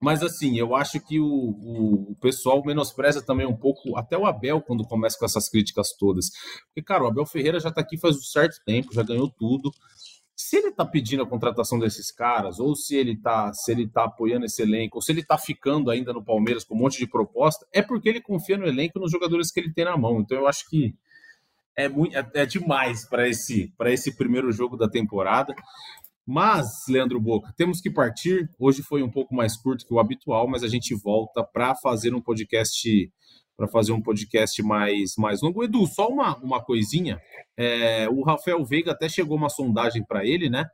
Mas 0.00 0.22
assim, 0.22 0.56
eu 0.56 0.76
acho 0.76 1.00
que 1.00 1.18
o, 1.18 1.26
o, 1.26 2.12
o, 2.12 2.16
pessoal 2.20 2.62
menospreza 2.64 3.20
também 3.20 3.46
um 3.46 3.56
pouco, 3.56 3.96
até 3.96 4.16
o 4.16 4.26
Abel, 4.26 4.60
quando 4.60 4.86
começa 4.86 5.18
com 5.18 5.24
essas 5.24 5.48
críticas 5.48 5.88
todas. 5.98 6.26
Porque, 6.66 6.82
cara, 6.82 7.02
o 7.02 7.08
Abel 7.08 7.26
Ferreira 7.26 7.58
já 7.58 7.70
tá 7.70 7.80
aqui 7.80 7.98
faz 7.98 8.16
um 8.16 8.22
certo 8.22 8.62
tempo, 8.64 8.94
já 8.94 9.02
ganhou 9.02 9.28
tudo. 9.28 9.70
Se 10.36 10.56
ele 10.56 10.70
tá 10.70 10.84
pedindo 10.84 11.24
a 11.24 11.26
contratação 11.26 11.80
desses 11.80 12.12
caras, 12.12 12.60
ou 12.60 12.76
se 12.76 12.94
ele 12.94 13.20
tá, 13.20 13.52
se 13.52 13.72
ele 13.72 13.88
tá 13.88 14.04
apoiando 14.04 14.46
esse 14.46 14.62
elenco, 14.62 14.98
ou 14.98 15.02
se 15.02 15.10
ele 15.10 15.24
tá 15.24 15.36
ficando 15.36 15.90
ainda 15.90 16.12
no 16.12 16.24
Palmeiras 16.24 16.62
com 16.62 16.76
um 16.76 16.78
monte 16.78 16.98
de 16.98 17.08
proposta, 17.08 17.66
é 17.72 17.82
porque 17.82 18.08
ele 18.08 18.20
confia 18.20 18.56
no 18.56 18.66
elenco 18.66 18.98
e 18.98 19.00
nos 19.00 19.10
jogadores 19.10 19.50
que 19.50 19.58
ele 19.58 19.72
tem 19.72 19.84
na 19.84 19.96
mão. 19.96 20.20
Então 20.20 20.38
eu 20.38 20.46
acho 20.46 20.68
que 20.70 20.94
é, 21.76 21.88
muito, 21.88 22.16
é, 22.16 22.30
é 22.34 22.46
demais 22.46 23.04
para 23.04 23.28
esse, 23.28 23.72
esse 23.86 24.16
primeiro 24.16 24.52
jogo 24.52 24.76
da 24.76 24.88
temporada. 24.88 25.54
Mas, 26.30 26.84
Leandro 26.86 27.18
Boca, 27.18 27.54
temos 27.56 27.80
que 27.80 27.90
partir. 27.90 28.50
Hoje 28.58 28.82
foi 28.82 29.02
um 29.02 29.10
pouco 29.10 29.34
mais 29.34 29.56
curto 29.56 29.86
que 29.86 29.94
o 29.94 29.98
habitual, 29.98 30.46
mas 30.46 30.62
a 30.62 30.68
gente 30.68 30.94
volta 30.94 31.42
para 31.42 31.74
fazer 31.74 32.14
um 32.14 32.20
podcast 32.20 33.10
para 33.56 33.66
fazer 33.66 33.92
um 33.92 34.02
podcast 34.02 34.62
mais, 34.62 35.14
mais 35.16 35.40
longo. 35.40 35.64
Edu, 35.64 35.86
só 35.86 36.06
uma, 36.06 36.36
uma 36.36 36.62
coisinha. 36.62 37.18
É, 37.56 38.06
o 38.10 38.22
Rafael 38.22 38.62
Veiga 38.62 38.92
até 38.92 39.08
chegou 39.08 39.38
uma 39.38 39.48
sondagem 39.48 40.04
para 40.04 40.22
ele, 40.24 40.50
né? 40.50 40.66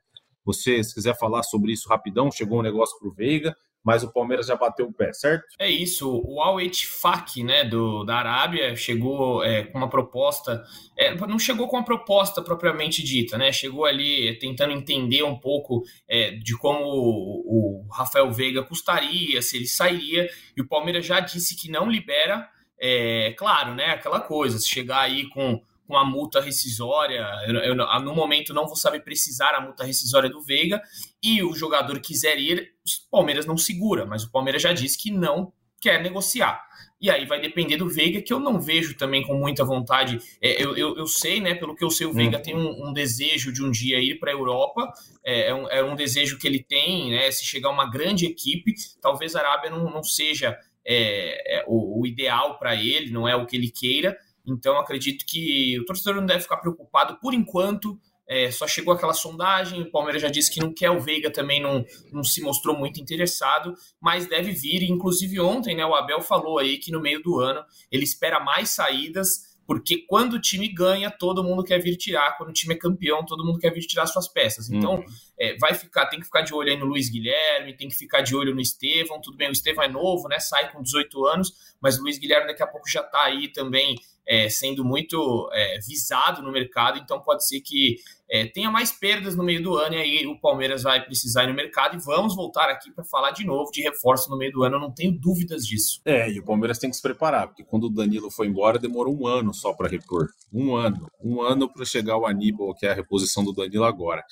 Você, 0.45 0.83
se 0.83 0.95
quiser 0.95 1.17
falar 1.19 1.43
sobre 1.43 1.73
isso 1.73 1.89
rapidão, 1.89 2.31
chegou 2.31 2.59
um 2.59 2.63
negócio 2.63 2.99
para 2.99 3.09
o 3.09 3.13
Veiga 3.13 3.57
mas 3.85 4.03
o 4.03 4.11
Palmeiras 4.11 4.47
já 4.47 4.57
bateu 4.57 4.87
o 4.87 4.93
pé, 4.93 5.13
certo? 5.13 5.45
É 5.59 5.69
isso. 5.69 6.23
O 6.27 6.41
Al 6.41 6.59
Ettifaq, 6.59 7.45
né, 7.45 7.65
do, 7.65 8.03
da 8.03 8.17
Arábia, 8.17 8.75
chegou 8.75 9.45
é, 9.45 9.65
com 9.65 9.77
uma 9.77 9.91
proposta. 9.91 10.65
É, 10.97 11.15
não 11.15 11.39
chegou 11.39 11.69
com 11.69 11.77
uma 11.77 11.85
proposta 11.85 12.41
propriamente 12.41 13.03
dita, 13.03 13.37
né? 13.37 13.53
Chegou 13.53 13.85
ali 13.85 14.39
tentando 14.39 14.73
entender 14.73 15.23
um 15.23 15.39
pouco 15.39 15.83
é, 16.09 16.31
de 16.31 16.57
como 16.57 16.83
o, 16.83 17.83
o, 17.83 17.89
Rafael 17.93 18.33
Veiga 18.33 18.63
custaria, 18.63 19.43
se 19.43 19.59
ele 19.59 19.67
sairia, 19.67 20.31
e 20.57 20.63
o 20.63 20.67
Palmeiras 20.67 21.05
já 21.05 21.21
disse 21.21 21.55
que 21.55 21.71
não 21.71 21.91
libera. 21.91 22.49
É, 22.81 23.35
claro, 23.37 23.75
né? 23.75 23.91
Aquela 23.91 24.21
coisa, 24.21 24.59
se 24.59 24.69
chegar 24.69 25.01
aí 25.01 25.29
com 25.29 25.63
com 25.87 25.97
a 25.97 26.05
multa 26.05 26.41
rescisória. 26.41 27.27
Eu, 27.47 27.57
eu, 27.57 27.75
no 27.75 28.15
momento 28.15 28.55
não 28.55 28.67
vou 28.67 28.77
saber 28.77 29.01
precisar 29.01 29.55
a 29.55 29.61
multa 29.61 29.85
rescisória 29.85 30.31
do 30.31 30.43
Veiga 30.43 30.81
e 31.23 31.43
o 31.43 31.55
jogador 31.55 32.01
quiser 32.01 32.39
ir, 32.39 32.73
o 33.07 33.11
Palmeiras 33.11 33.47
não 33.47 33.57
segura, 33.57 34.07
mas 34.07 34.25
o 34.25 34.31
Palmeiras 34.31 34.63
já 34.63 34.73
disse 34.73 34.99
que 34.99 35.11
não 35.11 35.53
quer 35.81 36.03
negociar. 36.03 36.65
E 36.99 37.11
aí 37.11 37.27
vai 37.27 37.39
depender 37.39 37.77
do 37.77 37.87
Veiga, 37.87 38.23
que 38.23 38.33
eu 38.33 38.41
não 38.41 38.59
vejo 38.59 38.97
também 38.97 39.23
com 39.23 39.35
muita 39.35 39.63
vontade. 39.63 40.19
É, 40.41 40.63
eu, 40.63 40.75
eu, 40.75 40.97
eu, 40.97 41.07
sei, 41.07 41.39
né, 41.39 41.55
pelo 41.55 41.77
que 41.77 41.85
eu 41.85 41.91
sei, 41.91 42.07
o 42.07 42.13
Veiga 42.15 42.39
hum. 42.39 42.43
tem 42.43 42.57
um, 42.57 42.89
um, 42.89 42.93
desejo 42.95 43.53
de 43.53 43.63
um 43.63 43.71
dia 43.71 44.01
ir 44.01 44.19
para 44.19 44.31
a 44.31 44.35
Europa. 44.35 44.91
É, 45.23 45.49
é, 45.49 45.55
um, 45.55 45.69
é, 45.69 45.85
um, 45.85 45.95
desejo 45.95 46.39
que 46.39 46.47
ele 46.47 46.63
tem, 46.63 47.11
né? 47.11 47.31
Se 47.31 47.45
chegar 47.45 47.69
uma 47.69 47.91
grande 47.91 48.25
equipe, 48.25 48.73
talvez 49.03 49.37
a 49.37 49.41
Arábia 49.41 49.71
não, 49.71 49.91
não 49.91 50.03
seja 50.03 50.57
é, 50.87 51.59
é 51.59 51.65
o, 51.67 52.01
o 52.01 52.07
ideal 52.07 52.59
para 52.59 52.75
ele, 52.75 53.11
não 53.11 53.29
é 53.29 53.37
o 53.37 53.45
que 53.45 53.55
ele 53.55 53.71
queira. 53.71 54.17
Então, 54.47 54.79
acredito 54.79 55.25
que 55.27 55.79
o 55.81 55.85
torcedor 55.85 56.17
não 56.17 56.27
deve 56.27 56.43
ficar 56.43 56.59
preocupado 56.59 57.19
por 57.21 57.35
enquanto. 57.35 57.99
É, 58.27 58.51
só 58.51 58.67
chegou 58.67 58.95
aquela 58.95 59.13
sondagem, 59.13 59.83
o 59.83 59.91
Palmeiras 59.91 60.23
já 60.23 60.29
disse 60.29 60.51
que 60.51 60.59
não 60.59 60.73
quer, 60.73 60.91
o 60.91 60.99
Veiga 60.99 61.31
também 61.31 61.61
não, 61.61 61.85
não 62.11 62.25
se 62.25 62.41
mostrou 62.41 62.75
muito 62.75 62.99
interessado, 62.99 63.75
mas 64.01 64.27
deve 64.27 64.51
vir. 64.53 64.83
Inclusive, 64.83 65.39
ontem 65.41 65.77
né, 65.77 65.85
o 65.85 65.95
Abel 65.95 66.23
falou 66.23 66.59
aí 66.59 66.79
que 66.79 66.91
no 66.91 67.01
meio 67.01 67.23
do 67.23 67.39
ano 67.39 67.63
ele 67.93 68.05
espera 68.05 68.41
mais 68.41 68.71
saídas 68.71 69.55
porque 69.67 69.99
quando 70.07 70.35
o 70.35 70.41
time 70.41 70.69
ganha, 70.69 71.11
todo 71.11 71.43
mundo 71.43 71.65
quer 71.65 71.79
vir 71.79 71.97
tirar. 71.97 72.37
Quando 72.37 72.51
o 72.51 72.53
time 72.53 72.75
é 72.75 72.79
campeão, 72.79 73.25
todo 73.25 73.45
mundo 73.45 73.59
quer 73.59 73.73
vir 73.73 73.81
tirar 73.81 74.07
suas 74.07 74.29
peças. 74.29 74.71
Então, 74.71 74.97
uhum. 74.97 75.05
é, 75.39 75.57
vai 75.57 75.75
ficar, 75.75 76.07
tem 76.07 76.21
que 76.21 76.27
ficar 76.27 76.43
de 76.43 76.55
olho 76.55 76.71
aí 76.71 76.79
no 76.79 76.85
Luiz 76.85 77.09
Guilherme, 77.09 77.77
tem 77.77 77.89
que 77.89 77.95
ficar 77.95 78.21
de 78.21 78.37
olho 78.37 78.55
no 78.55 78.61
Estevão. 78.61 79.21
Tudo 79.21 79.37
bem, 79.37 79.49
o 79.49 79.53
Estevão 79.53 79.85
é 79.85 79.89
novo, 79.89 80.29
né? 80.29 80.39
Sai 80.39 80.71
com 80.71 80.83
18 80.83 81.27
anos, 81.27 81.53
mas 81.81 81.99
o 81.99 82.03
Luiz 82.03 82.19
Guilherme 82.19 82.47
daqui 82.47 82.63
a 82.63 82.67
pouco 82.67 82.89
já 82.89 83.01
está 83.01 83.25
aí 83.25 83.49
também 83.49 83.97
é, 84.27 84.49
sendo 84.49 84.85
muito 84.85 85.49
é, 85.53 85.79
visado 85.81 86.43
no 86.43 86.51
mercado, 86.51 86.99
então 86.99 87.21
pode 87.21 87.47
ser 87.47 87.61
que 87.61 87.97
é, 88.31 88.47
tenha 88.47 88.71
mais 88.71 88.91
perdas 88.91 89.37
no 89.37 89.45
meio 89.45 89.63
do 89.63 89.77
ano 89.77 89.95
e 89.95 89.99
aí 89.99 90.27
o 90.27 90.41
Palmeiras 90.41 90.83
vai 90.83 91.05
precisar 91.05 91.45
ir 91.45 91.49
no 91.49 91.55
mercado 91.55 91.97
e 91.97 92.01
vamos 92.01 92.35
voltar 92.35 92.71
aqui 92.71 92.91
para 92.91 93.05
falar 93.05 93.33
de 93.33 93.45
novo 93.45 93.71
de 93.71 93.83
reforço 93.83 94.31
no 94.31 94.39
meio 94.39 94.53
do 94.53 94.65
ano, 94.65 94.77
eu 94.77 94.81
não 94.81 94.93
tenho 94.93 95.13
dúvidas 95.13 95.67
disso. 95.67 96.01
É, 96.05 96.31
e 96.31 96.41
o 96.41 96.45
Palmeiras 96.45 96.79
tem 96.79 96.91
que 96.91 96.97
se 96.97 97.03
preparar, 97.03 97.49
porque 97.49 97.65
quando 97.65 97.85
o 97.85 97.91
Danilo 97.91 98.31
foi 98.31 98.47
embora 98.47 98.79
demorou 98.79 99.17
um 99.17 99.27
ano 99.27 99.53
só 99.53 99.73
para 99.73 99.89
repor. 99.89 100.29
Um 100.53 100.75
ano. 100.75 101.07
Um 101.23 101.43
ano 101.43 101.73
para 101.73 101.85
chegar 101.85 102.17
o 102.17 102.27
Aníbal, 102.27 102.75
que 102.75 102.87
é 102.87 102.91
a 102.91 102.95
reposição 102.95 103.45
do 103.45 103.53
Danilo 103.53 103.85
agora. 103.85 104.23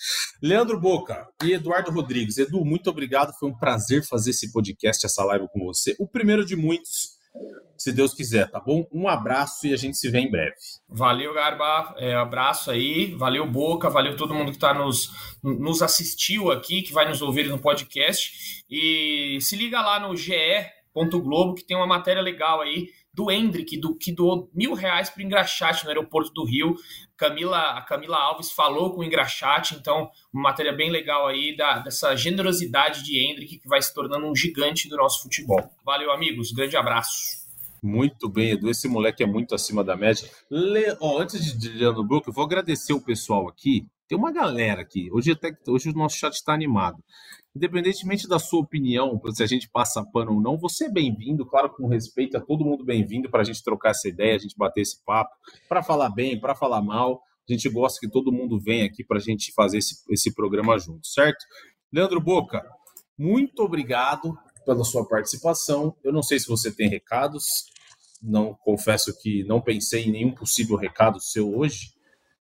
Leandro 0.43 0.81
Boca 0.81 1.29
e 1.45 1.53
Eduardo 1.53 1.91
Rodrigues. 1.91 2.39
Edu, 2.39 2.65
muito 2.65 2.89
obrigado, 2.89 3.33
foi 3.39 3.49
um 3.49 3.57
prazer 3.57 4.05
fazer 4.07 4.31
esse 4.31 4.51
podcast, 4.53 5.05
essa 5.05 5.25
live 5.25 5.47
com 5.53 5.65
você. 5.65 5.95
O 5.99 6.07
primeiro 6.07 6.45
de 6.45 6.57
muitos 6.57 7.22
se 7.77 7.92
Deus 7.92 8.14
quiser, 8.14 8.49
tá 8.51 8.61
bom? 8.61 8.87
Um 8.92 9.09
abraço 9.09 9.67
e 9.67 9.73
a 9.73 9.77
gente 9.77 9.96
se 9.96 10.09
vê 10.09 10.21
em 10.21 10.31
breve. 10.31 10.54
Valeu, 10.88 11.35
Garba. 11.35 11.94
É, 11.98 12.15
abraço 12.15 12.71
aí. 12.71 13.15
Valeu, 13.17 13.46
Boca. 13.50 13.90
Valeu 13.90 14.17
todo 14.17 14.35
mundo 14.35 14.52
que 14.52 14.59
tá 14.59 14.73
nos, 14.73 15.11
nos 15.42 15.83
assistiu 15.83 16.52
aqui, 16.52 16.83
que 16.83 16.92
vai 16.92 17.09
nos 17.09 17.21
ouvir 17.21 17.48
no 17.48 17.59
podcast. 17.59 18.65
E 18.71 19.38
se 19.40 19.57
liga 19.57 19.81
lá 19.81 19.98
no 19.98 20.17
ge.globo 20.17 21.54
que 21.54 21.65
tem 21.65 21.77
uma 21.77 21.87
matéria 21.87 22.23
legal 22.23 22.61
aí 22.61 22.88
do 23.15 23.31
Hendrick, 23.31 23.77
do, 23.77 23.94
que 23.94 24.10
doou 24.10 24.50
mil 24.54 24.75
reais 24.75 25.10
para 25.10 25.21
o 25.21 25.23
Engraxate 25.23 25.85
no 25.85 25.90
aeroporto 25.90 26.33
do 26.33 26.44
Rio. 26.44 26.75
Camila, 27.17 27.73
a 27.73 27.83
Camila 27.83 28.17
Alves 28.17 28.50
falou 28.50 28.92
com 28.92 29.00
o 29.00 29.04
Engraxate, 29.04 29.75
então 29.75 30.10
uma 30.33 30.44
matéria 30.44 30.73
bem 30.73 30.90
legal 30.90 31.29
aí 31.29 31.56
da, 31.56 31.79
dessa 31.79 32.17
generosidade 32.17 33.04
de 33.04 33.19
Hendrick 33.19 33.58
que 33.58 33.69
vai 33.69 33.81
se 33.81 33.92
tornando 33.94 34.27
um 34.27 34.35
gigante 34.35 34.88
do 34.88 34.96
nosso 34.96 35.23
futebol. 35.23 35.63
Valeu, 35.85 36.10
amigos. 36.10 36.52
Grande 36.52 36.77
abraço. 36.77 37.42
Muito 37.83 38.29
bem, 38.29 38.52
Edu. 38.52 38.71
Esse 38.71 38.88
moleque 38.88 39.23
é 39.23 39.27
muito 39.27 39.54
acima 39.54 39.83
da 39.83 39.96
média. 39.96 40.29
Le... 40.48 40.96
Oh, 41.00 41.19
antes 41.19 41.58
de 41.58 41.69
Leandro 41.69 42.04
Brook, 42.04 42.29
eu 42.29 42.33
vou 42.33 42.44
agradecer 42.44 42.92
o 42.92 43.00
pessoal 43.00 43.48
aqui. 43.48 43.85
Tem 44.08 44.17
uma 44.17 44.33
galera 44.33 44.83
aqui. 44.83 45.10
Hoje, 45.13 45.33
até... 45.33 45.52
Hoje 45.67 45.90
o 45.90 45.92
nosso 45.92 46.17
chat 46.17 46.33
está 46.35 46.54
animado. 46.54 47.02
Independentemente 47.55 48.27
da 48.27 48.38
sua 48.38 48.61
opinião, 48.61 49.21
se 49.31 49.42
a 49.42 49.46
gente 49.46 49.69
passa 49.69 50.03
pano 50.11 50.35
ou 50.35 50.40
não, 50.40 50.57
você 50.57 50.87
é 50.87 50.90
bem-vindo, 50.90 51.44
claro, 51.44 51.69
com 51.69 51.87
respeito, 51.87 52.37
é 52.37 52.40
todo 52.40 52.65
mundo 52.65 52.83
bem-vindo 52.83 53.31
para 53.31 53.42
a 53.42 53.44
gente 53.44 53.63
trocar 53.63 53.90
essa 53.90 54.09
ideia, 54.09 54.37
a 54.37 54.38
gente 54.38 54.57
bater 54.57 54.81
esse 54.81 55.05
papo, 55.05 55.31
para 55.69 55.83
falar 55.83 56.09
bem, 56.11 56.40
para 56.40 56.55
falar 56.55 56.81
mal. 56.81 57.23
A 57.48 57.53
gente 57.53 57.69
gosta 57.69 58.00
que 58.00 58.11
todo 58.11 58.33
mundo 58.33 58.59
venha 58.59 58.87
aqui 58.87 59.05
para 59.05 59.19
a 59.19 59.21
gente 59.21 59.53
fazer 59.53 59.79
esse, 59.79 59.96
esse 60.11 60.33
programa 60.35 60.79
junto, 60.79 61.07
certo? 61.07 61.44
Leandro 61.92 62.21
Boca, 62.21 62.65
muito 63.19 63.63
obrigado 63.63 64.35
pela 64.65 64.83
sua 64.85 65.07
participação. 65.07 65.94
Eu 66.03 66.13
não 66.13 66.23
sei 66.23 66.38
se 66.38 66.48
você 66.48 66.73
tem 66.73 66.88
recados, 66.88 67.44
não 68.23 68.55
confesso 68.55 69.13
que 69.21 69.44
não 69.44 69.61
pensei 69.61 70.05
em 70.05 70.11
nenhum 70.11 70.33
possível 70.33 70.77
recado 70.77 71.21
seu 71.21 71.55
hoje. 71.55 71.92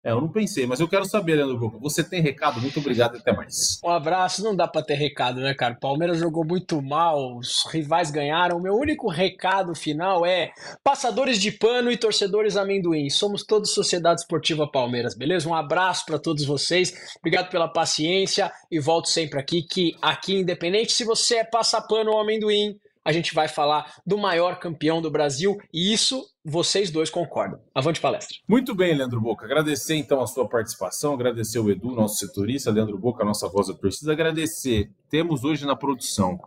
É, 0.06 0.12
eu 0.12 0.20
não 0.20 0.28
pensei, 0.28 0.66
mas 0.66 0.78
eu 0.78 0.86
quero 0.86 1.04
saber, 1.04 1.34
Leandro 1.34 1.58
Broco, 1.58 1.80
você 1.80 2.04
tem 2.04 2.22
recado? 2.22 2.60
Muito 2.60 2.78
obrigado 2.78 3.16
e 3.16 3.18
até 3.18 3.32
mais. 3.34 3.80
Um 3.84 3.90
abraço, 3.90 4.40
não 4.40 4.54
dá 4.54 4.68
para 4.68 4.80
ter 4.80 4.94
recado, 4.94 5.40
né, 5.40 5.52
cara? 5.52 5.74
Palmeiras 5.74 6.20
jogou 6.20 6.44
muito 6.46 6.80
mal, 6.80 7.36
os 7.36 7.64
rivais 7.72 8.08
ganharam. 8.08 8.56
O 8.56 8.62
meu 8.62 8.74
único 8.74 9.10
recado 9.10 9.74
final 9.74 10.24
é: 10.24 10.52
passadores 10.84 11.40
de 11.40 11.50
pano 11.50 11.90
e 11.90 11.96
torcedores 11.96 12.56
amendoim. 12.56 13.10
Somos 13.10 13.42
todos 13.44 13.74
Sociedade 13.74 14.20
Esportiva 14.20 14.70
Palmeiras, 14.70 15.16
beleza? 15.16 15.48
Um 15.48 15.54
abraço 15.54 16.06
para 16.06 16.20
todos 16.20 16.44
vocês. 16.44 16.94
Obrigado 17.18 17.50
pela 17.50 17.66
paciência 17.66 18.52
e 18.70 18.78
volto 18.78 19.08
sempre 19.08 19.40
aqui 19.40 19.64
que 19.64 19.96
aqui 20.00 20.36
independente 20.36 20.92
se 20.92 21.02
você 21.02 21.38
é 21.38 21.44
passapano 21.44 22.12
ou 22.12 22.20
amendoim, 22.20 22.78
a 23.04 23.10
gente 23.10 23.34
vai 23.34 23.48
falar 23.48 23.94
do 24.06 24.18
maior 24.18 24.58
campeão 24.58 25.00
do 25.00 25.10
Brasil 25.10 25.56
e 25.72 25.92
isso 25.92 26.24
vocês 26.48 26.92
dois 26.92 27.10
concordam. 27.10 27.58
Avante 27.74 28.00
palestra. 28.00 28.36
Muito 28.48 28.72
bem, 28.72 28.94
Leandro 28.94 29.20
Boca. 29.20 29.44
Agradecer 29.44 29.96
então 29.96 30.22
a 30.22 30.26
sua 30.28 30.48
participação, 30.48 31.12
agradecer 31.14 31.58
o 31.58 31.68
Edu, 31.68 31.90
nosso 31.90 32.18
setorista, 32.18 32.70
Leandro 32.70 32.96
Boca, 32.96 33.24
a 33.24 33.26
nossa 33.26 33.48
voz 33.48 33.66
da 33.66 33.74
torcida. 33.74 34.12
Agradecer. 34.12 34.88
Temos 35.10 35.42
hoje 35.42 35.66
na 35.66 35.74
produção 35.74 36.38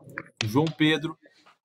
o 0.42 0.48
João 0.48 0.66
Pedro, 0.66 1.18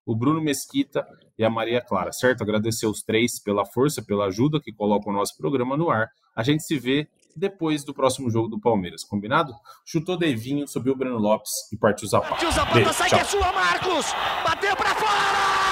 o 0.04 0.16
Bruno 0.16 0.40
Mesquita 0.42 1.06
e 1.38 1.44
a 1.44 1.48
Maria 1.48 1.80
Clara, 1.80 2.12
certo? 2.12 2.42
Agradecer 2.42 2.86
os 2.86 3.02
três 3.02 3.40
pela 3.40 3.64
força, 3.64 4.02
pela 4.02 4.26
ajuda 4.26 4.60
que 4.60 4.72
colocam 4.72 5.12
o 5.12 5.16
nosso 5.16 5.36
programa 5.36 5.76
no 5.76 5.88
ar. 5.88 6.08
A 6.34 6.42
gente 6.42 6.64
se 6.64 6.76
vê 6.76 7.06
depois 7.36 7.84
do 7.84 7.94
próximo 7.94 8.28
jogo 8.30 8.48
do 8.48 8.60
Palmeiras, 8.60 9.04
combinado? 9.04 9.52
Chutou 9.84 10.16
Devinho, 10.16 10.66
subiu 10.66 10.92
o 10.92 10.96
Breno 10.96 11.18
Lopes 11.18 11.50
e 11.72 11.76
partiu 11.76 12.08
Zapata. 12.08 12.30
Partiu 12.30 12.50
Zapata, 12.50 12.74
Beijo, 12.74 12.92
sai 12.92 13.08
tchau. 13.08 13.18
que 13.18 13.24
é 13.24 13.28
sua, 13.28 13.52
Marcos! 13.52 14.06
Bateu 14.44 14.76
pra 14.76 14.94
fora! 14.94 15.63